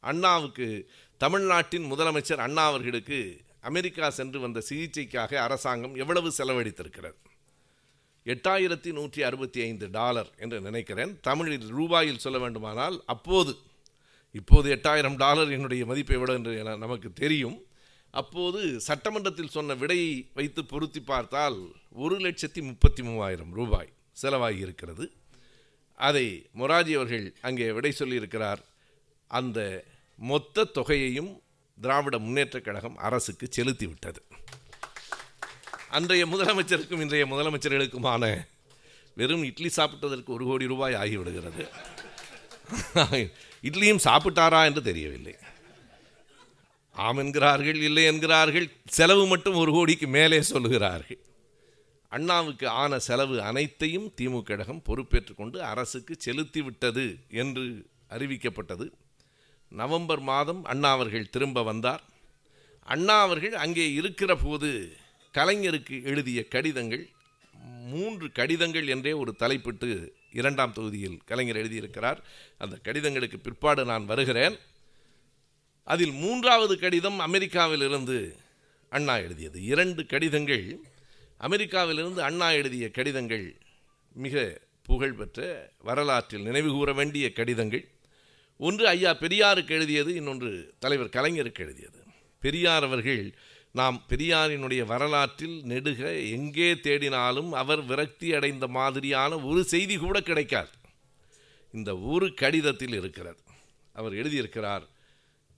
[0.00, 7.14] அண்ணாவுக்கு தமிழ்நாட்டின் முதலமைச்சர் அண்ணா அவர்களுக்கு அமெரிக்கா சென்று வந்த சிகிச்சைக்காக அரசாங்கம் எவ்வளவு செலவழித்திருக்கிறது?
[8.24, 11.18] எட்டாயிரத்தி நூற்றி அறுபத்தி ஐந்து டாலர் என்று நினைக்கிறேன்.
[11.20, 13.56] தமிழில் ரூபாயில் சொல்ல வேண்டுமானால் அப்போது
[14.32, 17.62] இப்போது எட்டாயிரம் டாலர் என்னுடைய மதிப்பு எவ்வளவு என்று என- நமக்கு தெரியும்.
[18.10, 23.92] அப்போது சட்டமன்றத்தில் சொன்ன விடையை வைத்து பொருத்தி பார்த்தால் ஒரு லட்சத்தி முப்பத்தி மூவாயிரம் ரூபாய்
[24.22, 25.12] செலவாகி இருக்கிறது
[25.94, 28.58] அதை மொராஜி அவர்கள் அங்கே விடை சொல்லியிருக்கிறார்.
[29.26, 29.84] அந்த
[30.16, 31.42] மொத்த தொகையையும்
[31.80, 34.16] திராவிட முன்னேற்றக் கழகம் அரசுக்கு செலுத்திவிட்டது.
[35.88, 38.46] அன்றைய முதலமைச்சருக்கும் இன்றைய முதலமைச்சர்களுக்குமான
[39.14, 41.68] வெறும் இட்லி சாப்பிட்டதற்கு ஒரு கோடி ரூபாய் ஆகிவிடுகிறது.
[43.62, 45.36] இட்லியும் சாப்பிட்டாரா என்று தெரியவில்லை.
[46.92, 51.18] ஆம் என்கிறார்கள் இல்லை என்கிறார்கள் செலவு மட்டும் ஒரு கோடிக்கு மேலே சொல்லுகிறார்கள்.
[52.14, 57.06] அண்ணாவுக்கு ஆன செலவு அனைத்தையும் திமுக கழகம் பொறுப்பேற்றுக்கொண்டு அரசுக்கு செலுத்திவிட்டது
[57.42, 57.64] என்று
[58.10, 58.86] அறிவிக்கப்பட்டது.
[59.72, 62.02] நவம்பர் மாதம் அண்ணா அவர்கள் திரும்ப வந்தார்.
[62.86, 64.70] அண்ணா அவர்கள் அங்கே இருக்கிற போது
[65.32, 67.04] கலைஞருக்கு எழுதிய கடிதங்கள்
[67.92, 69.88] மூன்று கடிதங்கள் என்றே ஒரு தலைப்பிட்டு
[70.32, 72.20] இரண்டாம் தொகுதியில் கலைஞர் எழுதியிருக்கிறார்.
[72.58, 74.56] அந்த கடிதங்களுக்கு பிற்பாடு நான் வருகிறேன்.
[75.88, 78.18] அதில் மூன்றாவது கடிதம் அமெரிக்காவிலிருந்து
[78.92, 79.58] அண்ணா எழுதியது.
[79.72, 80.66] இரண்டு கடிதங்கள்
[81.44, 83.56] அமெரிக்காவிலிருந்து அண்ணா எழுதிய கடிதங்கள்
[84.12, 87.88] மிக புகழ்பெற்ற வரலாற்றில் நினைவுகூர வேண்டிய கடிதங்கள்.
[88.58, 92.02] ஒன்று ஐயா பெரியாருக்கு எழுதியது இன்னொன்று தலைவர் கலைஞருக்கு எழுதியது.
[92.40, 93.34] பெரியார் அவர்கள்
[93.72, 100.70] நாம் பெரியாரினுடைய வரலாற்றில் நெடுக எங்கே தேடினாலும் அவர் விரக்தி அடைந்த மாதிரியான ஒரு செய்தி கூட கிடைக்காது.
[101.72, 103.42] இந்த ஒரு கடிதத்தில் இருக்கிறது.
[103.92, 104.82] அவர் எழுதியிருக்கிறார்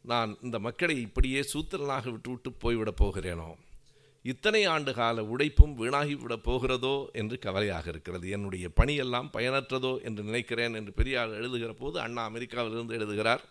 [0.01, 3.65] நான் இந்த மக்களை இப்படியே சூத்திரனாக விட்டுவிட்டு போய்விடப் போகிறேனோ?
[4.33, 8.27] இத்தனை ஆண்டு கால உழைப்பும் வீணாகிவிடப் போகிறதோ என்று கவலையாக இருக்கிறது.
[8.37, 13.45] என்னுடைய பணியெல்லாம் பயனற்றதோ என்று நினைக்கிறேன் என்று பெரியார் எழுதுகிற போது அண்ணா அமெரிக்காவிலிருந்து எழுதுகிறார்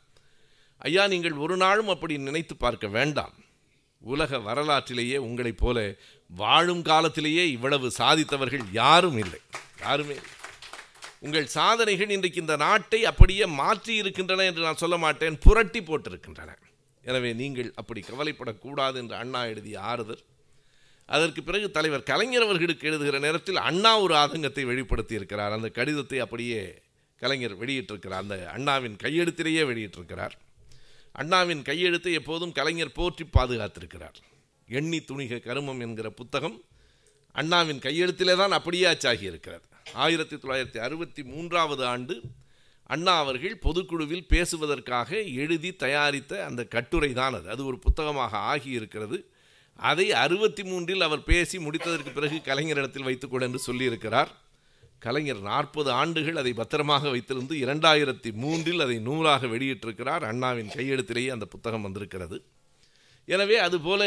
[0.81, 3.35] ஐயா நீங்கள் ஒரு நாளும் அப்படி நினைத்து பார்க்க வேண்டாம்.
[4.01, 5.77] உலக வரலாற்றிலேயே உங்களைப் போல
[6.29, 9.41] வாழும் காலத்திலேயே இவ்வளவு சாதித்தவர்கள் யாரும் இல்லை.
[9.83, 10.33] யாருமே இல்லை.
[11.25, 15.37] உங்கள் சாதனைகள் இன்றைக்கு இந்த நாட்டை அப்படியே மாற்றி இருக்கின்றன என்று நான் சொல்ல மாட்டேன்.
[15.45, 16.51] புரட்டி போட்டிருக்கின்றன.
[17.05, 20.23] எனவே நீங்கள் அப்படி கவலைப்படக்கூடாது என்று அண்ணா எழுதிய ஆறுதல்.
[21.09, 26.61] அதற்கு பிறகு தலைவர் கலைஞர் அவர்களுக்கு எழுதுகிற நேரத்தில் அண்ணா ஒரு ஆதங்கத்தை வெளிப்படுத்தி இருக்கிறார் அந்த கடிதத்தை அப்படியே
[27.21, 28.23] கலைஞர் வெளியிட்டிருக்கிறார்.
[28.25, 30.35] அந்த அண்ணாவின் கையெழுத்திலேயே வெளியிட்டிருக்கிறார்.
[31.11, 34.17] அண்ணாவின் கையெழுத்தை எப்போதும் கலைஞர் போற்றி பாதுகாத்திருக்கிறார்.
[34.69, 36.57] எண்ணி துணிக கருமம் என்கிற புத்தகம்
[37.35, 42.15] அண்ணாவின் கையெழுத்திலே தான் அப்படியே ஆச்சாகி இருக்கிறது ஆயிரத்தி தொள்ளாயிரத்தி அறுபத்தி மூன்றாவது ஆண்டு
[42.89, 45.09] அண்ணா அவர்கள் பொதுக்குழுவில் பேசுவதற்காக
[45.43, 47.49] எழுதி தயாரித்த அந்த கட்டுரை தான் அது.
[47.49, 49.17] அது ஒரு புத்தகமாக ஆகி இருக்கிறது
[49.79, 54.27] அதை அறுபத்தி மூன்றில் அவர் பேசி முடித்ததற்கு பிறகு கலைஞரிடத்தில் வைத்துக்கொடு என்று சொல்லியிருக்கிறார்.
[54.99, 60.23] கலைஞர் நாற்பது ஆண்டுகள் அதை பத்திரமாக வைத்திருந்து இரண்டாயிரத்தி மூன்றில் அதை நூலாக வெளியிட்டிருக்கிறார்.
[60.23, 62.43] அண்ணாவின் கையெழுத்திலேயே அந்த புத்தகம் வந்திருக்கிறது.
[63.25, 64.03] எனவே அதுபோல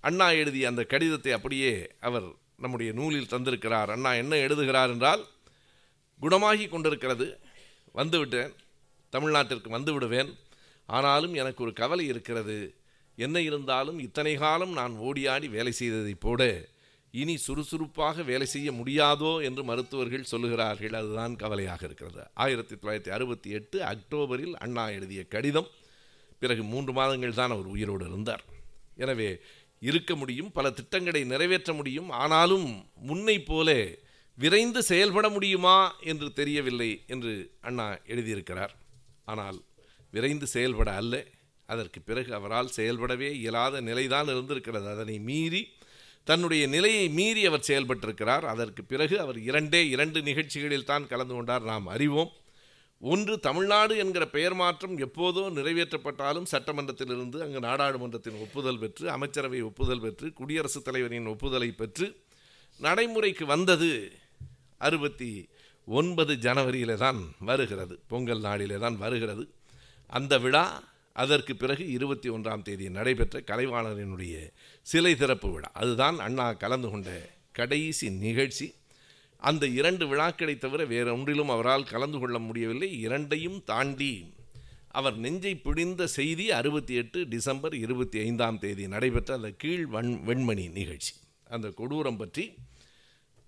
[0.00, 3.90] அண்ணா எழுதிய அந்த கடிதத்தை அப்படியே அவர் நம்முடைய நூலில் தந்திருக்கிறார்.
[3.90, 5.22] அண்ணா என்ன எழுதுகிறார் என்றால்
[6.20, 7.26] குணமாகி கொண்டிருக்கிறது
[7.94, 8.52] வந்துவிட்டேன்
[9.10, 10.30] தமிழ்நாட்டிற்கு வந்துவிடுவேன்
[10.86, 12.74] ஆனாலும் எனக்கு ஒரு கவலை இருக்கிறது
[13.16, 16.70] என்ன இருந்தாலும் இத்தனை காலம் நான் ஓடியாடி வேலை செய்ததைப் போல
[17.10, 20.94] இனி சுறுசுறுப்பாக வேலை செய்ய முடியாதோ என்று மருத்துவர்கள் சொல்லுகிறார்கள்.
[20.94, 22.26] அதுதான் கவலையாக இருக்கிறது.
[22.34, 25.68] ஆயிரத்தி தொள்ளாயிரத்தி அறுபத்தி எட்டு அக்டோபரில் அண்ணா எழுதிய கடிதம்.
[26.38, 28.44] பிறகு மூன்று மாதங்கள் தான் அவர் உயிரோடு இருந்தார்.
[28.96, 29.40] எனவே
[29.78, 32.10] இருக்க முடியும் பல திட்டங்களை நிறைவேற்ற முடியும்.
[32.10, 33.88] ஆனாலும் முன்னை போல
[34.34, 38.70] விரைந்து செயல்பட முடியுமா என்று தெரியவில்லை என்று அண்ணா எழுதியிருக்கிறார்.
[39.24, 39.62] ஆனால்
[40.10, 41.24] விரைந்து செயல்பட அல்ல.
[41.74, 44.88] அதற்கு பிறகு அவரால் செயல்படவே இயலாத நிலைதான் இருந்திருக்கிறது.
[44.94, 45.62] அதனை மீறி
[46.30, 48.44] தன்னுடைய நிலையை மீறி அவர் செயல்பட்டிருக்கிறார்.
[48.52, 51.64] அதற்கு பிறகு அவர் இரண்டே இரண்டு நிகழ்ச்சிகளில் தான் கலந்து கொண்டார்.
[51.72, 52.32] நாம் அறிவோம்
[53.10, 60.28] ஒன்று தமிழ்நாடு என்கிற பெயர் மாற்றம் எப்போதோ நிறைவேற்றப்பட்டாலும் சட்டமன்றத்திலிருந்து அங்கு நாடாளுமன்றத்தின் ஒப்புதல் பெற்று அமைச்சரவை ஒப்புதல் பெற்று
[60.40, 62.06] குடியரசுத் தலைவரின் ஒப்புதலை பெற்று
[62.80, 63.90] நடைமுறைக்கு வந்தது
[64.86, 65.30] அறுபத்தி
[65.86, 67.94] ஒன்பது ஜனவரியிலே தான் வருகிறது.
[68.12, 69.44] பொங்கல் நாளிலே தான் வருகிறது.
[70.10, 70.64] அந்த விழா
[71.12, 74.50] அதற்கு பிறகு இருபத்தி ஒன்றாம் தேதி நடைபெற்ற கலைவாணரினுடைய
[74.82, 75.70] சிலை திறப்பு விழா.
[75.72, 78.74] அதுதான் அண்ணா கலந்து கொண்ட கடைசி நிகழ்ச்சி.
[79.36, 83.00] அந்த இரண்டு விழாக்களை தவிர வேற ஒன்றிலும் அவரால் கலந்து கொள்ள முடியவில்லை.
[83.00, 84.34] இரண்டையும் தாண்டி
[84.88, 90.72] அவர் நெஞ்சை பிடிந்த செய்தி அறுபத்தி எட்டு டிசம்பர் இருபத்தி ஐந்தாம் தேதி நடைபெற்ற அந்த கீழ் வண் வெண்மணி
[90.72, 91.12] நிகழ்ச்சி.
[91.44, 92.54] அந்த கொடூரம் பற்றி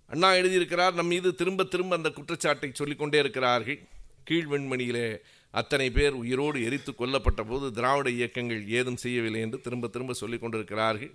[0.07, 3.87] அண்ணா எழுதியிருக்கிறார் நம் மீது திரும்ப திரும்ப அந்த குற்றச்சாட்டை சொல்லிக்கொண்டே இருக்கிறார்கள்.
[4.23, 5.17] கீழ் வெண்மணியிலே
[5.59, 11.13] அத்தனை பேர் உயிரோடு எரித்து கொல்லப்பட்ட போது திராவிட இயக்கங்கள் ஏதும் செய்யவில்லை என்று திரும்ப திரும்ப சொல்லிக் கொண்டிருக்கிறார்கள்.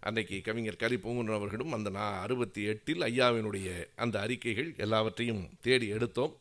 [0.00, 6.34] அன்றைக்கு கவிஞர் கலி பூங்குன்றன் அவர்களும் அந்த நான் அறுபத்தி எட்டில் ஐயாவினுடைய அந்த அறிக்கைகள் எல்லாவற்றையும் தேடி எடுத்தோம்.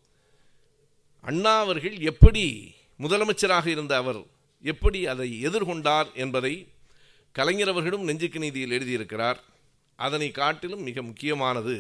[1.28, 2.46] அண்ணா அவர்கள் எப்படி
[3.00, 4.22] முதலமைச்சராக இருந்த அவர்
[4.64, 6.54] எப்படி அதை எதிர்கொண்டார் என்பதை
[7.36, 9.40] கலைஞர் அவர்களும் நெஞ்சுக்கு நீதியில் எழுதியிருக்கிறார்.
[10.00, 11.76] அதனை காட்டிலும் மிக முக்கியமானது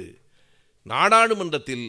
[0.85, 1.85] நாடாளுமன்றத்தில்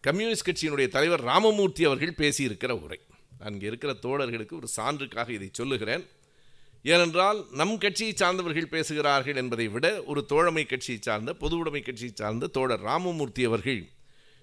[0.00, 3.00] கம்யூனிஸ்ட் கட்சியினுடைய தலைவர் ராமமூர்த்தி அவர்கள் பேசியிருக்கிற உரை.
[3.38, 6.06] அங்கே இருக்கிற தோழர்களுக்கு ஒரு சான்றுக்காக இதை சொல்லுகிறேன்.
[6.82, 12.46] ஏனென்றால் நம் கட்சியை சார்ந்தவர்கள் பேசுகிறார்கள் என்பதை விட ஒரு தோழமை கட்சியை சார்ந்த பொது உடைமை கட்சியை சார்ந்த
[12.46, 13.88] தோழர் ராமமூர்த்தி அவர்கள்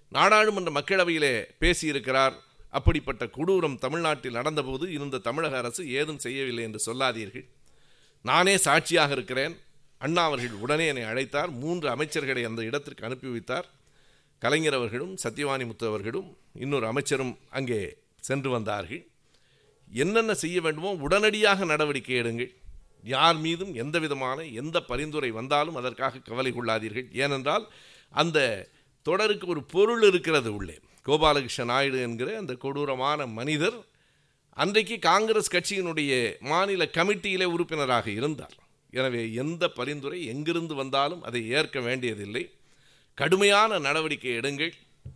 [0.09, 2.33] நாடாளுமன்ற மக்களவையிலே பேசியிருக்கிறார்.
[2.69, 7.45] அப்படிப்பட்ட கொடூரம் தமிழ்நாட்டில் நடந்தபோது இருந்த தமிழக அரசு ஏதும் செய்யவில்லை என்று சொல்லாதீர்கள்.
[8.21, 9.57] நானே சாட்சியாக இருக்கிறேன்.
[9.97, 11.49] அண்ணா அவர்கள் உடனே என்னை அழைத்தார்.
[11.49, 13.67] மூன்று அமைச்சர்களை அந்த இடத்திற்கு அனுப்பி வைத்தார்.
[14.39, 17.79] கலைஞர் அவர்களும் சத்யவாணி முத்து அவர்களும் இன்னொரு அமைச்சரும் அங்கே
[18.19, 19.07] சென்று வந்தார்கள்.
[19.89, 22.51] என்னென்ன செய்ய வேண்டுமோ உடனடியாக நடவடிக்கை எடுங்கள்.
[23.03, 27.07] யார் மீதும் எந்த விதமான எந்த பரிந்துரை வந்தாலும் அதற்காக கவலை கொள்ளாதீர்கள்.
[27.13, 27.65] ஏனென்றால்
[28.09, 28.69] அந்த
[29.01, 30.77] தொடருக்கு ஒரு பொருள் இருக்கிறது உள்ளே.
[31.05, 33.77] கோபாலகிருஷ்ண நாயுடு என்கிற அந்த கொடூரமான மனிதர்
[34.51, 36.11] அன்றைக்கு காங்கிரஸ் கட்சியினுடைய
[36.51, 38.55] மாநில கமிட்டியிலே உறுப்பினராக இருந்தார்.
[38.89, 42.43] எனவே எந்த பரிந்துரை எங்கிருந்து வந்தாலும் அதை ஏற்க வேண்டியதில்லை.
[43.19, 44.73] கடுமையான நடவடிக்கை எடுங்கள்.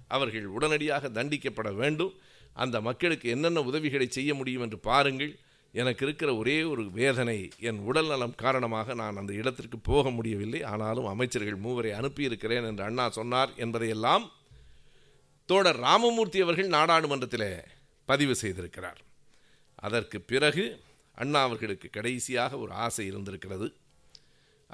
[0.07, 2.13] அவர்கள் உடனடியாக தண்டிக்கப்பட வேண்டும்.
[2.53, 5.33] அந்த மக்களுக்கு என்னென்ன உதவிகளை செய்ய முடியும் என்று பாருங்கள்.
[5.71, 10.63] எனக்கு இருக்கிற ஒரே ஒரு வேதனை என் உடல் நலம் காரணமாக நான் அந்த இடத்திற்கு போக முடியவில்லை.
[10.63, 14.31] ஆனாலும் அமைச்சர்கள் மூவரை அனுப்பியிருக்கிறேன் என்று அண்ணா சொன்னார் என்பதையெல்லாம்
[15.45, 17.63] தோழர் ராமமூர்த்தி அவர்கள் நாடாளுமன்றத்தில்
[18.05, 18.99] பதிவு செய்திருக்கிறார்.
[19.75, 20.65] அதற்கு பிறகு
[21.15, 23.67] அண்ணா அவர்களுக்கு கடைசியாக ஒரு ஆசை இருந்திருக்கிறது.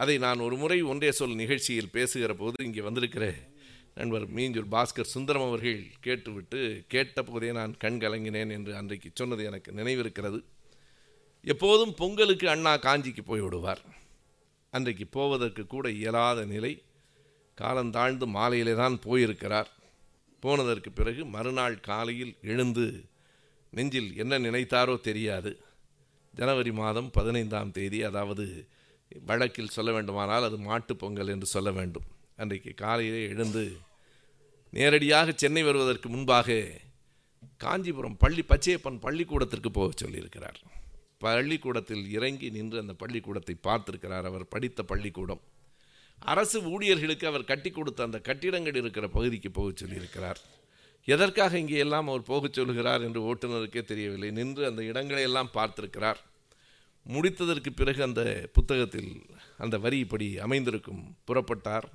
[0.02, 3.26] அதை நான் ஒரு முறை ஒன்றே சொல் நிகழ்ச்சியில் பேசுகிற போது இங்கே வந்திருக்கிற
[4.00, 9.70] நண்பர் மீஞ்சூர் பாஸ்கர் சுந்தரம் அவர்கள் கேட்டுவிட்டு கேட்ட போதே நான் கண் கலங்கினேன் என்று அன்றைக்கு சொன்னது எனக்கு
[9.72, 10.40] நினைவிருக்கிறது.
[11.44, 13.82] எப்போதும் பொங்கலுக்கு அண்ணா காஞ்சிக்கு போய் விடுவார்.
[14.74, 16.74] அன்றைக்கு போவதற்கு கூட இயலாத நிலை.
[17.58, 19.70] காலந்தாழ்ந்து மாலையிலே தான் போயிருக்கிறார்.
[20.44, 22.88] போனதற்கு பிறகு மறுநாள் காலையில் எழுந்து
[23.74, 25.52] நெஞ்சில் என்ன நினைத்தாரோ தெரியாது.
[26.38, 28.46] ஜனவரி மாதம் பதினைந்தாம் தேதி அதாவது
[29.26, 32.04] வழக்கில் சொல்ல வேண்டுமானால் அது மாட்டுப் பொங்கல் என்று சொல்ல வேண்டும்.
[32.36, 33.78] அன்றைக்கு காலையிலே எழுந்து
[34.72, 36.72] நேரடியாக சென்னை வருவதற்கு முன்பாக
[37.58, 40.54] காஞ்சிபுரம் பள்ளி பச்சையப்பன் பள்ளிக்கூடத்திற்கு போக சொல்லியிருக்கிறார்.
[41.18, 45.42] பள்ளிக்கூடத்தில் இறங்கி நின்று அந்த பள்ளிக்கூடத்தை பார்த்திருக்கிறார் அவர் படித்த பள்ளிக்கூடம்.
[46.20, 50.36] அரசு ஊழியர்களுக்கு அவர் கட்டி கொடுத்த அந்த கட்டிடங்கள் இருக்கிற பகுதிக்கு போக சொல்லியிருக்கிறார்.
[51.06, 54.32] எதற்காக இங்கே எல்லாம் அவர் போகச் சொல்கிறார் என்று ஓட்டுநருக்கே தெரியவில்லை.
[54.32, 56.18] நின்று அந்த இடங்களை எல்லாம் பார்த்திருக்கிறார்.
[57.08, 59.26] முடித்ததற்கு பிறகு அந்த புத்தகத்தில்
[59.58, 61.18] அந்த வரி இப்படி அமைந்திருக்கும்.
[61.28, 61.88] புறப்பட்டார்.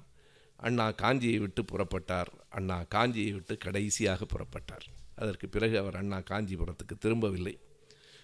[0.56, 2.30] அண்ணா காஞ்சியை விட்டு புறப்பட்டார்.
[2.48, 4.86] அண்ணா காஞ்சியை விட்டு கடைசியாக புறப்பட்டார்.
[5.16, 7.58] அதற்கு பிறகு அவர் அண்ணா காஞ்சிபுரத்துக்கு திரும்பவில்லை.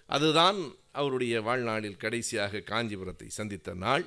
[0.07, 0.57] அதுதான்
[0.93, 4.05] அவருடைய வாழ்நாளில் கடைசியாக காஞ்சிபுரத்தை சந்தித்த நாள்.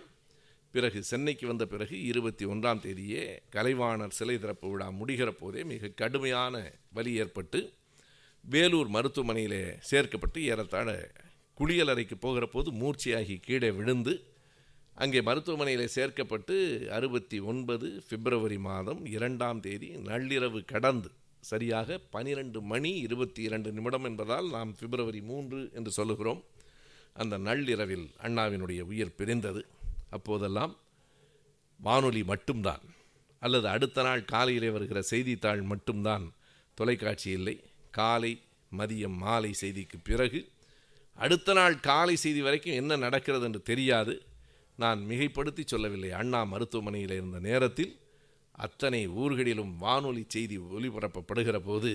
[0.71, 6.71] பிறகு சென்னைக்கு வந்த பிறகு இருபத்தி ஒன்றாம் தேதியே கலைவாணர் சிலை திறப்பு விழா முடிகிற போதே மிக கடுமையான
[6.91, 7.73] வலி ஏற்பட்டு
[8.41, 11.11] வேலூர் மருத்துவமனையிலே சேர்க்கப்பட்டு ஏறத்தாழ
[11.61, 14.23] குளியலறைக்கு போகிற போது மூர்ச்சியாகி கீழே விழுந்து
[14.95, 23.41] அங்கே மருத்துவமனையில் சேர்க்கப்பட்டு அறுபத்தி ஒன்பது பிப்ரவரி மாதம் இரண்டாம் தேதி நள்ளிரவு கடந்து சரியாக பனிரெண்டு மணி இருபத்தி
[23.41, 26.43] இரண்டு நிமிடம் என்பதால் நாம் பிப்ரவரி மூன்று என்று சொல்லுகிறோம்.
[27.13, 29.65] அந்த நள்ளிரவில் அண்ணாவினுடைய உயிர் பிரிந்தது.
[30.09, 30.77] அப்போதெல்லாம்
[31.77, 32.81] வானொலி மட்டும்தான்.
[33.39, 36.33] அல்லது அடுத்த நாள் காலையிலே வருகிற செய்தித்தாள் மட்டும்தான்.
[36.73, 37.63] தொலைக்காட்சி இல்லை.
[37.91, 38.41] காலை
[38.77, 40.50] மதியம் மாலை செய்திக்கு பிறகு
[41.23, 44.13] அடுத்த நாள் காலை செய்தி வரைக்கும் என்ன நடக்கிறது என்று தெரியாது.
[44.77, 46.11] நான் மிகைப்படுத்தி சொல்லவில்லை.
[46.19, 47.91] அண்ணா மருத்துவமனையில் இருந்த நேரத்தில்
[48.65, 51.91] அத்தனை ஊர்களிலும் வானொலி செய்தி ஒலிபரப்பப்படுகிற போது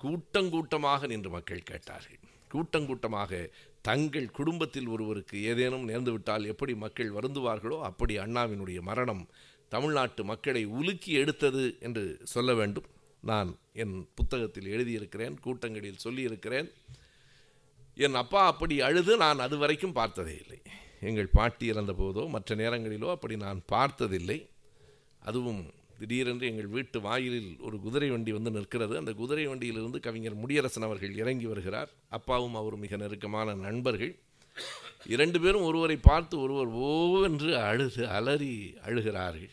[0.00, 2.18] கூட்டங்கூட்டமாக நின்று மக்கள் கேட்டார்கள்.
[2.52, 3.32] கூட்டங்கூட்டமாக
[3.88, 9.22] தங்கள் குடும்பத்தில் ஒருவருக்கு ஏதேனும் நேர்ந்துவிட்டால் எப்படி மக்கள் வருந்துவார்களோ அப்படி அண்ணாவினுடைய மரணம்
[9.72, 12.04] தமிழ்நாட்டு மக்களை உலுக்கி எடுத்தது என்று
[12.34, 12.88] சொல்ல வேண்டும்.
[13.22, 13.50] நான்
[13.82, 16.68] என் புத்தகத்தில் எழுதியிருக்கிறேன் கூட்டங்களில் சொல்லியிருக்கிறேன்.
[17.96, 20.58] என் அப்பா அப்படி அழுது நான் அது வரைக்கும் பார்த்ததே இல்லை.
[21.00, 24.48] எங்கள் பாட்டி இறந்த போதோ மற்ற நேரங்களிலோ அப்படி நான் பார்த்ததில்லை.
[25.22, 25.62] அதுவும்
[25.98, 28.96] திடீரென்று எங்கள் வீட்டு வாயிலில் ஒரு குதிரை வண்டி வந்து நிற்கிறது.
[28.96, 31.90] அந்த குதிரை வண்டியிலிருந்து கவிஞர் முடியரசன் அவர்கள் இறங்கி வருகிறார்.
[32.08, 34.14] அப்பாவும் அவரும் மிக நெருக்கமான நண்பர்கள்.
[35.06, 39.52] இரண்டு பேரும் ஒருவரை பார்த்து ஒருவர் ஓவென்று அழுது அலறி அழுகிறார்கள்.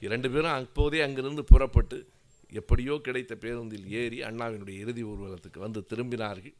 [0.00, 2.08] இரண்டு பேரும் அப்போதே அங்கிருந்து புறப்பட்டு
[2.52, 6.54] எப்படியோ கிடைத்த பேருந்தில் ஏறி அண்ணாவினுடைய இறுதி ஊர்வலத்துக்கு வந்து திரும்பினார்கள்.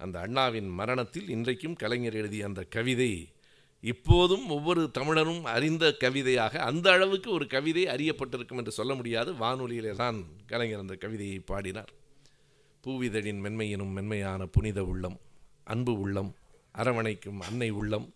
[0.00, 3.12] அந்த அண்ணாவின் மரணத்தில் இன்றைக்கும் கலைஞர் எழுதிய அந்த கவிதை
[3.84, 9.30] இப்போதும் ஒவ்வொரு தமிழரும் அறிந்த கவிதையாக அந்த அளவுக்கு ஒரு கவிதை அறியப்பட்டிருக்கும் என்று சொல்ல முடியாது.
[9.32, 11.90] வானொலியிலே தான் கலைஞர் அந்த கவிதையை பாடினார்.
[12.84, 15.16] பூவிதழின் மென்மையினும் மென்மையான புனித உள்ளம்
[15.66, 16.30] அன்பு உள்ளம்
[16.74, 18.06] அரவணைக்கும் அன்னை உள்ளம்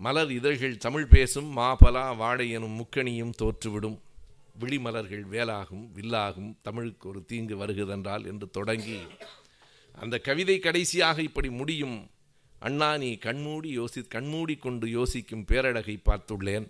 [0.00, 3.98] மலர் இதழ்கள் தமிழ் பேசும் மாபலா வாழை எனும் முக்கணியும் தோற்றுவிடும்
[4.60, 8.98] விழிமலர்கள் வேலாகும் வில்லாகும் தமிழுக்கு ஒரு தீங்கு வருகுதென்றால் என்று தொடங்கி
[9.94, 12.10] அந்த கவிதை கடைசியாக இப்படி முடியும்.
[12.58, 16.66] அண்ணா நீ கண்மூடி யோசி கண்மூடி கொண்டு யோசிக்கும் பேரழகை பார்த்துள்ளேன்.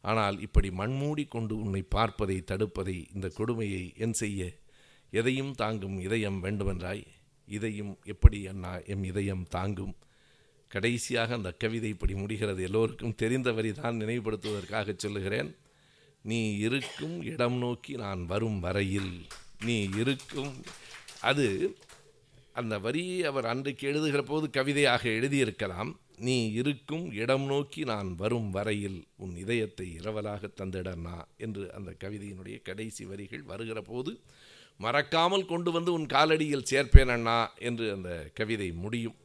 [0.00, 4.60] ஆனால் இப்படி மண்மூடி கொண்டு உன்னை பார்ப்பதை தடுப்பதை இந்த கொடுமையை என் செய்ய
[5.10, 7.06] எதையும் தாங்கும் இதயம் வேண்டுமென்றாய்?
[7.46, 9.94] இதையும் எப்படி அண்ணா எம் இதயம் தாங்கும்?
[10.68, 12.62] கடைசியாக அந்த கவிதை இப்படி முடிகிறது.
[12.62, 15.56] எல்லோருக்கும் தெரிந்த வரி தான் நினைவுபடுத்துவதற்காக சொல்லுகிறேன்.
[16.22, 19.26] நீ இருக்கும் இடம் நோக்கி நான் வரும் வரையில்.
[19.64, 20.62] நீ இருக்கும்
[21.20, 21.76] அது
[22.54, 28.98] அந்த வரியை அவர் அன்றைக்கு எழுதுகிற போது கவிதையாக எழுதியிருக்கலாம் நீ இருக்கும் இடம் நோக்கி நான் வரும் வரையில்
[29.16, 34.12] உன் இதயத்தை இரவலாக தந்திடனா என்று அந்த கவிதையினுடைய கடைசி வரிகள் வருகிற போது
[34.76, 39.16] மறக்காமல் கொண்டு வந்து உன் காலடியில் சேர்ப்பேன் அண்ணா என்று அந்த கவிதை முடியும்.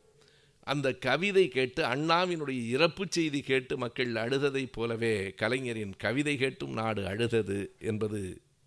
[0.67, 7.59] அந்த கவிதை கேட்டு அண்ணாவினுடைய இறப்பு செய்தி கேட்டு மக்கள் அழுததைப் போலவே கலைஞரின் கவிதை கேட்டும் நாடு அழுதது
[7.79, 8.19] என்பது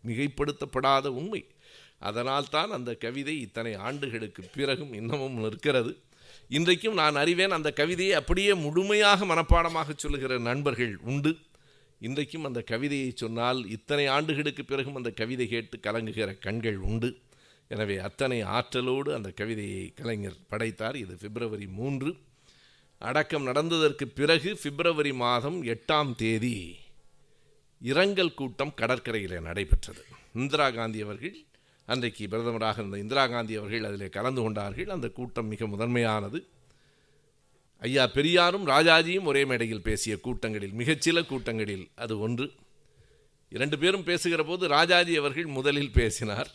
[0.05, 1.43] மிகைப்படுத்தப்படாத உண்மை.
[2.09, 5.93] அதனால்தான் அந்த கவிதை இத்தனை ஆண்டுகளுக்கு பிறகும் இன்னமும் நிற்கிறது.
[6.49, 11.33] இன்றைக்கும் நான் அறிவேன் அந்த கவிதையை அப்படியே முழுமையாக மனப்பாடமாக சொல்லுகிற நண்பர்கள் உண்டு.
[11.99, 17.11] இன்றைக்கும் அந்த கவிதையை சொன்னால் இத்தனை ஆண்டுகளுக்கு பிறகும் அந்த கவிதை கேட்டு கலங்குகிற கண்கள் உண்டு.
[17.69, 20.97] எனவே அத்தனை ஆற்றலோடு அந்த கவிதையை கலைஞர் படைத்தார்.
[20.97, 22.13] இது பிப்ரவரி மூன்று.
[23.01, 26.57] அடக்கம் நடந்ததற்கு பிறகு பிப்ரவரி மாதம் எட்டாம் தேதி
[27.81, 30.03] இரங்கல் கூட்டம் கடற்கரையில் நடைபெற்றது.
[30.35, 31.37] இந்திரா காந்தி அவர்கள்
[31.93, 34.91] அன்றைக்கு பிரதமராக இருந்த இந்திரா காந்தி அவர்கள் அதில் கலந்து கொண்டார்கள்.
[34.97, 36.41] அந்த கூட்டம் மிக முதன்மையானது.
[37.83, 42.47] ஐயா பெரியாரும் ராஜாஜியும் ஒரே மேடையில் பேசிய கூட்டங்களில் மிகச்சில கூட்டங்களில் அது ஒன்று.
[43.53, 46.51] இரண்டு பேரும் பேசுகிற போது ராஜாஜி அவர்கள் முதலில் பேசினார்.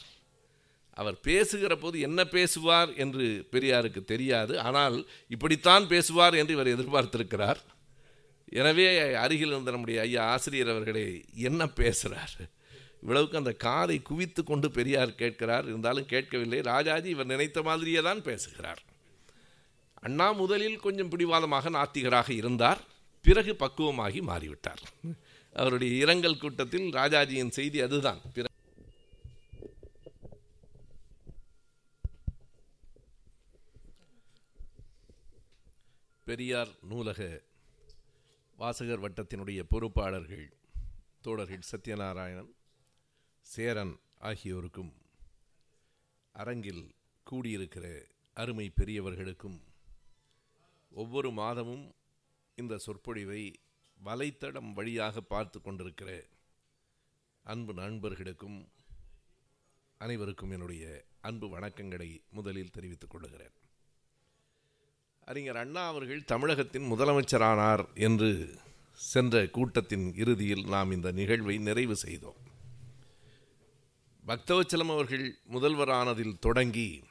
[0.97, 4.53] அவர் பேசுகிற போது என்ன பேசுவார் என்று பெரியாருக்கு தெரியாது.
[4.67, 4.97] ஆனால்
[5.36, 7.61] இப்படித்தான் பேசுவார் என்று இவர் எதிர்பார்த்திருக்கிறார்.
[8.61, 8.86] எனவே
[9.23, 11.07] அருகில் இருந்த நம்முடைய ஐயா ஆசிரியர் அவர்களே
[11.49, 12.36] என்ன பேசுகிறார்
[13.06, 15.64] இவ்வளவுக்கு அந்த காதை குவித்து கொண்டு பெரியார் கேட்கிறார்.
[15.64, 16.60] இருந்தாலும் கேட்கவில்லை.
[16.62, 18.82] ராஜாஜி இவர் நினைத்த மாதிரியே தான் பேசுகிறார்.
[19.93, 22.82] அண்ணா முதலில் கொஞ்சம் பிடிவாதமாக நாத்திகராக இருந்தார்.
[23.22, 24.82] பிறகு பக்குவமாகி மாறிவிட்டார்.
[25.53, 28.22] அவருடைய இரங்கல் கூட்டத்தில் ராஜாஜியின் செய்தி அதுதான்.
[28.34, 28.47] பிற
[36.24, 37.41] பெரியார் நூலக
[38.58, 40.45] வாசகர் வட்டத்தினுடைய பொறுப்பாளர்கள்
[41.22, 42.51] தோழர்கள் சத்யநாராயணன்
[43.45, 44.93] சேரன் ஆகியோருக்கும்
[46.31, 46.83] அரங்கில்
[47.23, 47.85] கூடியிருக்கிற
[48.37, 49.59] அருமை பெரியவர்களுக்கும்
[50.91, 51.85] ஒவ்வொரு மாதமும்
[52.55, 53.41] இந்த சொற்பொழிவை
[53.97, 56.09] வலைத்தடம் வழியாக பார்த்து கொண்டிருக்கிற
[57.45, 58.59] அன்பு நண்பர்களுக்கும்
[59.97, 60.85] அனைவருக்கும் என்னுடைய
[61.21, 63.55] அன்பு வணக்கங்களை முதலில் தெரிவித்துக் கொள்கிறேன்
[65.27, 68.31] அறிஞர் அண்ணா அவர்கள் தமிழகத்தின் முதலமைச்சரானார் என்று
[68.99, 72.55] சென்ற கூட்டத்தின் இறுதியில் நாம் இந்த நிகழ்வை நிறைவு செய்தோம்.
[74.28, 77.03] பக்தவச்சலம் அவர்கள் முதல்வரானதில் தொடங்கி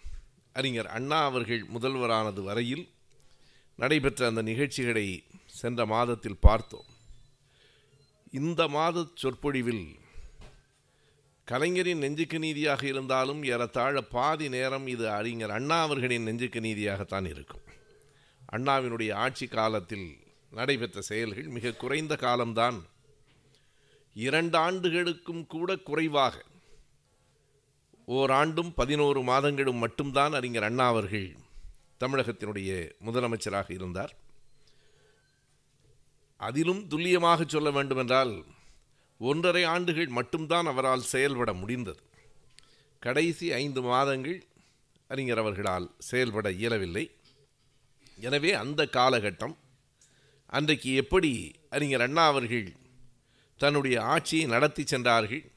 [0.52, 2.88] அறிஞர் அண்ணா அவர்கள் முதல்வரானது வரையில்
[3.76, 6.88] நடைபெற்ற அந்த நிகழ்ச்சிகளை சென்ற மாதத்தில் பார்த்தோம்.
[8.30, 9.84] இந்த மாத சொற்பொழிவில்
[11.44, 17.64] கலைஞரின் நெஞ்சுக்கு நீதியாக இருந்தாலும் ஏறத்தாழ பாதி நேரம் இது அறிஞர் அண்ணா அவர்களின் நெஞ்சுக்கு நீதியாகத்தான் இருக்கும்.
[18.52, 20.08] அண்ணாவினுடைய ஆட்சி காலத்தில்
[20.50, 22.80] நடைபெற்ற செயல்கள் மிக குறைந்த காலம்தான்.
[24.14, 26.44] இரண்டு ஆண்டுகளுக்கும் கூட குறைவாக
[28.06, 31.36] ஓராண்டும் பதினோரு மாதங்களும் மட்டும்தான் அறிஞர் அண்ணா அவர்கள்
[32.00, 34.12] தமிழகத்தினுடைய முதலமைச்சராக இருந்தார்.
[36.36, 38.44] அதிலும் துல்லியமாக சொல்ல வேண்டுமென்றால்
[39.18, 42.02] ஒன்றரை ஆண்டுகள் மட்டும்தான் அவரால் செயல்பட முடிந்தது.
[42.98, 44.44] கடைசி ஐந்து மாதங்கள்
[45.08, 47.10] அறிஞர் அவர்களால் செயல்பட இயலவில்லை.
[48.16, 49.56] எனவே அந்த காலகட்டம்
[50.46, 52.72] அன்றைக்கு எப்படி அறிஞர் அண்ணா அவர்கள்
[53.56, 55.52] தன்னுடைய ஆட்சியை நடத்தி சென்றார்கள்?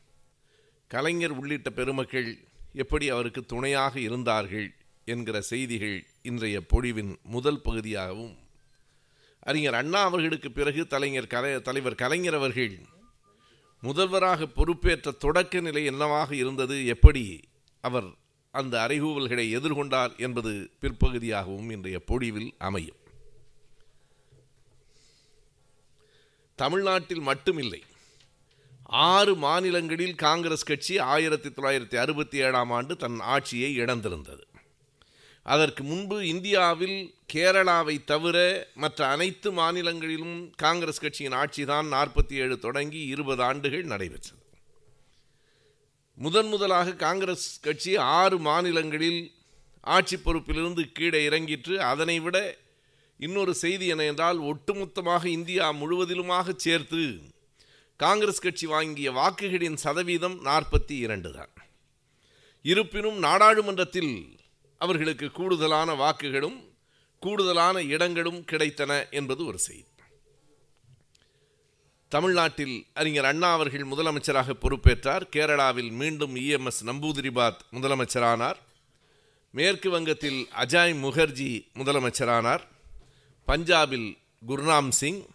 [0.87, 2.37] கலைஞர் உள்ளிட்ட பெருமக்கள்
[2.73, 4.75] எப்படி அவருக்கு துணையாக இருந்தார்கள்
[5.05, 8.35] என்கிற செய்திகள் இன்றைய பொழிவின் முதல் பகுதியாகவும்
[9.39, 12.79] அறிஞர் அண்ணா அவர்களுக்கு பிறகு தலைஞர் கலை தலைவர் கலைஞர் அவர்கள்
[13.81, 17.43] முதல்வராக பொறுப்பேற்ற தொடக்க நிலை என்னவாக இருந்தது எப்படி
[17.81, 18.07] அவர்
[18.51, 22.95] அந்த அறைகூவல்களை எதிர்கொண்டார் என்பது பிற்பகுதியாகவும் இன்றைய பொழிவில் அமையும்.
[26.55, 27.81] தமிழ்நாட்டில் மட்டுமில்லை
[28.89, 34.41] ஆறு மாநிலங்களில் காங்கிரஸ் கட்சி ஆயிரத்தி தொள்ளாயிரத்தி அறுபத்தி ஏழாம் ஆண்டு தன் ஆட்சியை இழந்திருந்தது.
[35.43, 43.43] அதற்கு முன்பு இந்தியாவில் கேரளாவை தவிர மற்ற அனைத்து மாநிலங்களிலும் காங்கிரஸ் கட்சியின் ஆட்சிதான் நாற்பத்தி ஏழு தொடங்கி இருபது
[43.43, 44.41] ஆண்டுகள் நடைபெற்றது.
[46.15, 49.31] முதன் முதலாக காங்கிரஸ் கட்சி ஆறு மாநிலங்களில்
[49.81, 51.77] ஆட்சி பொறுப்பிலிருந்து கீழே இறங்கிற்று.
[51.77, 52.57] அதனை விட
[53.17, 57.19] இன்னொரு செய்தி என்ன என்றால் ஒட்டுமொத்தமாக இந்தியா முழுவதிலுமாக சேர்த்து
[57.97, 61.49] காங்கிரஸ் கட்சி வாங்கிய வாக்குகளின் சதவீதம் நாற்பத்தி இரண்டு தான்.
[62.61, 64.39] இருப்பினும் நாடாளுமன்றத்தில்
[64.77, 66.73] அவர்களுக்கு கூடுதலான வாக்குகளும்
[67.19, 69.85] கூடுதலான இடங்களும் கிடைத்தன என்பது ஒரு செய்தி.
[72.09, 75.21] தமிழ்நாட்டில் அறிஞர் அண்ணா அவர்கள் முதலமைச்சராக பொறுப்பேற்றார்.
[75.31, 78.55] கேரளாவில் மீண்டும் இஎம்எஸ் நம்பூதிரிபாத் முதலமைச்சரானார்.
[79.51, 82.61] மேற்கு வங்கத்தில் அஜாய் முகர்ஜி முதலமைச்சரானார்.
[83.47, 84.17] பஞ்சாபில்
[84.47, 85.25] குர்நாம் சிங்.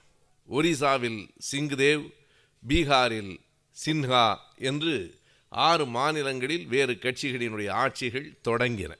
[0.50, 2.20] ஒரிசாவில் சிங்தேவ்.
[2.68, 3.40] பீகாரில்
[3.86, 5.14] சின்ஹா என்று
[5.48, 8.92] ஆறு மாநிலங்களில் வேறு கட்சிகளினுடைய ஆட்சிகள் தொடங்கின.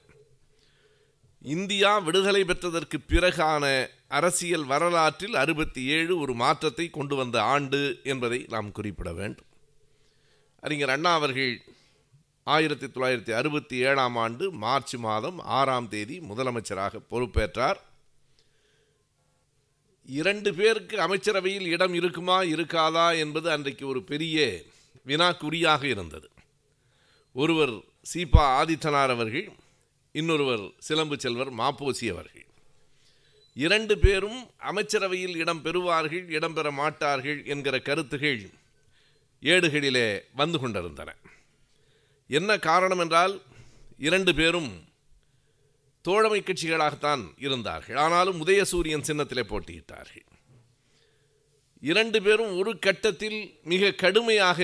[1.41, 8.71] இந்தியா விடுதலை பெற்றதற்கு பிறகான அரசியல் வரலாற்றில் அறுபத்தி ஏழு ஒரு மாற்றத்தை கொண்டு வந்த ஆண்டு என்பதை நாம்
[8.71, 9.45] குறிப்பிட வேண்டும்.
[10.59, 11.61] அறிஞர் அண்ணா அவர்கள்
[12.43, 17.79] ஆயிரத்தி தொள்ளாயிரத்தி அறுபத்தி ஏழாம் ஆண்டு மார்ச் மாதம் ஆறாம் தேதி முதலமைச்சராக பொறுப்பேற்றார்.
[20.05, 24.61] இரண்டு பேருக்கு அமைச்சரவையில் இடம் இருக்குமா இருக்காதா என்பது அன்றைக்கு ஒரு பெரிய
[25.05, 26.29] வினாக்குறியாக இருந்தது.
[27.33, 27.71] ஒருவர்
[28.13, 29.51] சீபா ஆதித்தனார் அவர்கள்
[30.11, 32.45] இன்னொருவர் சிலம்பு செல்வர் மாப்போசி அவர்கள்.
[33.53, 38.49] இரண்டு பேரும் அமைச்சரவையில் இடம் பெறுவார்கள் இடம்பெற மாட்டார்கள் என்கிற கருத்துகள்
[39.41, 41.15] ஏடுகளிலே வந்து கொண்டிருந்தன.
[42.27, 43.41] என்ன காரணம் என்றால்
[43.97, 44.87] இரண்டு பேரும்
[46.07, 47.97] தோழமை கட்சிகளாகத்தான் இருந்தார்கள்.
[48.05, 50.25] ஆனாலும் உதயசூரியன் சின்னத்திலே போட்டியிட்டார்கள்.
[51.91, 53.39] இரண்டு பேரும் ஒரு கட்டத்தில்
[53.71, 54.59] மிக கடுமையாக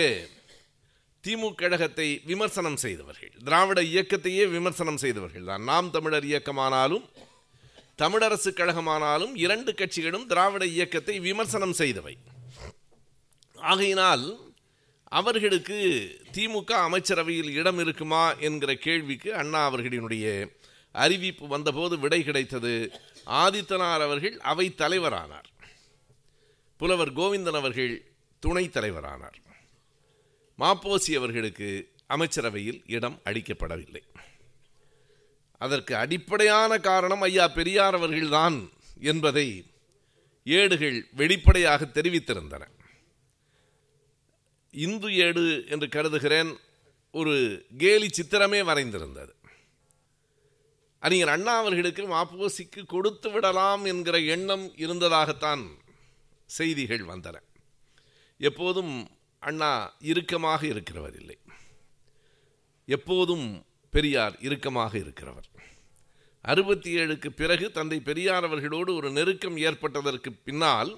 [1.24, 3.32] திமுக கழகத்தை விமர்சனம் செய்தவர்கள்.
[3.48, 5.64] திராவிட இயக்கத்தையே விமர்சனம் செய்தவர்கள் தான்.
[5.64, 7.06] நாம் தமிழர் இயக்கமானாலும்
[8.02, 12.16] தமிழரசு கழகமானாலும் இரண்டு கட்சிகளும் திராவிட இயக்கத்தை விமர்சனம் செய்தவை.
[13.58, 14.26] ஆகையினால்
[15.20, 15.78] அவர்களுக்கு
[16.36, 20.26] திமுக அமைச்சரவையில் இடம் இருக்குமா என்கிற கேள்விக்கு அண்ணா அவர்களினுடைய
[20.92, 22.92] அறிவிப்பு வந்தபோது விடை கிடைத்தது.
[23.26, 25.44] ஆதித்தனார் அவர்கள் அவை தலைவரானார்.
[26.78, 29.34] புலவர் கோவிந்தன் அவர்கள் துணைத் தலைவரானார்.
[30.60, 34.02] மாப்போசி அவர்களுக்கு அமைச்சரவையில் இடம் அளிக்கப்படவில்லை.
[35.58, 38.70] அதற்கு அடிப்படையான காரணம் ஐயா பெரியார் அவர்கள்தான்
[39.00, 39.66] என்பதை
[40.44, 42.68] ஏடுகள் வெளிப்படையாக தெரிவித்திருந்தன.
[44.72, 46.58] இந்து ஏடு என்று கருதுகிறேன்.
[47.12, 49.38] ஒரு கேலி சித்திரமே வரைந்திருந்தது.
[51.00, 55.64] அறிஞர் அண்ணா அவர்களுக்கு மாப்போசிக்கு கொடுத்து விடலாம் என்கிற எண்ணம் இருந்ததாகத்தான்
[56.45, 57.36] செய்திகள் வந்தன.
[58.38, 58.93] எப்போதும்
[59.39, 61.38] அண்ணா இறுக்கமாக இருக்கிறவர் இல்லை.
[62.86, 65.47] எப்போதும் பெரியார் இறுக்கமாக இருக்கிறவர்.
[66.41, 70.91] அறுபத்தி ஏழுக்கு பிறகு தந்தை பெரியார் அவர்களோடு ஒரு நெருக்கம் ஏற்பட்டதற்கு பின்னால்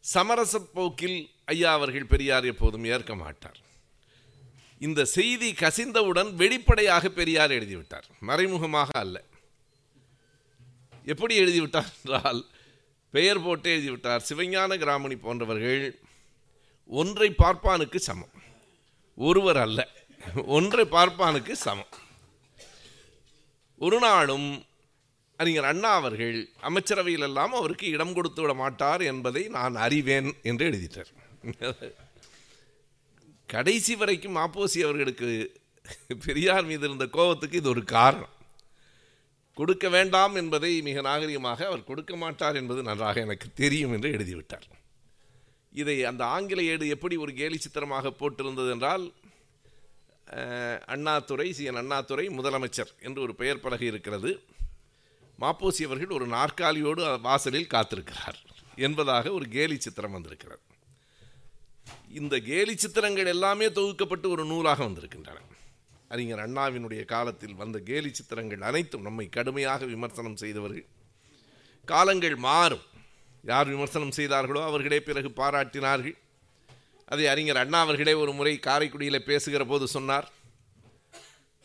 [0.00, 3.60] சமரச போக்கில் ஐயா அவர்கள் பெரியார் எப்போதும் ஏற்க மாட்டார்.
[4.86, 8.06] இந்த செய்தி கசிந்தவுடன் வெளிப்படையாக பெரியார் எழுதிவிட்டார்.
[8.28, 9.16] மறைமுகமாக அல்ல.
[11.12, 12.40] எப்படி எழுதிவிட்டார் என்றால்
[13.14, 14.24] பெயர் போட்டு எழுதிவிட்டார்.
[14.28, 15.82] சிவஞான கிராமணி போன்றவர்கள்
[17.00, 18.34] ஒன்றை பார்ப்பானுக்கு சமம்.
[19.28, 19.80] ஒருவர் அல்ல
[20.56, 21.92] ஒன்றை பார்ப்பானுக்கு சமம்.
[23.84, 24.48] ஒரு நாளும்
[25.40, 26.36] அறிஞர் அண்ணா அவர்கள்
[26.68, 31.12] அமைச்சரவையில் எல்லாம் அவருக்கு இடம் கொடுத்து விட மாட்டார் என்பதை நான் அறிவேன் என்று எழுதிட்டார்.
[33.52, 35.28] கடைசி வரைக்கும் மாப்போசி அவர்களுக்கு
[36.24, 38.34] பெரியார் மீது இருந்த கோபத்துக்கு இது ஒரு காரணம்.
[39.56, 44.68] கொடுக்க வேண்டாம் என்பதை மிக நாகரிகமாக அவர் கொடுக்க மாட்டார் என்பது நன்றாக எனக்கு தெரியும் என்று எழுதிவிட்டார்.
[45.72, 49.04] இதை அந்த ஆங்கில ஏடு எப்படி ஒரு கேலி சித்திரமாக போட்டிருந்தது என்றால்
[50.94, 51.62] அண்ணாதுரை சி.
[51.64, 51.80] என்.
[51.82, 54.30] அண்ணாதுரை முதலமைச்சர் என்று ஒரு பெயர் பலகை இருக்கிறது.
[55.40, 58.38] மாப்போசி அவர்கள் ஒரு நாற்காலியோடு வாசலில் காத்திருக்கிறார்
[58.86, 60.62] என்பதாக ஒரு கேலி சித்திரம் வந்திருக்கிறது.
[62.18, 65.38] இந்த கேலி சித்திரங்கள் எல்லாமே தொகுக்கப்பட்டு ஒரு நூலாக வந்திருக்கின்றன.
[66.08, 70.86] அறிஞர் அண்ணாவினுடைய காலத்தில் வந்த கேலி சித்திரங்கள் அனைத்தும் நம்மை கடுமையாக விமர்சனம் செய்தவர்கள்.
[71.84, 72.84] காலங்கள் மாறும்.
[73.42, 76.16] யார் விமர்சனம் செய்தார்களோ அவர்களே பிறகு பாராட்டினார்கள்.
[77.04, 80.32] அதை அறிஞர் அண்ணா அவர்களே ஒரு முறை காரைக்குடியில் பேசுகிற போது சொன்னார்.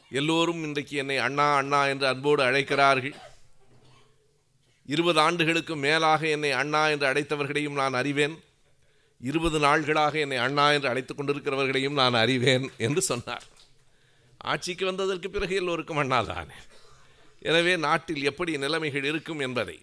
[0.09, 3.15] எல்லோரும் இன்றைக்கு என்னை அண்ணா அண்ணா என்று அன்போடு அழைக்கிறார்கள்.
[4.85, 8.43] இருபது ஆண்டுகளுக்கு மேலாக என்னை அண்ணா என்று அழைத்தவர்களையும் நான் அறிவேன்.
[9.21, 13.45] இருபது நாள்களாக என்னை அண்ணா என்று அழைத்துக் கொண்டிருக்கிறவர்களையும் நான் அறிவேன் என்று சொன்னார்.
[14.37, 16.49] ஆட்சிக்கு வந்ததற்கு பிறகு எல்லோருக்கும் அண்ணாதான்
[17.39, 19.77] எனவே நாட்டில் எப்படி நிலைமைகள் இருக்கும் என்பதை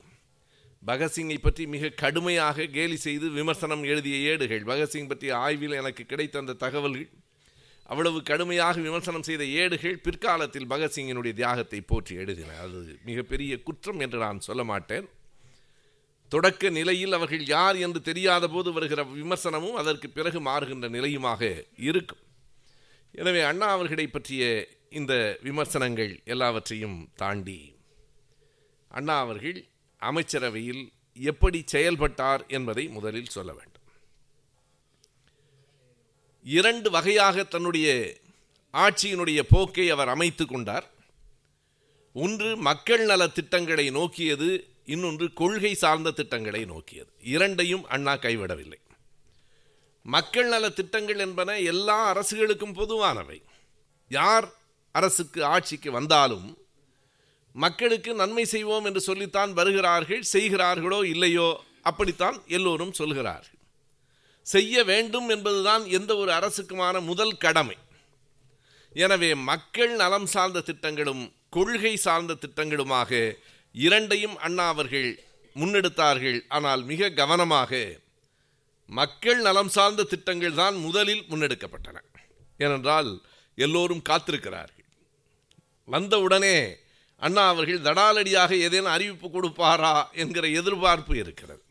[0.87, 6.53] பகத்சிங்கை பற்றி மிக கடுமையாக கேலி செய்து விமர்சனம் எழுதிய ஏடுகள் பகத்சிங் பற்றிய ஆய்வில் எனக்கு கிடைத்த அந்த
[6.53, 7.09] தகவல்கள்
[7.83, 12.59] அவ்வளவு கடுமையாக விமர்சனம் செய்த ஏடுகள் பிற்காலத்தில் பகத்சிங்கினுடைய தியாகத்தை போற்றி எழுதின.
[12.59, 15.09] அது மிகப்பெரிய குற்றம் என்று நான் சொல்ல மாட்டேன்.
[16.35, 21.43] தொடக்க நிலையில் அவர்கள் யார் என்று தெரியாத போது வருகிற விமர்சனமும் அதற்கு பிறகு மாறுகின்ற நிலையுமாக
[21.89, 22.22] இருக்கும்.
[23.20, 24.43] எனவே அண்ணா அவர்களை பற்றிய
[24.99, 25.12] இந்த
[25.47, 27.61] விமர்சனங்கள் எல்லாவற்றையும் தாண்டி
[28.99, 29.59] அண்ணா அவர்கள்
[30.03, 30.83] அமைச்சரவையில்
[31.30, 33.87] எப்படி செயல்பட்டார் என்பதை முதலில் சொல்ல வேண்டும்.
[36.47, 37.89] இரண்டு வகையாக தன்னுடைய
[38.74, 40.87] ஆட்சியினுடைய போக்கை அவர் அமைத்து கொண்டார்.
[42.16, 44.51] ஒன்று மக்கள் நல திட்டங்களை நோக்கியது
[44.87, 47.11] இன்னொன்று கொள்கை சார்ந்த திட்டங்களை நோக்கியது.
[47.35, 48.80] இரண்டையும் அண்ணா கைவிடவில்லை.
[50.03, 53.39] மக்கள் நல திட்டங்கள் என்பன எல்லா அரசுகளுக்கும் பொதுவானவை.
[54.11, 54.47] யார்
[54.95, 56.49] அரசுக்கு ஆட்சிக்கு வந்தாலும்
[57.55, 61.49] மக்களுக்கு நன்மை செய்வோம் என்று சொல்லித்தான் வருகிறார்கள் செய்கிறார்களோ இல்லையோ
[61.83, 63.59] அப்படித்தான் எல்லோரும் சொல்கிறார்கள்.
[64.47, 67.76] செய்ய வேண்டும் என்பதுதான் எந்த ஒரு அரசுக்குமான முதல் கடமை.
[68.93, 73.11] எனவே மக்கள் நலம் சார்ந்த திட்டங்களும் கொள்கை சார்ந்த திட்டங்களுமாக
[73.75, 75.09] இரண்டையும் அண்ணா அவர்கள்
[75.57, 76.39] முன்னெடுத்தார்கள்.
[76.49, 77.83] ஆனால் மிக கவனமாக
[78.91, 81.99] மக்கள் நலம் சார்ந்த திட்டங்கள் தான் முதலில் முன்னெடுக்கப்பட்டன.
[82.61, 83.11] ஏனென்றால்
[83.59, 84.89] எல்லோரும் காத்திருக்கிறார்கள்.
[85.89, 86.57] வந்தவுடனே
[87.23, 89.93] அண்ணா அவர்கள் தடாலடியாக ஏதேனும் அறிவிப்பு கொடுப்பாரா
[90.23, 91.62] என்கிற எதிர்பார்ப்பு இருக்கிறது.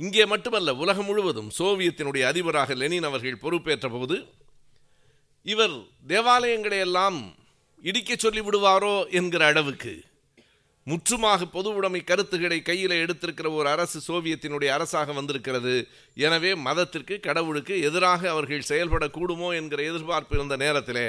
[0.00, 4.16] இங்கே மட்டுமல்ல உலகம் முழுவதும் சோவியத்தினுடைய அதிபராக லெனின் அவர்கள் பொறுப்பேற்ற போது
[5.46, 5.74] இவர்
[6.06, 7.18] தேவாலயங்களை எல்லாம்
[7.84, 9.94] இடிக்க சொல்லி விடுவாரோ என்கிற அளவுக்கு
[10.88, 15.74] முற்றுமாக பொது உடைமை கருத்துக்களை கையில் எடுத்திருக்கிற ஒரு அரசு சோவியத்தினுடைய அரசாக வந்திருக்கிறது.
[16.26, 21.02] எனவே மதத்திற்கு கடவுளுக்கு எதிராக அவர்கள் செயல்படக்கூடுமோ என்கிற எதிர்பார்ப்பு இருந்த நேரத்தில்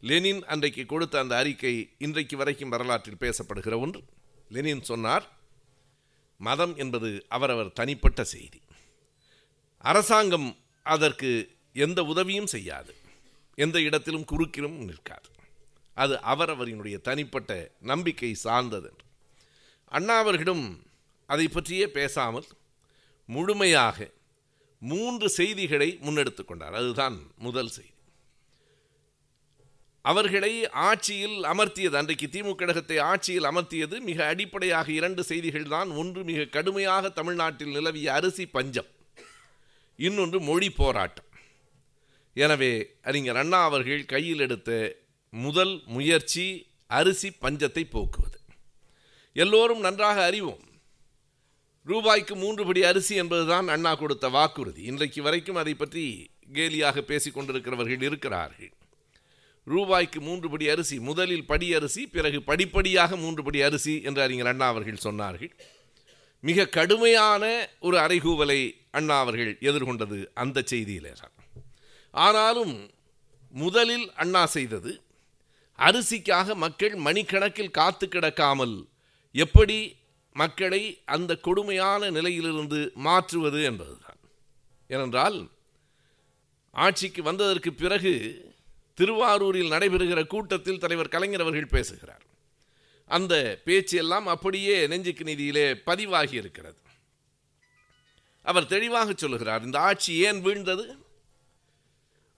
[0.00, 4.00] லெனின் அன்றைக்கு கொடுத்த அந்த அறிக்கை இன்றைக்கு வரைக்கும் வரலாற்றில் பேசப்படுகிற ஒன்று.
[4.50, 5.26] லெனின் சொன்னார்
[6.40, 8.60] மதம் என்பது அவரவர் தனிப்பட்ட செய்தி.
[9.84, 10.48] அரசாங்கம்
[10.82, 11.30] அதற்கு
[11.72, 12.92] எந்த உதவியும் செய்யாது.
[13.58, 15.28] எந்த இடத்திலும் குறுக்கிலும் நிற்காது.
[15.96, 17.52] அது அவரவரினுடைய தனிப்பட்ட
[17.92, 18.88] நம்பிக்கை சார்ந்தது.
[18.90, 19.06] என்று
[19.96, 20.64] அண்ணா அவர்களும்
[21.26, 22.48] அதை பற்றியே பேசாமல்
[23.28, 24.08] முழுமையாக
[24.82, 26.74] மூன்று செய்திகளை முன்னெடுத்து கொண்டார்.
[26.80, 27.16] அதுதான்
[27.46, 27.94] முதல் செய்தி.
[30.04, 30.52] அவர்களை
[30.88, 35.90] ஆட்சியில் அமர்த்தியது அன்றைக்கு திமுக கழகத்தை ஆட்சியில் அமர்த்தியது மிக அடிப்படையாக இரண்டு செய்திகள் தான்.
[36.00, 38.90] ஒன்று மிக கடுமையாக தமிழ்நாட்டில் நிலவிய அரிசி பஞ்சம்.
[39.98, 41.28] இன்னொன்று மொழி போராட்டம்.
[42.36, 42.72] எனவே
[43.02, 44.70] அறிஞர் அண்ணா அவர்கள் கையில் எடுத்த
[45.32, 46.46] முதல் முயற்சி
[46.98, 48.37] அரிசி பஞ்சத்தை போக்குவது.
[49.32, 50.64] எல்லோரும் நன்றாக அறிவோம்.
[51.84, 54.82] ரூபாய்க்கு மூன்று படி அரிசி என்பதுதான் அண்ணா கொடுத்த வாக்குறுதி.
[54.82, 58.72] இன்றைக்கு வரைக்கும் அதை பற்றி கேலியாக பேசிக் கொண்டிருக்கிறவர்கள் இருக்கிறார்கள்.
[59.64, 64.68] ரூபாய்க்கு மூன்று படி அரிசி முதலில் படி அரிசி பிறகு படிப்படியாக மூன்று படி அரிசி என்று அறிஞர் அண்ணா
[64.68, 65.50] அவர்கள் சொன்னார்கள்.
[66.40, 71.34] மிக கடுமையான ஒரு அறைகூவலை அண்ணா அவர்கள் எதிர்கொண்டது அந்த செய்தியிலே தான்
[72.10, 72.90] ஆனாலும்
[73.50, 75.02] முதலில் அண்ணா செய்தது
[75.78, 78.87] அரிசிக்காக மக்கள் மணிக்கணக்கில் காத்து கிடக்காமல்
[79.32, 79.96] எப்படி
[80.32, 84.16] மக்களை அந்த கொடுமையான நிலையிலிருந்து மாற்றுவது என்பதுதான்.
[84.88, 85.48] ஏனென்றால்
[86.70, 88.44] ஆட்சிக்கு வந்ததற்கு பிறகு
[88.94, 92.22] திருவாரூரில் நடைபெறுகிற கூட்டத்தில் தலைவர் கலைஞர் அவர்கள் பேசுகிறார்.
[93.06, 96.76] அந்த பேச்சு எல்லாம் அப்படியே நெஞ்சுக்கு நிதியிலே பதிவாகி இருக்கிறது.
[98.42, 101.06] அவர் தெளிவாக சொல்லுகிறார் இந்த ஆட்சி ஏன் வீழ்ந்தது?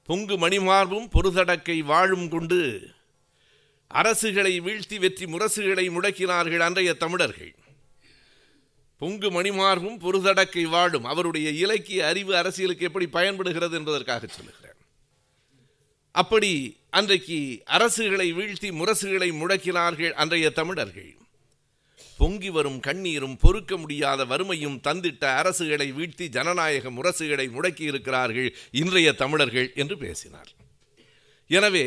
[0.03, 2.91] பொங்கு மணிமார்பும் பொருதடக்கை வாழும் கொண்டு
[3.91, 7.53] அரசுகளை வீழ்த்தி வெற்றி முரசுகளை முடக்கினார்கள் அன்றைய தமிழர்கள்.
[9.01, 14.77] பொங்கு மணிமார்பும் பொருதடக்கை வாழும் அவருடைய இலக்கிய அறிவு அரசியலுக்கு எப்படி பயன்படுகிறது என்பதற்காக சொல்லுகிறார்
[16.15, 16.53] அப்படி
[16.99, 17.39] அன்றைக்கு
[17.79, 21.13] அரசுகளை வீழ்த்தி முரசுகளை முடக்கினார்கள் அன்றைய தமிழர்கள்.
[22.19, 28.49] பொங்கி வரும் கண்ணீரும் பொறுக்க முடியாத வறுமையும் தந்திட்ட அரசுகளை வீழ்த்தி ஜனநாயக முரசுகளை முடக்கி இருக்கிறார்கள்
[28.81, 30.51] இன்றைய தமிழர்கள் என்று பேசினார்.
[31.51, 31.87] எனவே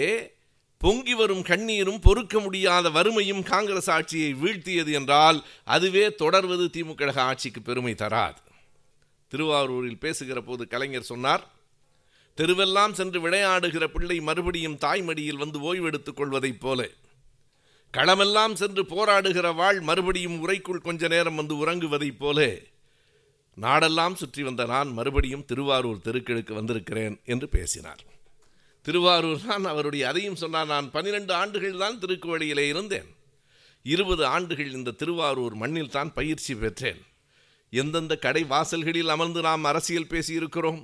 [0.84, 7.94] பொங்கி வரும் கண்ணீரும் பொறுக்க முடியாத வறுமையும் காங்கிரஸ் ஆட்சியை வீழ்த்தியது என்றால் அதுவே தொடர்வது திமுக ஆட்சிக்கு பெருமை
[7.96, 8.42] தராது.
[9.28, 11.44] திருவாரூரில் பேசுகிற போது கலைஞர் சொன்னார்
[12.38, 16.88] தெருவெல்லாம் சென்று விளையாடுகிற பிள்ளை மறுபடியும் தாய்மடியில் வந்து ஓய்வெடுத்துக் கொள்வதைப் போல.
[17.98, 22.58] களமெல்லாம் சென்று போராடுகிற வாழ் மறுபடியும் உரைக்குள் கொஞ்ச நேரம் வந்து உறங்குவதைப் போல.
[23.62, 28.04] நாடெல்லாம் சுற்றி வந்த நான் மறுபடியும் திருவாரூர் தெருக்களுக்கு வந்திருக்கிறேன் என்று பேசினார்.
[28.86, 33.10] திருவாரூர் தான் அவருடைய அதையும் சொன்னார் நான் பன்னிரெண்டு ஆண்டுகள் தான் திருக்குவழியிலே இருந்தேன்.
[33.86, 37.02] இருபது ஆண்டுகள் இந்த திருவாரூர் மண்ணில் தான் பயிற்சி பெற்றேன்.
[37.74, 40.82] எந்தெந்த கடை வாசல்களில் அமர்ந்து நாம் அரசியல் பேசியிருக்கிறோம்?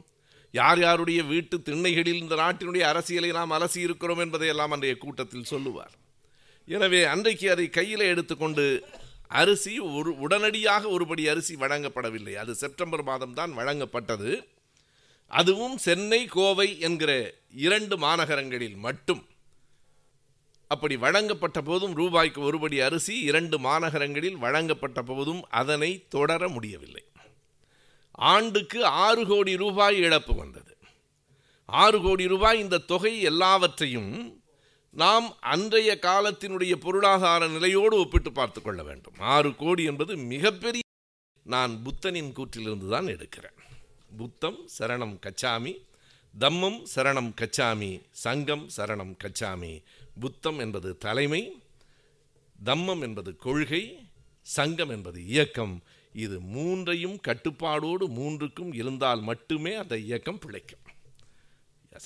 [0.53, 5.93] யார் யாருடைய வீட்டு திண்ணைகளில் இந்த நாட்டினுடைய அரசியலை நாம் அலசி இருக்கிறோம் என்பதையெல்லாம் அன்றைய கூட்டத்தில் சொல்லுவார்.
[6.67, 8.65] எனவே அன்றைக்கு அதை கையில் எடுத்துக்கொண்டு
[9.41, 12.33] அரிசி ஒரு உடனடியாக ஒருபடி அரிசி வழங்கப்படவில்லை.
[12.43, 14.31] அது செப்டம்பர் மாதம் தான் வழங்கப்பட்டது.
[15.29, 19.27] அதுவும் சென்னை கோவை என்கிற இரண்டு மாநகரங்களில் மட்டும்.
[20.67, 27.03] அப்படி வழங்கப்பட்ட போதும் ரூபாய்க்கு ஒருபடி அரிசி இரண்டு மாநகரங்களில் வழங்கப்பட்ட போதும் அதனை தொடர முடியவில்லை.
[28.11, 30.77] ஆண்டுக்கு ஆறு கோடி ரூபாய் இழப்பு வந்தது.
[31.65, 34.41] ஆறு கோடி ரூபாய் இந்த தொகை எல்லாவற்றையும்
[34.91, 39.13] நாம் அன்றைய காலத்தினுடைய பொருளாதார நிலையோடு ஒப்பிட்டு பார்த்து கொள்ள வேண்டும்.
[39.19, 40.83] ஆறு கோடி என்பது மிகப்பெரிய
[41.43, 43.58] நான் புத்தனின் கூற்றிலிருந்து தான் எடுக்கிறேன்.
[44.17, 45.73] புத்தம் சரணம் கச்சாமி
[46.39, 49.81] தம்மம் சரணம் கச்சாமி சங்கம் சரணம் கச்சாமி.
[50.19, 51.61] புத்தம் என்பது தலைமை
[52.65, 54.07] தம்மம் என்பது கொள்கை
[54.41, 55.81] சங்கம் என்பது இயக்கம்.
[56.13, 60.83] இது மூன்றையும் கட்டுப்பாடோடு மூன்றுக்கும் இருந்தால் மட்டுமே அந்த இயக்கம் பிழைக்கும்.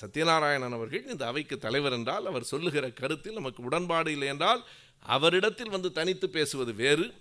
[0.00, 4.64] சத்யநாராயணன் அவர்கள் இந்த அவைக்கு தலைவர் என்றால் அவர் சொல்லுகிற கருத்தில் நமக்கு உடன்பாடு இல்லை என்றால்
[5.02, 7.14] அவரிடத்தில் வந்து தனித்து பேசுவது வேறு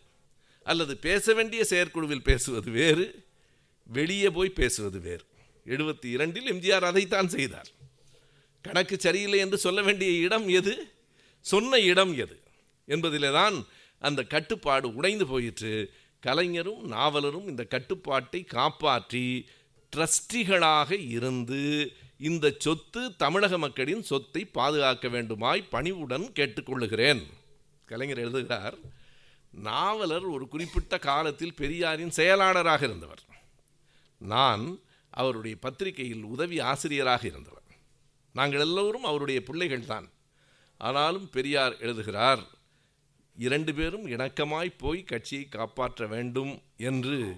[0.63, 3.25] அல்லது பேச வேண்டிய செயற்குழுவில் பேசுவது வேறு
[3.83, 5.25] வெளியே போய் பேசுவது வேறு.
[5.65, 7.67] எழுபத்தி இரண்டில் எம்ஜிஆர் அதைத்தான் செய்தார்.
[8.61, 10.91] கணக்கு சரியில்லை என்று சொல்ல வேண்டிய இடம் எது?
[11.39, 12.41] சொன்ன இடம் எது?
[12.87, 13.65] என்பதிலே தான்
[13.99, 15.93] அந்த கட்டுப்பாடு உடைந்து போயிற்று.
[16.19, 19.45] கலைஞரும் நாவலரும் இந்த கட்டுப்பாட்டை காப்பாற்றி
[19.95, 27.23] ட்ரஸ்டிகளாக இருந்து இந்த சொத்து தமிழக மக்களின் சொத்தை பாதுகாக்க வேண்டுமாய் பணிவுடன் கேட்டுக்கொள்ளுகிறேன்.
[27.85, 28.77] கலைஞர் எழுதுகிறார்
[29.51, 33.19] நாவலர் ஒரு குறிப்பிட்ட காலத்தில் பெரியாரின் செயலாளராக இருந்தவர்.
[34.23, 37.61] நான் அவருடைய பத்திரிகையில் உதவி ஆசிரியராக இருந்தவர்
[38.31, 40.09] நாங்கள் எல்லோரும் அவருடைய பிள்ளைகள் தான்.
[40.77, 42.43] ஆனாலும் பெரியார் எழுதுகிறார்
[43.37, 47.35] இரண்டு பேரும் இணக்கமாய் போய் கட்சியை காப்பாற்ற வேண்டும் என்று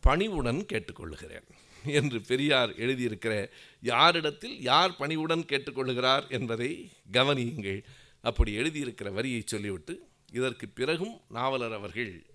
[0.00, 1.48] பணிவுடன் கேட்டுக்கொள்ளுகிறேன்
[1.84, 3.50] என்று பெரியார் எழுதியிருக்கிற
[3.80, 7.84] யாரிடத்தில் யார் பணிவுடன் கேட்டுக்கொள்கிறார் என்பதை கவனியுங்கள்
[8.20, 12.26] அப்படி எழுதியிருக்கிற வரியை சொல்லிவிட்டு இதற்கு பிறகும் நாவலர் அவர்கள்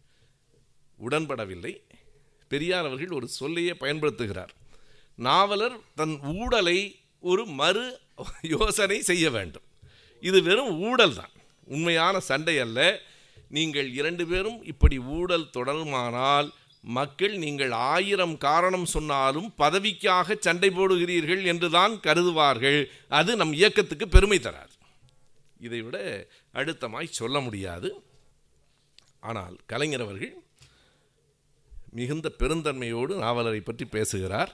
[1.00, 1.82] உடன்படவில்லை.
[2.48, 4.54] பெரியார் அவர்கள் ஒரு சொல்லையே பயன்படுத்துகிறார்.
[5.28, 6.80] நாவலர் தன் ஊடலை
[7.32, 7.86] ஒரு மறு
[8.54, 9.66] யோசனை செய்ய வேண்டும்.
[10.24, 11.34] இது வெறும் ஊடல் தான்.
[11.68, 12.80] உண்மையான சண்டை அல்ல.
[13.50, 16.48] நீங்கள் இரண்டு பேரும் இப்படி ஊடல் தொடருமானால்
[16.84, 22.80] மக்கள் நீங்கள் ஆயிரம் காரணம் சொன்னாலும் பதவிக்காக சண்டை போடுகிறீர்கள் என்றுதான் கருதுவார்கள்.
[23.20, 24.74] அது நம் இயக்கத்துக்கு பெருமை தராது.
[25.68, 25.98] இதைவிட
[26.54, 27.90] அழுத்தமாய் சொல்ல முடியாது.
[29.20, 30.34] ஆனால் கலைஞர் அவர்கள்
[31.96, 34.52] மிகுந்த பெருந்தன்மையோடு நாவலரை பற்றி பேசுகிறார்.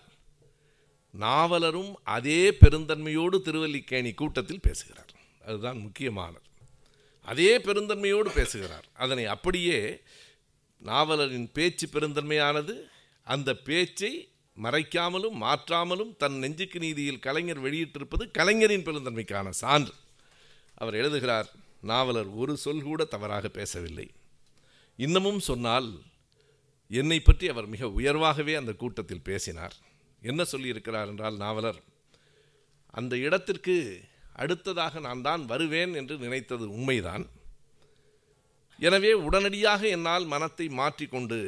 [1.19, 5.11] நாவலரும் அதே பெருந்தன்மையோடு திருவல்லிக்கேணி கூட்டத்தில் பேசுகிறார்.
[5.45, 6.45] அதுதான் முக்கியமானது.
[7.21, 8.85] அதே பெருந்தன்மையோடு பேசுகிறார்.
[8.93, 10.01] அதனை அப்படியே
[10.85, 12.75] நாவலரின் பேச்சு பெருந்தன்மையானது
[13.23, 14.11] அந்த பேச்சை
[14.63, 19.93] மறைக்காமலும் மாற்றாமலும் தன் நெஞ்சுக்கு நீதியில் கலைஞர் வெளியிட்டிருப்பது கலைஞரின் பெருந்தன்மைக்கான சான்று.
[20.73, 21.49] அவர் எழுதுகிறார்
[21.81, 24.07] நாவலர் ஒரு சொல் கூட தவறாக பேசவில்லை.
[24.97, 25.89] இன்னமும் சொன்னால்
[26.99, 29.75] என்னை பற்றி அவர் மிக உயர்வாகவே அந்த கூட்டத்தில் பேசினார்.
[30.21, 31.79] என்ன சொல்லியிருக்கிறார் என்றால் நாவலர்
[32.99, 33.75] அந்த இடத்திற்கு
[34.41, 37.25] அடுத்ததாக நான் தான் வருவேன் என்று நினைத்தது உண்மைதான்.
[38.79, 41.39] எனவே உடனடியாக என்னால் மனத்தை மாற்றிக்கொண்டு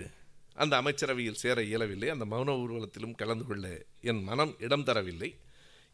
[0.63, 2.09] அந்த அமைச்சரவையில் சேர இயலவில்லை.
[2.15, 3.67] அந்த மௌன ஊர்வலத்திலும் கலந்து கொள்ள
[4.09, 5.29] என் மனம் இடம் தரவில்லை.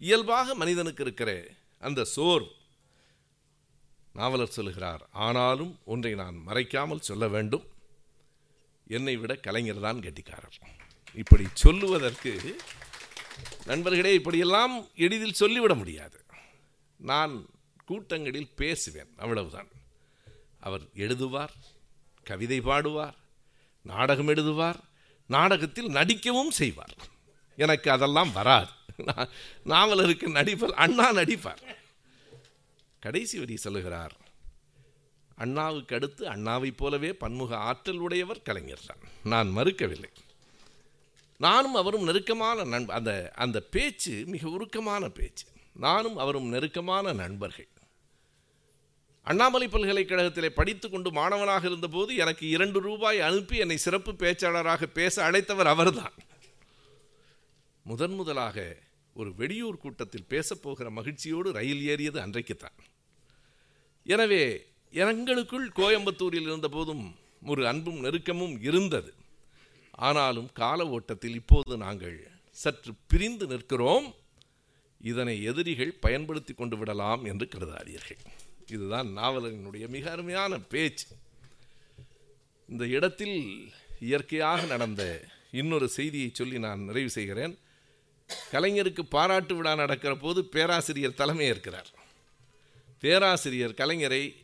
[0.01, 1.31] இயல்பாக மனிதனுக்கு இருக்கிற
[1.87, 2.45] அந்த சோர்
[4.15, 7.65] நாவலர் சொல்லுகிறார் ஆனாலும் ஒன்றை நான் மறைக்காமல் சொல்ல வேண்டும்.
[8.97, 10.57] என்னை விட கலைஞர் தான் கெட்டிக்காரர்.
[11.21, 12.31] இப்படி சொல்லுவதற்கு
[13.65, 14.75] நண்பர்களே இப்படியெல்லாம்
[15.05, 16.17] எளிதில் சொல்லிவிட முடியாது.
[16.99, 17.33] நான்
[17.89, 19.69] கூட்டங்களில் பேசுவேன் அவ்வளவுதான்.
[20.67, 21.53] அவர் எழுதுவார்
[22.29, 23.17] கவிதை பாடுவார்
[23.91, 24.79] நாடகம் எழுதுவார்
[25.35, 26.95] நாடகத்தில் நடிக்கவும் செய்வார்.
[27.65, 28.71] எனக்கு அதெல்லாம் வராது.
[29.73, 31.63] நாவலருக்கு நடிப்பல் அண்ணா நடிப்பார்.
[33.05, 34.15] கடைசி வரி சொல்லுகிறார்
[35.39, 39.03] அண்ணாவுக்கு அடுத்து அண்ணாவைப் போலவே பன்முக ஆற்றல் உடையவர் கலைஞர் தான்.
[39.23, 40.11] நான் மறுக்கவில்லை.
[41.37, 45.45] நானும் அவரும் நெருக்கமான நண்ப அந்த அந்த பேச்சு மிக உருக்கமான பேச்சு.
[45.73, 47.67] நானும் அவரும் நெருக்கமான நண்பர்கள்.
[49.23, 55.71] அண்ணாமலை பல்கலைக்கழகத்திலே படித்து கொண்டு மாணவனாக இருந்தபோது எனக்கு இரண்டு ரூபாய் அனுப்பி என்னை சிறப்பு பேச்சாளராக பேச அழைத்தவர்
[55.75, 56.15] அவர்தான்.
[57.83, 58.77] முதன் முதலாக
[59.13, 62.77] ஒரு வெளியூர் கூட்டத்தில் பேசப்போகிற மகிழ்ச்சியோடு ரயில் ஏறியது அன்றைக்குத்தான்.
[64.03, 64.43] எனவே
[64.91, 67.15] எங்களுக்குள் கோயம்புத்தூரில் இருந்தபோதும்
[67.45, 69.13] ஒரு அன்பும் நெருக்கமும் இருந்தது.
[69.91, 74.15] ஆனாலும் கால ஓட்டத்தில் இப்போது நாங்கள் சற்று பிரிந்து நிற்கிறோம்.
[75.01, 78.21] இதனை எதிரிகள் பயன்படுத்தி கொண்டு விடலாம் என்று கருதாதீர்கள்.
[78.67, 81.07] இதுதான் நாவலரினுடைய மிக அருமையான பேச்சு.
[82.69, 87.57] இந்த இடத்தில் இயற்கையாக நடந்த இன்னொரு செய்தியை சொல்லி நான் நிறைவு செய்கிறேன்.
[88.51, 91.89] கலைஞருக்கு பாராட்டு விழா நடக்கிற போது பேராசிரியர் தலைமை ஏற்கிறார்
[92.99, 94.35] பேராசிரியர் கலைஞரை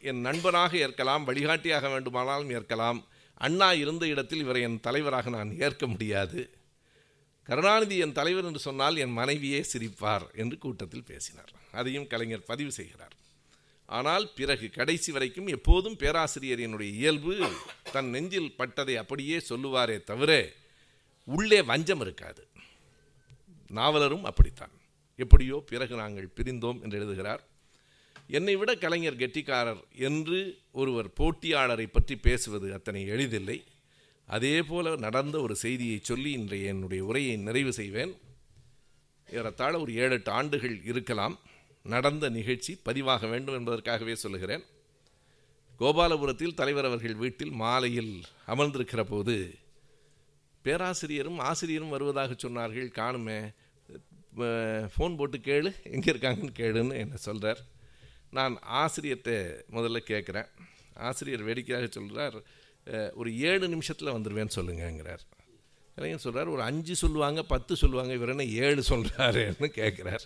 [0.00, 3.04] என் நண்பனாக ஏற்கலாம் வழிகாட்டியாக வேண்டுமானாலும் ஏற்கலாம்.
[3.34, 6.50] அண்ணா இருந்த இடத்தில் இவரை என் தலைவராக நான் ஏற்க முடியாது.
[7.42, 11.52] கருணாநிதி என் தலைவர் என்று சொன்னால் என் மனைவியே சிரிப்பார் என்று கூட்டத்தில் பேசினார்.
[11.72, 13.14] அதையும் கலைஞர் பதிவு செய்கிறார்.
[13.86, 17.50] ஆனால் பிறகு கடைசி வரைக்கும் எப்போதும் பேராசிரியரினுடைய இயல்பு.
[17.92, 20.52] தன் நெஞ்சில் பட்டதை அப்படியே சொல்லுவாரே தவிர
[21.24, 22.46] உள்ளே வஞ்சம் இருக்காது.
[23.70, 24.70] நாவலரும் அப்படித்தான்.
[25.16, 27.42] எப்படியோ பிறகு நாங்கள் பிரிந்தோம் என்று எழுதுகிறார்
[28.38, 30.38] என்னை விட கலைஞர் கெட்டிக்காரர் என்று
[30.80, 33.58] ஒருவர் போட்டியாளரை பற்றி பேசுவது அத்தனை எளிதில்லை.
[34.28, 38.12] அதே போல நடந்த ஒரு செய்தியை சொல்லி இன்றைய என்னுடைய உரையை நிறைவு செய்வேன்.
[39.28, 41.34] ஏறத்தாழ ஒரு ஏழு எட்டு ஆண்டுகள் இருக்கலாம்.
[41.84, 44.64] நடந்த நிகழ்ச்சி பதிவாக வேண்டும் என்பதற்காகவே சொல்லுகிறேன்.
[45.80, 48.14] கோபாலபுரத்தில் தலைவர் அவர்கள் வீட்டில் மாலையில்
[48.52, 49.36] அமர்ந்திருக்கிற போது
[50.64, 52.88] பேராசிரியரும் ஆசிரியரும் வருவதாக சொன்னார்கள்.
[53.00, 53.38] காணுமே
[54.94, 57.60] ஃபோன் போட்டு கேளு எங்கே இருக்காங்கன்னு கேளுன்னு என்ன சொல்கிறார்
[58.38, 59.32] நான் ஆசிரியர்கிட்ட
[59.76, 60.48] முதல்ல கேட்குறேன்.
[61.08, 62.38] ஆசிரியர் வேடிக்கையாக சொல்கிறார்
[63.20, 65.22] ஒரு ஏழு நிமிஷத்தில் வந்துடுவேன்னு சொல்லுங்கங்கிறார்.
[65.96, 70.24] இளைஞர் சொல்கிறார் ஒரு அஞ்சு சொல்லுவாங்க பத்து சொல்லுவாங்க இவர் என்ன ஏழு சொல்கிறாருன்னு கேட்குறார்.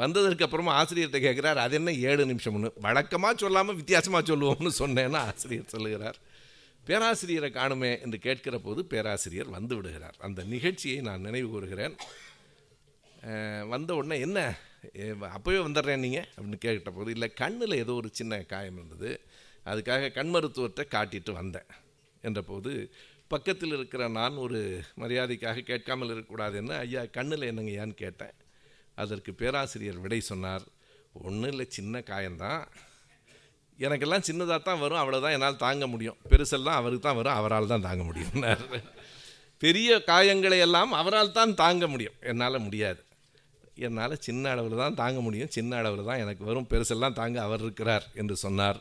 [0.00, 2.70] வந்ததற்கு அப்புறமா ஆசிரியர்கிட்ட கேட்குறார் அது என்ன ஏழு நிமிஷம்னு?
[2.86, 6.18] வழக்கமாக சொல்லாமல் வித்தியாசமாக சொல்லுவோம்னு சொன்னேன்னா ஆசிரியர் சொல்லுகிறார்.
[6.88, 10.16] பேராசிரியரை காணுமே என்று கேட்கிற போது பேராசிரியர் வந்து விடுகிறார்.
[10.26, 11.96] அந்த நிகழ்ச்சியை நான் நினைவு கூறுகிறேன்.
[13.72, 14.40] வந்த உடனே என்ன?
[15.36, 19.20] அப்போவே வந்துடுறேன் நீங்கள் அப்படின்னு கேட்ட போது இல்லை கண்ணில் ஏதோ ஒரு சின்ன காயம் இருந்தது.
[19.66, 21.70] அதுக்காக கண் மருத்துவத்தை காட்டிட்டு வந்தேன்
[22.22, 22.90] என்ற போது
[23.28, 28.34] பக்கத்தில் இருக்கிற நான் ஒரு மரியாதைக்காக கேட்காமல் இருக்கக்கூடாதுன்னு ஐயா கண்ணில் என்னங்கய்யான்னு கேட்டேன்.
[28.94, 30.62] அதற்கு பேராசிரியர் விடை சொன்னார்
[31.12, 32.62] ஒன்றும் இல்லை சின்ன காயம்தான்.
[33.78, 36.16] எனக்கெல்லாம் சின்னதாக தான் வரும் அவ்வளோதான் என்னால் தாங்க முடியும்.
[36.28, 38.34] பெருசெல்லாம் அவருக்கு தான் வரும் அவரால் தான் தாங்க முடியும்.
[39.58, 42.14] பெரிய காயங்களை எல்லாம் அவரால் தான் தாங்க முடியும்.
[42.20, 43.05] என்னால் முடியாது.
[43.76, 45.50] என்னால் சின்ன அளவில் தான் தாங்க முடியும்.
[45.50, 46.68] சின்ன அளவில் தான் எனக்கு வரும்.
[46.70, 48.80] பெருசெல்லாம் தாங்க அவர் இருக்கிறார் என்று சொன்னார்.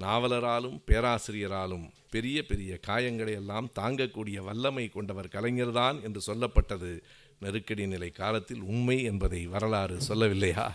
[0.00, 7.00] நாவலராலும் பேராசிரியராலும் பெரிய பெரிய காயங்களை எல்லாம் தாங்கக்கூடிய வல்லமை கொண்டவர் கலைஞர்தான் என்று சொல்லப்பட்டது.
[7.40, 10.70] நெருக்கடி நிலை காலத்தில் உண்மை என்பதை வரலாறு சொல்லவில்லையா?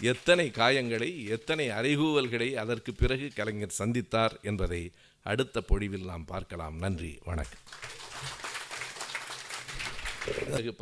[0.00, 4.92] எத்தனை காயங்களை எத்தனை அறைகூவல்களை அதற்கு பிறகு கலைஞர் சந்தித்தார் என்பதை
[5.22, 6.76] அடுத்த பொழிவில் நாம் பார்க்கலாம்.
[6.76, 7.18] நன்றி.
[7.24, 7.60] வணக்கம்.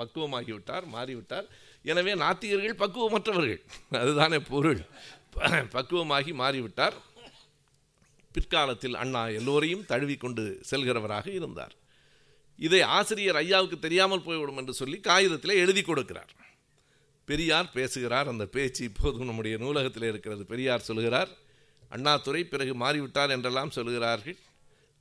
[0.01, 1.47] பக்குவமாகிவிட்டார் மாறிவிட்டார்.
[1.93, 3.61] எனவே நாத்திகர்கள் பக்குவமற்றவர்கள்.
[4.03, 4.81] அதுதானே பொருள்.
[5.75, 6.97] பக்குவமாகி மாறிவிட்டார்.
[8.35, 11.75] பிற்காலத்தில் அண்ணா எல்லோரையும் தழுவிக்கொண்டு செல்கிறவராக இருந்தார்.
[12.59, 16.33] இதை ஆசிரியர் ஐயாவுக்கு தெரியாமல் போய்விடும் என்று சொல்லி காகிதத்தில் எழுதி கொடுக்கிறார்.
[17.29, 18.31] பெரியார் பேசுகிறார்.
[18.33, 20.45] அந்த பேச்சு இப்போதும் நம்முடைய நூலகத்தில் இருக்கிறது.
[20.53, 21.31] பெரியார் சொல்கிறார்
[21.95, 24.39] அண்ணாதுரை பிறகு மாறிவிட்டார் என்றெல்லாம் சொல்கிறார்கள்.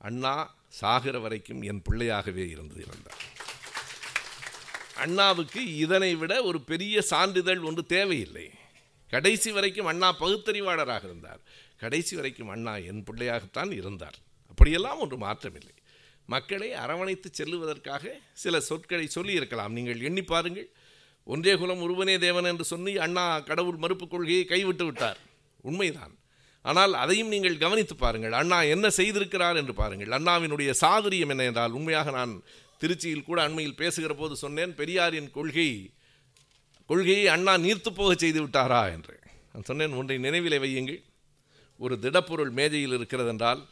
[0.08, 0.34] அண்ணா
[0.80, 3.22] சாகிற வரைக்கும் என் பிள்ளையாகவே இருந்து இருந்தார்.
[4.96, 8.50] அண்ணாவுக்கு இதனை விட ஒரு பெரிய சான்றிதழ் ஒன்று தேவையில்லை.
[9.12, 11.40] கடைசி வரைக்கும் அண்ணா பகுத்தறிவாளராக இருந்தார்.
[11.76, 14.16] கடைசி வரைக்கும் அண்ணா என் பிள்ளையாகத்தான் இருந்தார்.
[14.48, 15.74] அப்படியெல்லாம் ஒன்று மாற்றமில்லை.
[16.26, 19.72] மக்களை அரவணைத்து செல்லுவதற்காக சில சொற்களை சொல்லியிருக்கலாம்.
[19.72, 20.68] நீங்கள் எண்ணி பாருங்கள்.
[21.24, 25.18] ஒன்றே குலம் ஒருவனே தேவன் என்று சொல்லி அண்ணா கடவுள் மறுப்பு கொள்கையை கைவிட்டு விட்டார்.
[25.60, 26.14] உண்மைதான்.
[26.62, 28.32] ஆனால் அதையும் நீங்கள் கவனித்து பாருங்கள்.
[28.32, 30.08] அண்ணா என்ன செய்திருக்கிறார் என்று பாருங்கள்.
[30.08, 32.42] அண்ணாவினுடைய சாதுரியம் என்ன என்றால் உண்மையாக நான்
[32.80, 35.90] திருச்சியில் கூட அண்மையில் பேசுகிற போது சொன்னேன் பெரியாரின் கொள்கை
[36.86, 38.92] கொள்கையை அண்ணா நீர்த்து போக செய்து விட்டாரா?
[38.92, 39.18] என்று.
[39.52, 41.02] நான் சொன்னேன் ஒன்றை நினைவிலே வையுங்கள்.
[41.78, 43.62] ஒரு திடப்பொருள் மேஜையில் இருக்கிறதென்றால்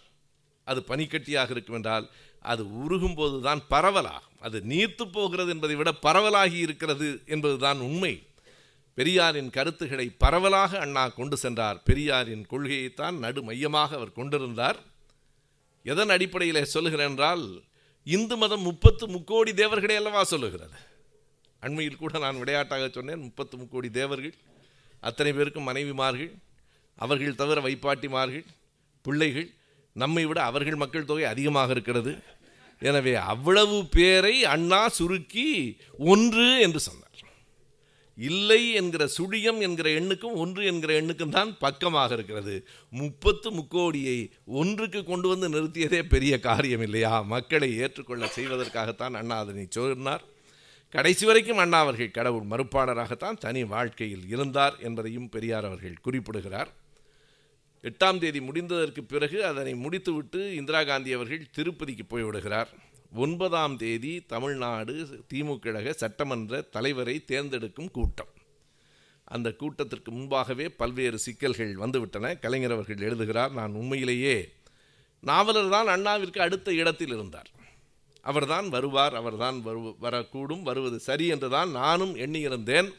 [0.64, 2.10] அது பனிக்கட்டியாக இருக்கும் என்றால்
[2.40, 4.38] அது உருகும் போது தான் பரவலாகும்.
[4.40, 8.26] அது நீர்த்து போகிறது என்பதை விட பரவலாகி இருக்கிறது என்பதுதான் உண்மை.
[8.94, 11.82] பெரியாரின் கருத்துக்களை பரவலாக அண்ணா கொண்டு சென்றார்.
[11.82, 14.78] பெரியாரின் கொள்கையைத்தான் நடு மையமாக அவர் கொண்டிருந்தார்.
[15.82, 17.62] எதன் அடிப்படையில் சொல்லுகிறேன் என்றால்
[18.04, 20.76] இந்து மதம் முப்பத்து முக்கோடி தேவர்களே அல்லவா சொல்லுகிறது?
[21.60, 24.34] அண்மையில் கூட நான் விளையாட்டாக சொன்னேன் முப்பத்து முக்கோடி தேவர்கள்
[25.00, 26.32] அத்தனை பேருக்கும் மனைவிமார்கள்
[26.98, 28.44] அவர்கள் தவிர வைப்பாட்டிமார்கள்
[29.04, 29.48] பிள்ளைகள்
[29.92, 32.12] நம்மை விட அவர்கள் மக்கள் தொகை அதிகமாக இருக்கிறது.
[32.78, 37.13] எனவே அவ்வளவு பேரை அண்ணா சுருக்கி ஒன்று என்று சொன்னார்.
[38.16, 42.66] இல்லை என்கிற சுழியம் என்கிற எண்ணுக்கும் ஒன்று என்கிற எண்ணுக்கும் தான் பக்கமாக இருக்கிறது.
[42.90, 47.22] முப்பத்து முக்கோடியை ஒன்றுக்கு கொண்டு வந்து நிறுத்தியதே பெரிய காரியம் இல்லையா?
[47.22, 50.24] மக்களை ஏற்றுக்கொள்ள செய்வதற்காகத்தான் அண்ணா அதனை சொன்னார்.
[50.90, 56.70] கடைசி வரைக்கும் அண்ணா அவர்கள் கடவுள் மறுப்பாளராகத்தான் தனி வாழ்க்கையில் இருந்தார் என்பதையும் பெரியார் அவர்கள் குறிப்பிடுகிறார்.
[57.82, 62.66] எட்டாம் தேதி முடிந்ததற்கு பிறகு அதனை முடித்துவிட்டு இந்திரா காந்தி அவர்கள் திருப்பதிக்கு போய்விடுகிறார்.
[63.22, 64.94] ஒன்பதாம் தேதி தமிழ்நாடு
[65.30, 68.32] திமுக கழக சட்டமன்ற தலைவரை தேர்ந்தெடுக்கும் கூட்டம்.
[69.34, 72.32] அந்த கூட்டத்திற்கு முன்பாகவே பல்வேறு சிக்கல்கள் வந்துவிட்டன.
[72.44, 74.36] கலைஞர் அவர்கள் எழுதுகிறார் நான் உண்மையிலேயே
[75.22, 77.50] நாவலர் தான் அண்ணாவிற்கு அடுத்த இடத்தில் இருந்தார்.
[78.30, 82.90] அவர்தான் வருவார் அவர்தான் வரு வரக்கூடும் வருவது சரி என்றுதான் நானும் எண்ணியிருந்தேன்.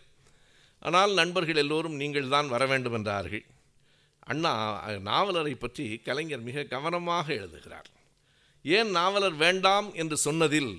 [0.82, 3.46] ஆனால் நண்பர்கள் எல்லோரும் நீங்கள் தான் வர வேண்டும் என்றார்கள்.
[4.32, 4.54] அண்ணா
[5.10, 7.90] நாவலரை பற்றி கலைஞர் மிக கவனமாக எழுதுகிறார்.
[8.66, 10.72] ஏன் நாவலர் வேண்டாம் என்று சொன்னதில்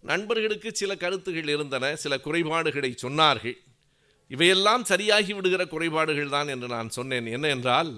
[0.00, 3.58] நண்பர்களுக்கு சில கருத்துகள் இருந்தன சில குறைபாடுகளை சொன்னார்கள்.
[4.30, 7.26] இவையெல்லாம் சரியாகி விடுகிற குறைபாடுகள் தான் என்று நான் சொன்னேன்.
[7.26, 7.92] என்ன என்றால்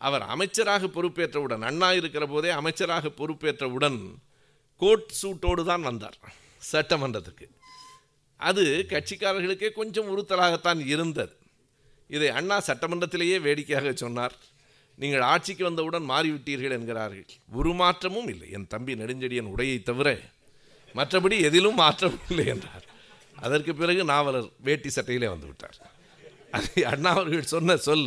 [0.00, 3.98] அவர் அமைச்சராக பொறுப்பேற்றவுடன் அண்ணா இருக்கிற போதே அமைச்சராக பொறுப்பேற்றவுடன்
[4.76, 6.18] கோட் சூட்டோடு தான் வந்தார்.
[6.72, 7.46] சட்டமன்றத்துக்கு
[8.36, 11.34] அது கட்சிக்காரர்களுக்கே கொஞ்சம் உறுத்தலாகத்தான் இருந்தது.
[12.06, 14.34] இதை அண்ணா சட்டமன்றத்திலேயே வேடிக்கையாக சொன்னார்.
[14.98, 17.26] நீங்கள் ஆட்சிக்கு வந்தவுடன் மாறிவிட்டீர்கள் என்கிறார்கள்.
[17.58, 18.48] ஒரு மாற்றமும் இல்லை.
[18.50, 20.08] என் தம்பி நெடுஞ்செடியன் உடையை தவிர
[20.94, 22.86] மற்றபடி எதிலும் மாற்றம் இல்லை என்றார்.
[23.46, 25.78] அதற்கு பிறகு நாவலர் வேட்டி சட்டையிலே வந்து விட்டார்.
[26.92, 28.06] அண்ணா அவர்கள் சொன்ன சொல்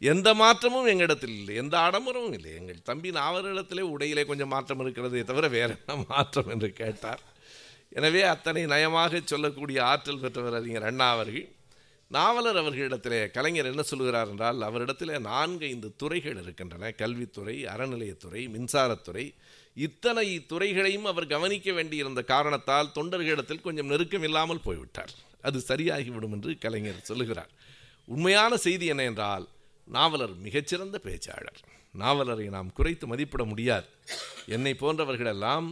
[0.00, 1.54] எந்த மாற்றமும் எங்களிடத்தில் இல்லை.
[1.62, 2.52] எந்த ஆடம்பரமும் இல்லை.
[2.54, 7.22] எங்கள் தம்பி நாவலிடத்திலே உடையிலே கொஞ்சம் மாற்றம் இருக்கிறதே தவிர வேற என்ன மாற்றம் என்று கேட்டார்.
[7.98, 11.48] எனவே அத்தனை நயமாக சொல்லக்கூடிய ஆற்றல் பெற்றவர் அறிஞர் அண்ணா அவர்கள்.
[12.10, 16.90] நாவலர் அவர்களிடத்திலே கலைஞர் என்ன சொல்கிறார் என்றால் அவரிடத்திலே நான்கு ஐந்து துறைகள் இருக்கின்றன.
[16.90, 19.34] கல்வித்துறை அறநிலையத்துறை மின்சாரத்துறை.
[19.74, 25.12] இத்தனை துறைகளையும் அவர் கவனிக்க வேண்டியிருந்த காரணத்தால் தொண்டர்களிடத்தில் கொஞ்சம் நெருக்கம் இல்லாமல் போய்விட்டார்.
[25.42, 27.52] அது சரியாகிவிடும் என்று கலைஞர் சொல்லுகிறார்.
[28.04, 29.48] உண்மையான செய்தி என்ன என்றால்
[29.88, 31.62] நாவலர் மிகச்சிறந்த பேச்சாளர்.
[31.98, 33.88] நாவலரை நாம் குறைத்து மதிப்பிட முடியாது.
[34.46, 35.68] என்னை போன்றவர்களெல்லாம்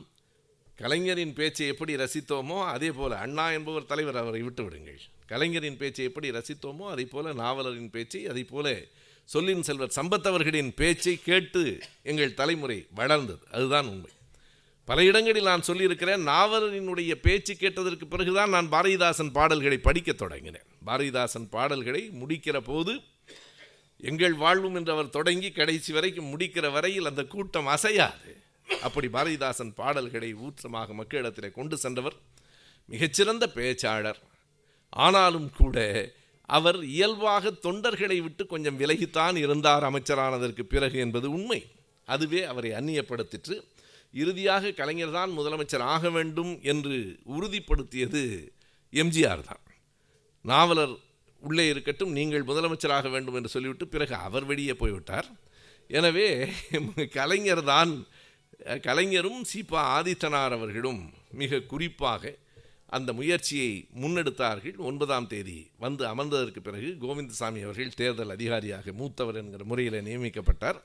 [0.76, 5.00] கலைஞரின் பேச்சை எப்படி ரசித்தோமோ அதே போல் அண்ணா என்பவர் தலைவர் அவரை விட்டு விடுங்கள்.
[5.28, 8.76] கலைஞரின் பேச்சை எப்படி ரசித்தோமோ அதை போல நாவலரின் பேச்சை அதை போல
[9.24, 13.42] சொல்லின் செல்வர் சம்பத்தவர்களின் பேச்சை கேட்டு எங்கள் தலைமுறை வளர்ந்தது.
[13.50, 14.10] அதுதான் உண்மை.
[14.84, 20.68] பல இடங்களில் நான் சொல்லியிருக்கிறேன் நாவலரினுடைய பேச்சு கேட்டதற்கு பிறகுதான் நான் பாரதிதாசன் பாடல்களை படிக்கத் தொடங்கினேன்.
[20.86, 23.00] பாரதிதாசன் பாடல்களை முடிக்கிற போது
[24.00, 28.32] எங்கள் வாழ்வும் என்று அவர் தொடங்கி கடைசி வரைக்கும் முடிக்கிற வரையில் அந்த கூட்டம் அசையாது.
[28.82, 32.16] அப்படி பாரதிதாசன் பாடல்களை ஊற்றமாக மக்களிடத்தில் கொண்டு சென்றவர்
[32.86, 34.20] மிகச்சிறந்த பேச்சாளர்.
[34.92, 35.78] ஆனாலும் கூட
[36.48, 41.60] அவர் இயல்பாக தொண்டர்களை விட்டு கொஞ்சம் விலகித்தான் இருந்தார் அமைச்சரானதற்கு பிறகு என்பது உண்மை.
[42.08, 43.56] அதுவே அவரை அந்நியப்படுத்திற்று.
[44.14, 48.22] இறுதியாக கலைஞர் தான் முதலமைச்சர் ஆக வேண்டும் என்று உறுதிப்படுத்தியது
[48.92, 49.62] எம்ஜிஆர் தான்.
[50.44, 50.94] நாவலர்
[51.42, 55.28] உள்ளே இருக்கட்டும் நீங்கள் முதலமைச்சராக வேண்டும் என்று சொல்லிவிட்டு பிறகு அவர் வெளியே போய்விட்டார்.
[55.90, 56.28] எனவே
[57.18, 57.92] கலைஞர் தான்
[58.82, 62.22] கலைஞரும் சீபா ஆதித்தனார் அவர்களும் மிக குறிப்பாக
[62.88, 64.76] அந்த முயற்சியை முன்னெடுத்தார்கள்.
[64.76, 70.78] ஒன்பதாம் தேதி வந்து அமர்ந்ததற்கு பிறகு கோவிந்தசாமி அவர்கள் தேர்தல் அதிகாரியாக மூத்தவர் என்கிற முறையில் நியமிக்கப்பட்டார்.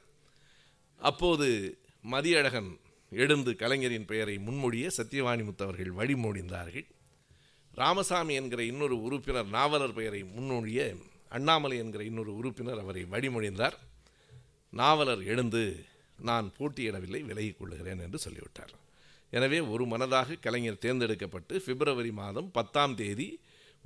[0.98, 1.48] அப்போது
[2.12, 2.72] மதியழகன்
[3.12, 6.86] எழுந்து கலைஞரின் பெயரை முன்மொழிய சத்தியவாணி முத்தவர்கள் வழிமொழிந்தார்கள்.
[7.74, 10.98] ராமசாமி என்கிற இன்னொரு உறுப்பினர் நாவலர் பெயரை முன்மொழிய
[11.30, 13.78] அண்ணாமலை என்கிற இன்னொரு உறுப்பினர் அவரை வழிமொழிந்தார்.
[14.70, 15.86] நாவலர் எழுந்து
[16.20, 18.74] நான் போட்டியிடவில்லை விலகிக் கொள்ளுகிறேன் என்று சொல்லிவிட்டார்.
[19.38, 23.28] எனவே ஒரு மனதாக கலைஞர் தேர்ந்தெடுக்கப்பட்டு பிப்ரவரி மாதம் பத்தாம் தேதி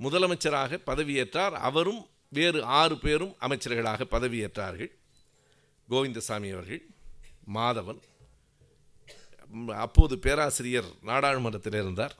[0.00, 1.54] முதலமைச்சராக பதவியேற்றார்.
[1.68, 2.02] அவரும்
[2.36, 4.90] வேறு ஆறு பேரும் அமைச்சர்களாக பதவியேற்றார்கள்.
[5.88, 6.82] கோவிந்தசாமி அவர்கள்
[7.56, 8.00] மாதவன்
[9.84, 12.14] அப்போது பேராசிரியர் நாடாளுமன்றத்தில் இருந்தார்.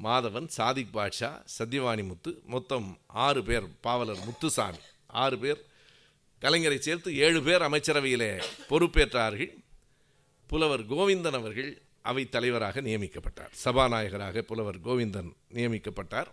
[0.00, 2.86] மாதவன் சாதிக் பாட்ஷா சத்யவாணி முத்து மொத்தம்
[3.26, 4.80] ஆறு பேர் பாவலர் முத்துசாமி.
[5.22, 5.60] ஆறு பேர்
[6.42, 8.30] கலைஞரை சேர்த்து ஏழு பேர் அமைச்சரவையிலே
[8.70, 9.52] பொறுப்பேற்றார்கள்.
[10.50, 11.70] புலவர் கோவிந்தன் அவர்கள்
[12.10, 13.52] அவைத் தலைவராக நியமிக்கப்பட்டார்.
[13.64, 16.30] சபாநாயகராக புலவர் கோவிந்தன் நியமிக்கப்பட்டார்.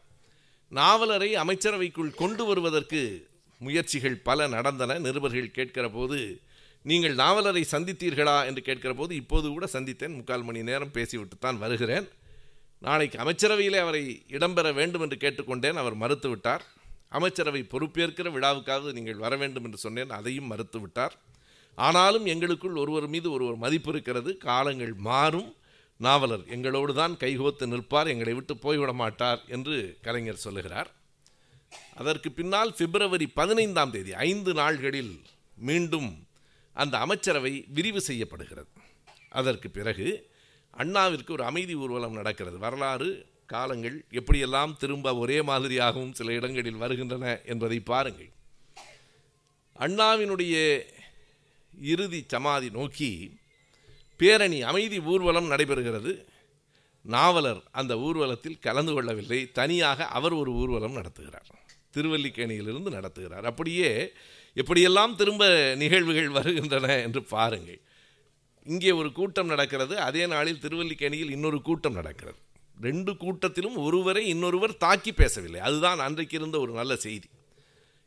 [0.71, 3.27] நாவலரை அமைச்சரவைக்குள் கொண்டு வருவதற்கு
[3.59, 4.99] முயற்சிகள் பல நடந்தன.
[4.99, 6.39] நிருபர்கள் கேட்கிற போது
[6.81, 8.45] நீங்கள் நாவலரை சந்தித்தீர்களா?
[8.45, 10.15] என்று கேட்கிற போது இப்போது கூட சந்தித்தேன்.
[10.15, 12.07] முக்கால் மணி நேரம் பேசிவிட்டு தான் வருகிறேன்.
[12.79, 15.81] நாளைக்கு அமைச்சரவையிலே அவரை இடம்பெற வேண்டும் என்று கேட்டுக்கொண்டேன்.
[15.83, 16.63] அவர் மறுத்துவிட்டார்.
[17.09, 20.09] அமைச்சரவை பொறுப்பேற்கிற விழாவுக்காவது நீங்கள் வர வேண்டும் என்று சொன்னேன்.
[20.09, 21.15] அதையும் மறுத்துவிட்டார்.
[21.75, 24.37] ஆனாலும் எங்களுக்குள் ஒருவர் மீது ஒருவர் மதிப்பு இருக்கிறது.
[24.37, 25.55] காலங்கள் மாறும்.
[25.97, 30.91] நாவலர் எங்களோடு தான் கைகோத்து நிற்பார் எங்களை விட்டு போய்விட மாட்டார் என்று கலைஞர் சொல்லுகிறார்.
[31.95, 35.21] அதற்கு பின்னால் பிப்ரவரி பதினைந்தாம் தேதி ஐந்து நாள்களில்
[35.55, 36.27] மீண்டும்
[36.73, 38.67] அந்த அமைச்சரவை விரிவு செய்யப்படுகிறது.
[39.29, 40.31] அதற்கு பிறகு
[40.71, 42.57] அண்ணாவிற்கு ஒரு அமைதி ஊர்வலம் நடக்கிறது.
[42.57, 48.31] வரலாறு காலங்கள் எப்படியெல்லாம் திரும்ப ஒரே மாதிரியாகவும் சில இடங்களில் வருகின்றன என்பதை பாருங்கள்.
[49.79, 50.83] அண்ணாவினுடைய
[51.81, 53.37] இறுதி சமாதி நோக்கி
[54.17, 56.25] பேரணி அமைதி ஊர்வலம் நடைபெறுகிறது.
[57.01, 59.51] நாவலர் அந்த ஊர்வலத்தில் கலந்து கொள்ளவில்லை.
[59.51, 61.49] தனியாக அவர் ஒரு ஊர்வலம் நடத்துகிறார்.
[61.97, 63.41] திருவல்லிக்கேணியிலிருந்து நடத்துகிறார்.
[63.41, 64.11] அப்படியே
[64.55, 67.81] எப்படியெல்லாம் திரும்ப நிகழ்வுகள் வருகின்றன என்று பாருங்கள்.
[68.65, 69.99] இங்கே ஒரு கூட்டம் நடக்கிறது.
[69.99, 72.37] அதே நாளில் திருவல்லிக்கேணியில் இன்னொரு கூட்டம் நடக்கிறது.
[72.81, 75.59] ரெண்டு கூட்டத்திலும் ஒருவரை இன்னொருவர் தாக்கி பேசவில்லை.
[75.59, 77.27] அதுதான் அன்றைக்கு இருந்த ஒரு நல்ல செய்தி.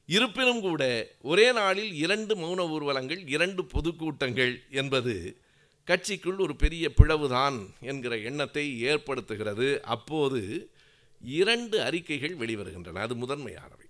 [0.06, 5.36] இருப்பினும் கூட ஒரே நாளில் இரண்டு மௌன ஊர்வலங்கள் இரண்டு பொதுக்கூட்டங்கள் என்பது
[5.86, 9.80] கட்சிக்குள் ஒரு பெரிய பிளவுதான் என்கிற எண்ணத்தை ஏற்படுத்துகிறது.
[9.80, 10.70] அப்போது
[11.24, 12.98] இரண்டு அறிக்கைகள் வெளிவருகின்றன.
[12.98, 13.84] அது முதன்மையானவை.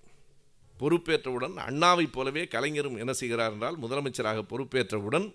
[0.81, 5.35] பொறுப்பேற்றவுடன் அண்ணாவைப் போலவே கலைஞரும் என்ன செய்கிறார் என்றால் முதலமைச்சராக பொறுப்பேற்றவுடன்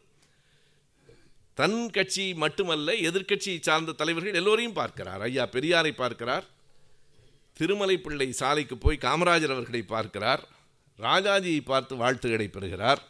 [1.54, 5.22] தன் கட்சி மட்டுமல்ல எதிர்க்கட்சியை சார்ந்த தலைவர்கள் எல்லோரையும் பார்க்கிறார்.
[5.22, 6.46] ஐயா பெரியாரை பார்க்கிறார்.
[7.54, 10.48] திருமலை பிள்ளை சாலைக்கு போய் காமராஜர் அவர்களை பார்க்கிறார்.
[11.00, 13.02] ராஜாஜியை பார்த்து வாழ்த்துக்களை பெறுகிறார்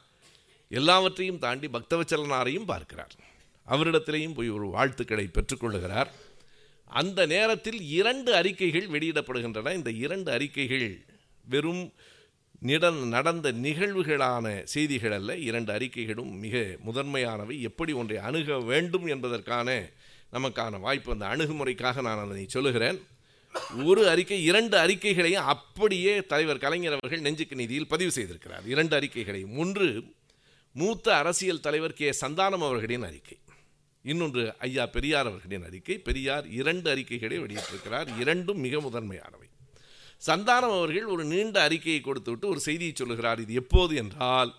[0.69, 3.29] எல்லாவற்றையும் தாண்டி பக்தவச்சலனாரையும் பார்க்கிறார்.
[3.67, 6.07] அவரிடத்திலேயும் போய் ஒரு வாழ்த்துக்களை பெற்றுக்கொள்கிறார்
[6.85, 9.73] அந்த நேரத்தில் இரண்டு அறிக்கைகள் வெளியிடப்படுகின்றன.
[9.73, 11.05] இந்த இரண்டு அறிக்கைகள்
[11.49, 11.93] வெறும்
[12.61, 17.59] நிட நடந்த நிகழ்வுகளான செய்திகள் அல்ல இரண்டு அறிக்கைகளும் மிக முதன்மையானவை.
[17.61, 19.89] எப்படி ஒன்றை அணுக வேண்டும் என்பதற்கான
[20.33, 23.01] நமக்கான வாய்ப்பு அந்த அணுகுமுறைக்காக நான் அதனை சொல்லுகிறேன்.
[23.83, 28.67] ஒரு அறிக்கை இரண்டு அறிக்கைகளையும் அப்படியே தலைவர் கலைஞர் அவர்கள் நெஞ்சுக்கு நீதியில் பதிவு செய்திருக்கிறார்.
[28.67, 30.03] இரண்டு அறிக்கைகளையும் ஒன்று
[30.73, 32.09] மூத்த அரசியல் தலைவர் கே.
[32.21, 33.37] சந்தானம் அவர்களின் அறிக்கை.
[34.03, 35.97] இன்னொன்று ஐயா பெரியார் அவர்களின் அறிக்கை.
[35.97, 38.19] பெரியார் இரண்டு அறிக்கைகளை வெளியிட்டிருக்கிறார்.
[38.19, 39.49] இரண்டும் மிக முதன்மையானவை.
[40.25, 43.39] சந்தானம் அவர்கள் ஒரு நீண்ட அறிக்கையை கொடுத்துவிட்டு ஒரு செய்தியை சொல்லுகிறார்.
[43.39, 44.55] இது எப்போது என்றால்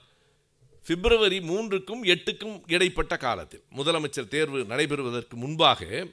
[0.86, 3.62] பிப்ரவரி மூன்றுக்கும் எட்டுக்கும் இடைப்பட்ட காலத்தில்.
[3.76, 6.06] முதலமைச்சர் தேர்வு நடைபெறுவதற்கு முன்பாக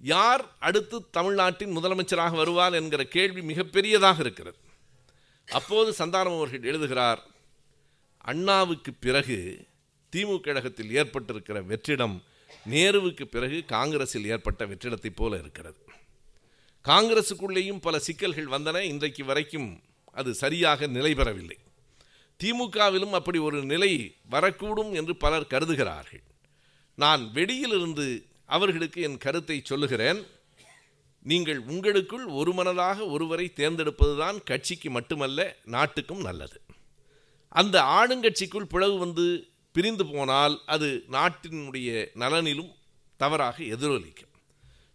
[0.00, 4.56] யார் அடுத்து தமிழ்நாட்டின் முதலமைச்சராக வருவார் என்கிற கேள்வி மிகப்பெரியதாக இருக்கிறது.
[5.46, 7.26] அப்போது சந்தானம் அவர்கள் எழுதுகிறார்
[8.18, 9.66] அண்ணாவுக்கு பிறகு
[10.16, 12.22] திமுக கழகத்தில் ஏற்பட்டிருக்கிற வெற்றிடம்
[12.70, 15.76] நேருவுக்கு பிறகு காங்கிரஸில் ஏற்பட்ட வெற்றிடத்தைப் போல இருக்கிறது.
[16.84, 18.78] காங்கிரசுக்குள்ளேயும் பல சிக்கல்கள் வந்தன.
[18.78, 21.58] இன்றைக்கு வரைக்கும் அது சரியாக நிலை பெறவில்லை.
[22.44, 26.22] திமுகவிலும் அப்படி ஒரு நிலை வரக்கூடும் என்று பலர் கருதுகிறார்கள்.
[26.94, 30.26] நான் வெளியிலிருந்து அவர்களுக்கு என் கருத்தை சொல்லுகிறேன்.
[31.22, 36.60] நீங்கள் உங்களுக்குள் ஒரு மனதாக ஒருவரை தேர்ந்தெடுப்பதுதான் கட்சிக்கு மட்டுமல்ல நாட்டுக்கும் நல்லது.
[37.48, 42.74] அந்த ஆளுங்கட்சிக்குள் பிளவு வந்து பிரிந்து போனால் அது நாட்டினுடைய நலனிலும்
[43.16, 44.30] தவறாக எதிரொலிக்கும்.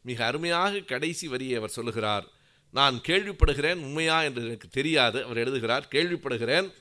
[0.02, 2.28] மிக அருமையாக கடைசி வரியை அவர் சொல்லுகிறார்.
[2.72, 5.88] நான் கேள்விப்படுகிறேன் உண்மையா என்று எனக்கு தெரியாது அவர் எழுதுகிறார்.
[5.92, 6.74] கேள்விப்படுகிறேன்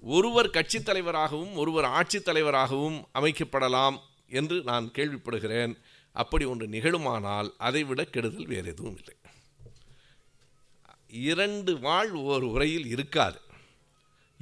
[0.00, 3.98] ஒருவர் கட்சித் தலைவராகவும் ஒருவர் ஆட்சித் தலைவராகவும் அமைக்கப்படலாம்
[4.28, 5.76] என்று நான் கேள்விப்படுகிறேன்.
[6.12, 9.14] அப்படி ஒன்று நிகழுமானால் அதைவிட கெடுதல் வேறு எதுவும் இல்லை.
[11.08, 13.40] இரண்டு வாழ் ஒரு உரையில் இருக்காது.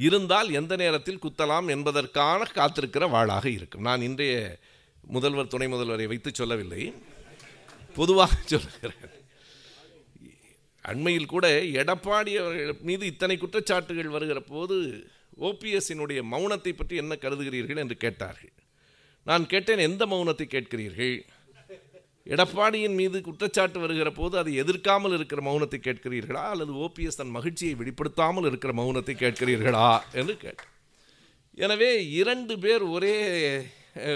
[0.07, 3.87] இருந்தால் எந்த நேரத்தில் குத்தலாம் என்பதற்கான காத்திருக்கிற வாளாக இருக்கும்.
[3.89, 4.35] நான் இன்றைய
[5.15, 6.83] முதல்வர் துணை முதல்வரை வைத்து சொல்லவில்லை.
[7.99, 9.17] பொதுவாக சொல்லுகிறேன்.
[10.85, 11.47] அண்மையில் கூட
[11.81, 14.77] எடப்பாடி அவர்கள் மீது இத்தனை குற்றச்சாட்டுகள் வருகிற போது
[15.49, 18.55] ஓபிஎஸ்ஸினுடைய மௌனத்தை பற்றி என்ன கருதுகிறீர்கள் என்று கேட்டார்கள்.
[19.27, 21.17] நான் கேட்டேன் எந்த மௌனத்தை கேட்கிறீர்கள்?
[22.27, 26.43] எடப்பாடியின் மீது குற்றச்சாட்டு வருகிற போது அதை எதிர்க்காமல் இருக்கிற மௌனத்தை கேட்கிறீர்களா?
[26.53, 29.89] அல்லது ஓபிஎஸ் தன் மகிழ்ச்சியை வெளிப்படுத்தாமல் இருக்கிற மௌனத்தை கேட்கிறீர்களா?
[30.13, 30.71] என்று கேட்டார்
[31.55, 31.91] எனவே
[32.21, 33.15] இரண்டு பேர் ஒரே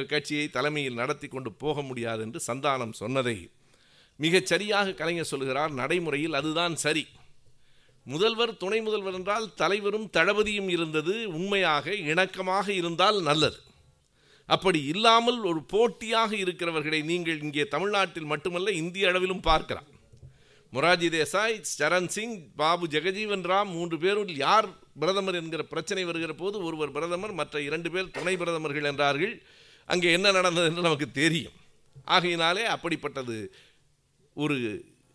[0.09, 3.37] கட்சியை தலைமையில் நடத்தி கொண்டு போக முடியாது என்று சந்தானம் சொன்னதை
[4.21, 7.05] மிகச் சரியாக கலைஞர் சொல்கிறார் நடைமுறையில் அதுதான் சரி.
[8.07, 13.59] முதல்வர் துணை முதல்வர் என்றால் தலைவரும் தளபதியும் இருந்தது உண்மையாக இணக்கமாக இருந்தால் நல்லது.
[14.49, 19.89] அப்படி இல்லாமல் ஒரு போட்டியாக இருக்கிறவர்களை நீங்கள் இங்கே தமிழ்நாட்டில் மட்டுமல்ல இந்திய அளவிலும் பார்க்கலாம்.
[20.73, 24.69] மொராஜி தேசாய் சரண் சிங் பாபு ஜெகஜீவன் ராம் மூன்று பேரும் யார்
[25.03, 29.35] பிரதமர் என்கிற பிரச்சனை வருகிற போது ஒருவர் பிரதமர் மற்ற இரண்டு பேர் துணை பிரதமர்கள் என்றார்கள்.
[29.89, 31.57] அங்கே என்ன நடந்தது என்று நமக்கு தெரியும்.
[32.17, 33.39] ஆகையினாலே அப்படிப்பட்டது.
[34.37, 34.59] ஒரு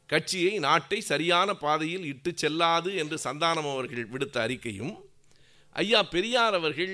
[0.10, 4.93] கட்சியை நாட்டை சரியான பாதையில் இட்டு செல்லாது என்று சந்தானம் அவர்கள் விடுத்த அறிக்கையும்
[5.76, 6.93] ஐயா பெரியார் அவர்கள்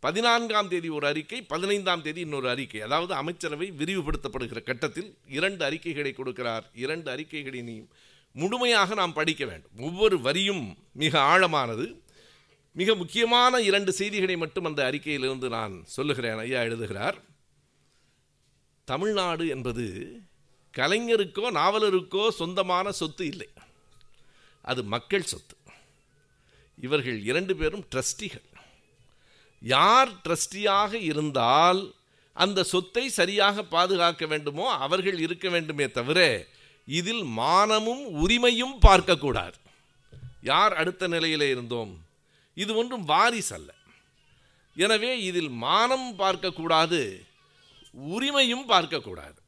[0.00, 2.80] பதினான்காம் தேதி ஒரு அறிக்கை பதினைந்தாம் தேதி இன்னொரு அறிக்கை.
[2.80, 6.62] அதாவது அமைச்சரவை விரிவுபடுத்தப்படுகிற கட்டத்தில் இரண்டு அறிக்கைகளை கொடுக்கிறார்.
[6.74, 7.88] இரண்டு அறிக்கைகளினையும்
[8.32, 9.70] முழுமையாக நாம் படிக்க வேண்டும்.
[9.78, 12.00] ஒவ்வொரு வரியும் மிக ஆழமானது.
[12.72, 17.22] மிக முக்கியமான இரண்டு செய்திகளை மட்டும் அந்த அறிக்கையிலிருந்து நான் சொல்லுகிறேன் ஐயா எழுதுகிறார்.
[18.84, 20.16] தமிழ்நாடு என்பது
[20.76, 23.48] கலைஞருக்கோ நாவலருக்கோ சொந்தமான சொத்து இல்லை.
[24.62, 25.56] அது மக்கள் சொத்து.
[26.80, 28.54] இவர்கள் இரண்டு பேரும் ட்ரஸ்டிகள்.
[29.62, 31.94] யார் ட்ரஸ்டியாக இருந்தால்
[32.32, 36.46] அந்த சொத்தை சரியாக பாதுகாக்க வேண்டுமோ அவர்கள் இருக்க வேண்டுமே தவிர
[36.84, 39.56] இதில் மானமும் உரிமையும் பார்க்கக்கூடாது.
[40.40, 42.04] யார் அடுத்த நிலையில் இருந்தோம்?
[42.54, 43.74] இது ஒன்றும் வாரிசு அல்ல.
[44.76, 47.00] எனவே இதில் மானம் பார்க்கக்கூடாது
[47.94, 49.38] உரிமையும் பார்க்கக்கூடாது.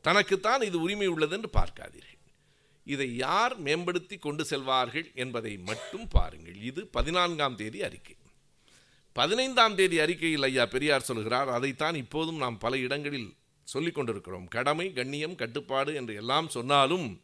[0.00, 2.18] தனக்குத்தான் இது உரிமை உள்ளது என்று பார்க்காதீர்கள்.
[2.84, 6.56] இதை யார் மேம்படுத்தி கொண்டு செல்வார்கள் என்பதை மட்டும் பாருங்கள்.
[6.62, 8.16] இது பதினான்காம் தேதி அறிக்கை.
[9.12, 13.30] பதினைந்தாம் தேதி அறிக்கையில் ஐயா பெரியார் சொல்கிறார் அதைத்தான் இப்போதும் நாம் பல இடங்களில்
[13.64, 14.46] சொல்லிக் கொண்டிருக்கிறோம்.
[14.48, 17.22] கடமை கண்ணியம் கட்டுப்பாடு என்று எல்லாம் சொன்னாலும்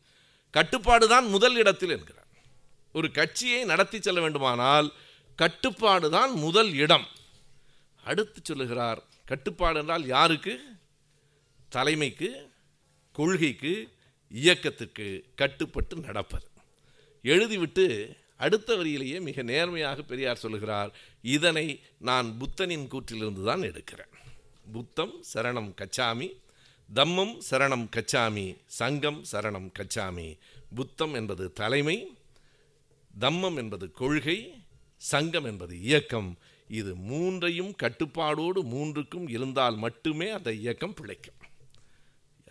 [0.51, 2.28] கட்டுப்பாடு தான் முதல் இடத்தில் என்கிறார்.
[2.93, 4.93] ஒரு கட்சியை நடத்தி செல்ல வேண்டுமானால்
[5.36, 7.06] கட்டுப்பாடு தான் முதல் இடம்.
[8.05, 10.55] அடுத்து சொல்லுகிறார் கட்டுப்பாடு என்றால் யாருக்கு?
[11.69, 12.31] தலைமைக்கு
[13.12, 13.74] கொள்கைக்கு
[14.31, 16.47] இயக்கத்துக்கு கட்டுப்பட்டு நடப்பது.
[17.24, 20.90] எழுதிவிட்டு அடுத்த வரியிலேயே மிக நேர்மையாக பெரியார் சொல்லுகிறார்
[21.23, 24.12] இதனை நான் புத்தனின் கூற்றிலிருந்து தான் எடுக்கிறேன்.
[24.73, 26.28] புத்தம் சரணம் கச்சாமி
[26.95, 30.39] தம்மம் சரணம் கச்சாமி சங்கம் சரணம் கச்சாமி.
[30.74, 32.16] புத்தம் என்பது தலைமை
[33.20, 34.65] தம்மம் என்பது கொள்கை
[34.97, 36.39] சங்கம் என்பது இயக்கம்.
[36.69, 41.35] இது மூன்றையும் கட்டுப்பாடோடு மூன்றுக்கும் இருந்தால் மட்டுமே அந்த இயக்கம் பிழைக்கும்.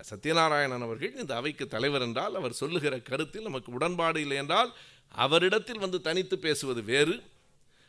[0.09, 4.75] சத்யநாராயணன் அவர்கள் இந்த அவைக்கு தலைவர் என்றால் அவர் சொல்லுகிற கருத்தில் நமக்கு உடன்பாடு இல்லை என்றால்
[5.11, 7.23] அவரிடத்தில் வந்து தனித்து பேசுவது வேறு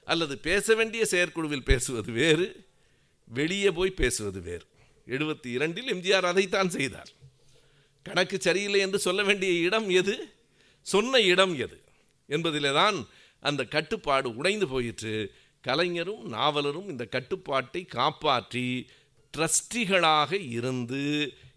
[0.08, 2.46] அல்லது பேச வேண்டிய செயற்குழுவில் பேசுவது வேறு
[3.28, 4.66] வெளியே போய் பேசுவது வேறு.
[5.06, 7.10] எழுபத்தி இரண்டில் எம்ஜிஆர் அதைத்தான் செய்தார்.
[8.02, 10.14] கணக்கு சரியில்லை என்று சொல்ல வேண்டிய இடம் எது?
[10.82, 11.76] சொன்ன இடம் எது?
[12.28, 12.98] என்பதிலே தான்
[13.40, 15.14] அந்த கட்டுப்பாடு உடைந்து போயிற்று.
[15.64, 18.66] கலைஞரும் நாவலரும் இந்த கட்டுப்பாட்டை காப்பாற்றி
[19.34, 21.02] ட்ரஸ்டிகளாக இருந்து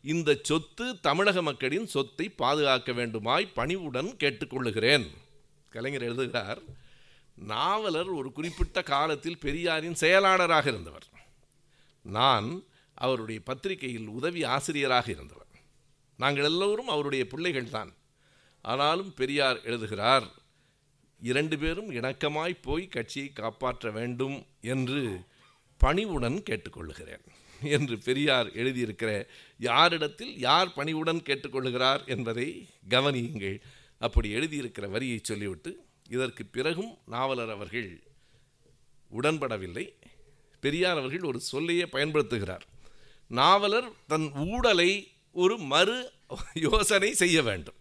[0.04, 5.08] இந்த சொத்து தமிழக மக்களின் சொத்தை பாதுகாக்க வேண்டுமாய் பணிவுடன் கேட்டுக்கொள்ளுகிறேன்.
[5.70, 6.62] கலைஞர் எழுதுகிறார்
[7.42, 11.08] நாவலர் ஒரு குறிப்பிட்ட காலத்தில் பெரியாரின் செயலாளராக இருந்தவர்.
[12.02, 12.64] நான்
[12.94, 15.48] அவருடைய பத்திரிகையில் உதவி ஆசிரியராக இருந்தவர்.
[16.18, 17.94] நாங்கள் எல்லோரும் அவருடைய பிள்ளைகள் தான்
[18.62, 20.28] ஆனாலும் பெரியார் எழுதுகிறார்
[21.20, 25.22] இரண்டு பேரும் இணக்கமாய் போய் கட்சியை காப்பாற்ற வேண்டும் என்று
[25.78, 27.26] பணிவுடன் கேட்டுக்கொள்ளுகிறேன்
[27.62, 29.28] என்று பெரியார் எழுதியிருக்கிற
[29.58, 33.62] யாரிடத்தில் யார் பணிவுடன் கேட்டுக்கொள்ளுகிறார் என்பதை கவனியுங்கள்.
[34.00, 35.86] அப்படி எழுதியிருக்கிற வரியை சொல்லிவிட்டு
[36.16, 37.90] இதற்கு பிறகும் நாவலர் அவர்கள்
[39.20, 39.86] உடன்படவில்லை.
[40.64, 42.66] பெரியார் அவர்கள் ஒரு சொல்லையே பயன்படுத்துகிறார்.
[43.32, 44.92] நாவலர் தன் ஊடலை
[45.44, 45.98] ஒரு மறு
[46.66, 47.80] யோசனை செய்ய வேண்டும்.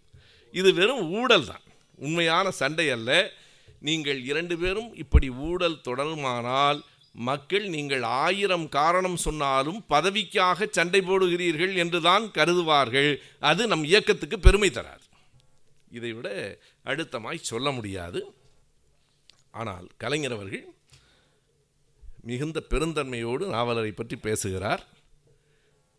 [0.55, 1.65] இது வெறும் ஊழல் தான்.
[1.94, 3.11] உண்மையான சண்டை அல்ல.
[3.89, 6.81] நீங்கள் இரண்டு பேரும் இப்படி ஊழல் தொடருமானால்
[7.28, 13.11] மக்கள் நீங்கள் ஆயிரம் காரணம் சொன்னாலும் பதவிக்காக சண்டை போடுகிறீர்கள் என்றுதான் கருதுவார்கள்.
[13.51, 15.07] அது நம் இயக்கத்துக்கு பெருமை தராது.
[15.98, 16.28] இதை விட
[16.85, 18.35] அழுத்தமாய் சொல்ல முடியாது.
[19.51, 20.74] ஆனால் கலைஞர் அவர்கள்
[22.23, 24.86] மிகுந்த பெருந்தன்மையோடு நாவலரை பற்றி பேசுகிறார்.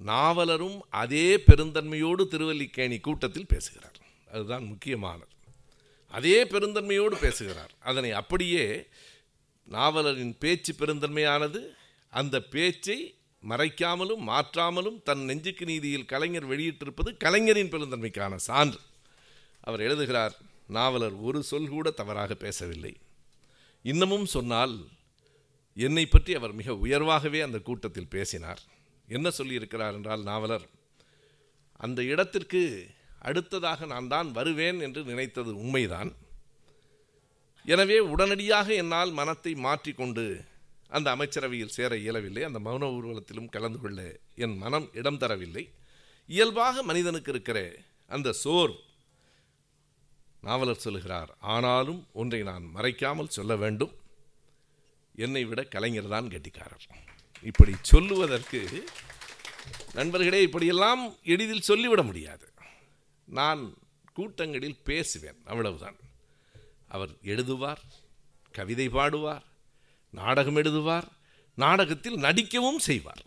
[0.06, 3.98] நாவலரும் அதே பெருந்தன்மையோடு திருவல்லிக்கேணி கூட்டத்தில் பேசுகிறார்.
[4.32, 5.30] அதுதான் முக்கியமானது.
[6.08, 7.72] அதே பெருந்தன்மையோடு பேசுகிறார்.
[7.80, 8.88] அதனை அப்படியே
[9.70, 11.62] நாவலரின் பேச்சு பெருந்தன்மையானது
[12.10, 13.16] அந்த பேச்சை
[13.50, 18.80] மறைக்காமலும் மாற்றாமலும் தன் நெஞ்சுக்கு நீதியில் கலைஞர் வெளியிட்டிருப்பது கலைஞரின் பெருந்தன்மைக்கான சான்று.
[19.62, 20.36] அவர் எழுதுகிறார்
[20.78, 22.94] நாவலர் ஒரு சொல் கூட தவறாக பேசவில்லை.
[23.86, 24.76] இன்னமும் சொன்னால்
[25.78, 28.62] என்னை பற்றி அவர் மிக உயர்வாகவே அந்த கூட்டத்தில் பேசினார்.
[29.08, 30.66] என்ன சொல்லியிருக்கிறார் என்றால் நாவலர்
[31.86, 32.62] அந்த இடத்திற்கு
[33.30, 36.12] அடுத்ததாக நான் தான் வருவேன் என்று நினைத்தது உண்மைதான்.
[37.66, 40.26] எனவே உடனடியாக என்னால் மனத்தை மாற்றிக்கொண்டு
[40.98, 42.44] அந்த அமைச்சரவையில் சேர இயலவில்லை.
[42.48, 44.00] அந்த மௌன ஊர்வலத்திலும் கலந்து கொள்ள
[44.46, 45.64] என் மனம் இடம் தரவில்லை.
[46.30, 47.60] இயல்பாக மனிதனுக்கு இருக்கிற
[48.16, 48.74] அந்த சோர்
[50.48, 53.94] நாவலர் சொல்லுகிறார் ஆனாலும் ஒன்றை நான் மறைக்காமல் சொல்ல வேண்டும்.
[55.16, 56.86] என்னை விட கலைஞர் தான் கெட்டிக்காரர்.
[57.42, 58.60] இப்படி சொல்லுவதற்கு
[59.94, 61.04] நண்பர்களே இப்படியெல்லாம்
[61.34, 62.48] எளிதில் சொல்லிவிட முடியாது.
[63.26, 63.62] நான்
[64.14, 65.98] கூட்டங்களில் பேசுவேன் அவ்வளவுதான்.
[66.88, 67.84] அவர் எழுதுவார்
[68.52, 69.46] கவிதை பாடுவார்
[70.10, 71.08] நாடகம் எழுதுவார்
[71.56, 73.24] நாடகத்தில் நடிக்கவும் செய்வார்.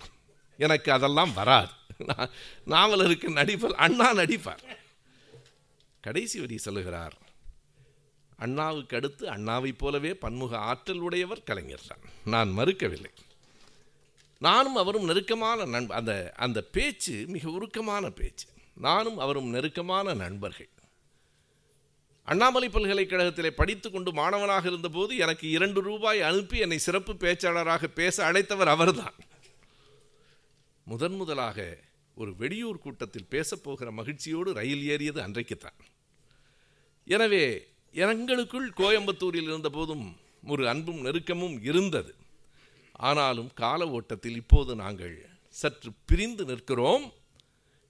[0.56, 1.74] எனக்கு அதெல்லாம் வராது.
[2.74, 4.64] நாவலருக்கு நடிப்பல் அண்ணா நடிப்பார்.
[6.04, 7.16] கடைசி வரி சொல்லுகிறார்.
[8.36, 12.02] அண்ணாவுக்கு அடுத்து அண்ணாவைப் போலவே பன்முக ஆற்றல் உடையவர் கலைஞர் தான்.
[12.24, 13.12] நான் மறுக்கவில்லை.
[14.38, 18.46] நானும் அவரும் நெருக்கமான நண்ப அந்த அந்த பேச்சு மிக உருக்கமான பேச்சு.
[18.74, 20.68] நானும் அவரும் நெருக்கமான நண்பர்கள்.
[22.24, 28.72] அண்ணாமலை பல்கலைக்கழகத்திலே படித்து கொண்டு மாணவனாக இருந்தபோது எனக்கு இரண்டு ரூபாய் அனுப்பி என்னை சிறப்பு பேச்சாளராக பேச அழைத்தவர்
[28.76, 29.16] அவர்தான்.
[30.84, 31.78] முதன் முதலாக
[32.14, 35.78] ஒரு வெளியூர் கூட்டத்தில் பேசப்போகிற மகிழ்ச்சியோடு ரயில் ஏறியது அன்றைக்குத்தான்.
[37.06, 37.44] எனவே
[37.94, 40.16] எங்களுக்குள் கோயம்புத்தூரில் இருந்தபோதும்
[40.46, 42.14] ஒரு அன்பும் நெருக்கமும் இருந்தது.
[42.92, 45.14] ஆனாலும் கால ஓட்டத்தில் இப்போது நாங்கள்
[45.48, 47.12] சற்று பிரிந்து நிற்கிறோம்.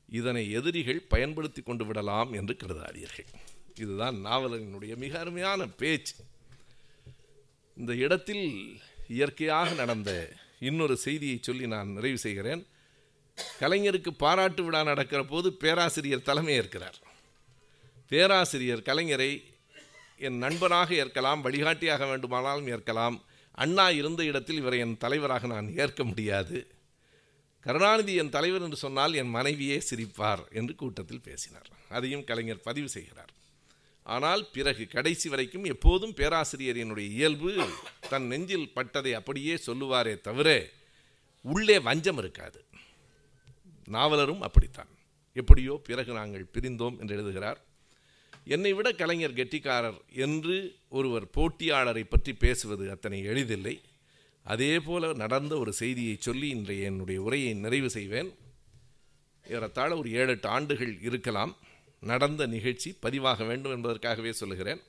[0.09, 3.31] இதனை எதிரிகள் பயன்படுத்தி கொண்டு விடலாம் என்று கருதாதீர்கள்.
[3.83, 6.15] இதுதான் நாவலனுடைய மிக அருமையான பேச்சு.
[7.77, 8.47] இந்த இடத்தில்
[9.09, 10.11] இயற்கையாக நடந்த
[10.59, 12.63] இன்னொரு செய்தியை சொல்லி நான் நிறைவு செய்கிறேன்.
[13.61, 16.99] கலைஞருக்கு பாராட்டு விழா நடக்கிற போது பேராசிரியர் தலைமை ஏற்கிறார்
[18.15, 19.45] பேராசிரியர் கலைஞரை
[20.17, 23.23] என் நண்பனாக ஏற்கலாம் வழிகாட்டியாக வேண்டுமானாலும் ஏற்கலாம்.
[23.51, 26.67] அண்ணா இருந்த இடத்தில் இவரை என் தலைவராக நான் ஏற்க முடியாது.
[27.61, 31.69] கருணாநிதி என் தலைவர் என்று சொன்னால் என் மனைவியே சிரிப்பார் என்று கூட்டத்தில் பேசினார்.
[31.89, 33.33] அதையும் கலைஞர் பதிவு செய்கிறார்.
[34.03, 37.69] ஆனால் பிறகு கடைசி வரைக்கும் எப்போதும் பேராசிரியரினுடைய இயல்பு.
[38.09, 40.69] தன் நெஞ்சில் பட்டதை அப்படியே சொல்லுவாரே தவிர
[41.41, 42.65] உள்ளே வஞ்சம் இருக்காது.
[43.91, 44.93] நாவலரும் அப்படித்தான்.
[45.33, 47.61] எப்படியோ பிறகு நாங்கள் பிரிந்தோம் என்று எழுதுகிறார்
[48.47, 50.57] என்னை விட கலைஞர் கெட்டிக்காரர் என்று
[50.97, 53.75] ஒருவர் போட்டியாளரை பற்றி பேசுவது அத்தனை எளிதில்லை.
[54.47, 58.31] அதே போல நடந்த ஒரு செய்தியை சொல்லி இன்றைய என்னுடைய உரையை நிறைவு செய்வேன்.
[59.47, 61.55] ஏறத்தாழ ஒரு ஏழு எட்டு ஆண்டுகள் இருக்கலாம்.
[62.03, 64.83] நடந்த நிகழ்ச்சி பதிவாக வேண்டும் என்பதற்காகவே சொல்லுகிறேன்.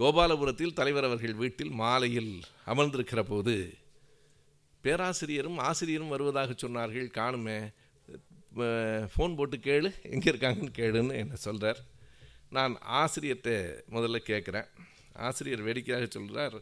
[0.00, 2.32] கோபாலபுரத்தில் தலைவர் அவர்கள் வீட்டில் மாலையில்
[2.72, 3.54] அமர்ந்திருக்கிற போது
[4.84, 7.08] பேராசிரியரும் ஆசிரியரும் வருவதாக சொன்னார்கள்.
[7.18, 7.58] காணுமே
[9.12, 9.90] ஃபோன் போட்டு கேளு.
[10.14, 11.80] எங்கே இருக்காங்கன்னு கேளுன்னு என்ன சொல்கிறார்
[12.56, 13.52] நான் ஆசிரியர்கிட்ட
[13.94, 14.68] முதல்ல கேட்குறேன்.
[15.26, 16.56] ஆசிரியர் வேடிக்கையாக சொல்கிறார்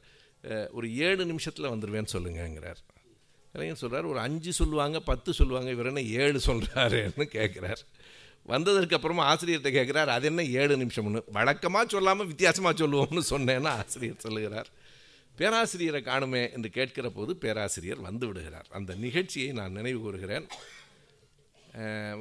[0.76, 2.80] ஒரு ஏழு நிமிஷத்தில் வந்துடுவேன்னு சொல்லுங்கங்கிறார்.
[3.52, 7.82] கலைஞர் சொல்கிறார் ஒரு அஞ்சு சொல்லுவாங்க பத்து சொல்லுவாங்க இவர் என்ன ஏழு சொல்கிறாருன்னு கேட்குறார்.
[8.52, 11.20] வந்ததற்கு அப்புறமா ஆசிரியர்கிட்ட கேட்குறார் அது என்ன ஏழு நிமிஷம்னு?
[11.36, 14.70] வழக்கமாக சொல்லாமல் வித்தியாசமாக சொல்லுவோம்னு சொன்னேன்னா ஆசிரியர் சொல்லுகிறார்.
[15.38, 18.68] பேராசிரியரை காணுமே என்று கேட்கிற போது பேராசிரியர் வந்து விடுகிறார்.
[18.78, 20.46] அந்த நிகழ்ச்சியை நான் நினைவு கூறுகிறேன்.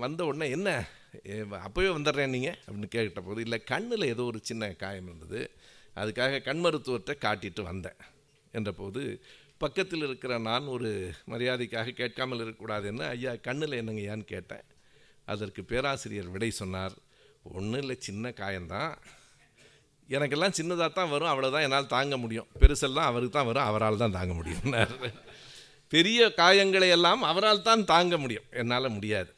[0.03, 0.69] வந்த உடனே என்ன?
[1.65, 5.41] அப்போவே வந்துடுறேன் நீங்கள் அப்படின்னு கேட்ட போது இல்லை கண்ணில் ஏதோ ஒரு சின்ன காயம் இருந்தது.
[6.01, 7.99] அதுக்காக கண் மருத்துவத்தை காட்டிட்டு வந்தேன்
[8.57, 9.01] என்ற போது
[9.63, 10.89] பக்கத்தில் இருக்கிற நான் ஒரு
[11.31, 14.65] மரியாதைக்காக கேட்காமல் இருக்கக்கூடாதுன்னு ஐயா கண்ணில் என்னங்கய்யான்னு கேட்டேன்.
[15.33, 16.95] அதற்கு பேராசிரியர் விடை சொன்னார்
[17.57, 18.91] ஒன்றும் இல்லை சின்ன காயம்தான்.
[20.15, 22.49] எனக்கெல்லாம் சின்னதாக தான் வரும் அவ்வளோதான் என்னால் தாங்க முடியும்.
[22.61, 24.67] பெருசெல்லாம் அவருக்கு தான் வரும் அவரால் தான் தாங்க முடியும்
[25.93, 28.47] பெரிய காயங்களை எல்லாம் அவரால் தான் தாங்க முடியும்.
[28.61, 29.31] என்னால் முடியாது.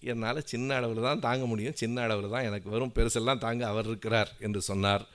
[0.00, 1.74] என்னால் சின்ன அளவில் தான் தாங்க முடியும்.
[1.74, 2.92] சின்ன அளவில் தான் எனக்கு வரும்.
[2.94, 5.06] பெருசெல்லாம் தாங்க அவர் இருக்கிறார் என்று சொன்னார்.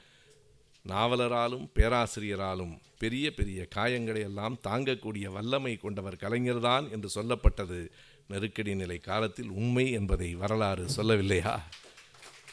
[0.87, 7.89] நாவலராலும் பேராசிரியராலும் பெரிய பெரிய காயங்களை எல்லாம் தாங்கக்கூடிய வல்லமை கொண்டவர் கலைஞர்தான் என்று சொல்லப்பட்டது
[8.27, 11.59] நெருக்கடி நிலை காலத்தில் உண்மை என்பதை வரலாறு சொல்லவில்லையா?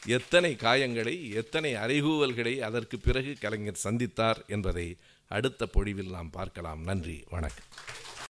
[0.07, 4.97] எத்தனை காயங்களை எத்தனை அறைகூவல்களை அதற்கு பிறகு கலைஞர் சந்தித்தார் என்பதை
[5.28, 6.82] அடுத்த பொழிவில் நாம் பார்க்கலாம்.
[6.82, 7.24] நன்றி.
[7.31, 7.65] வணக்கம்.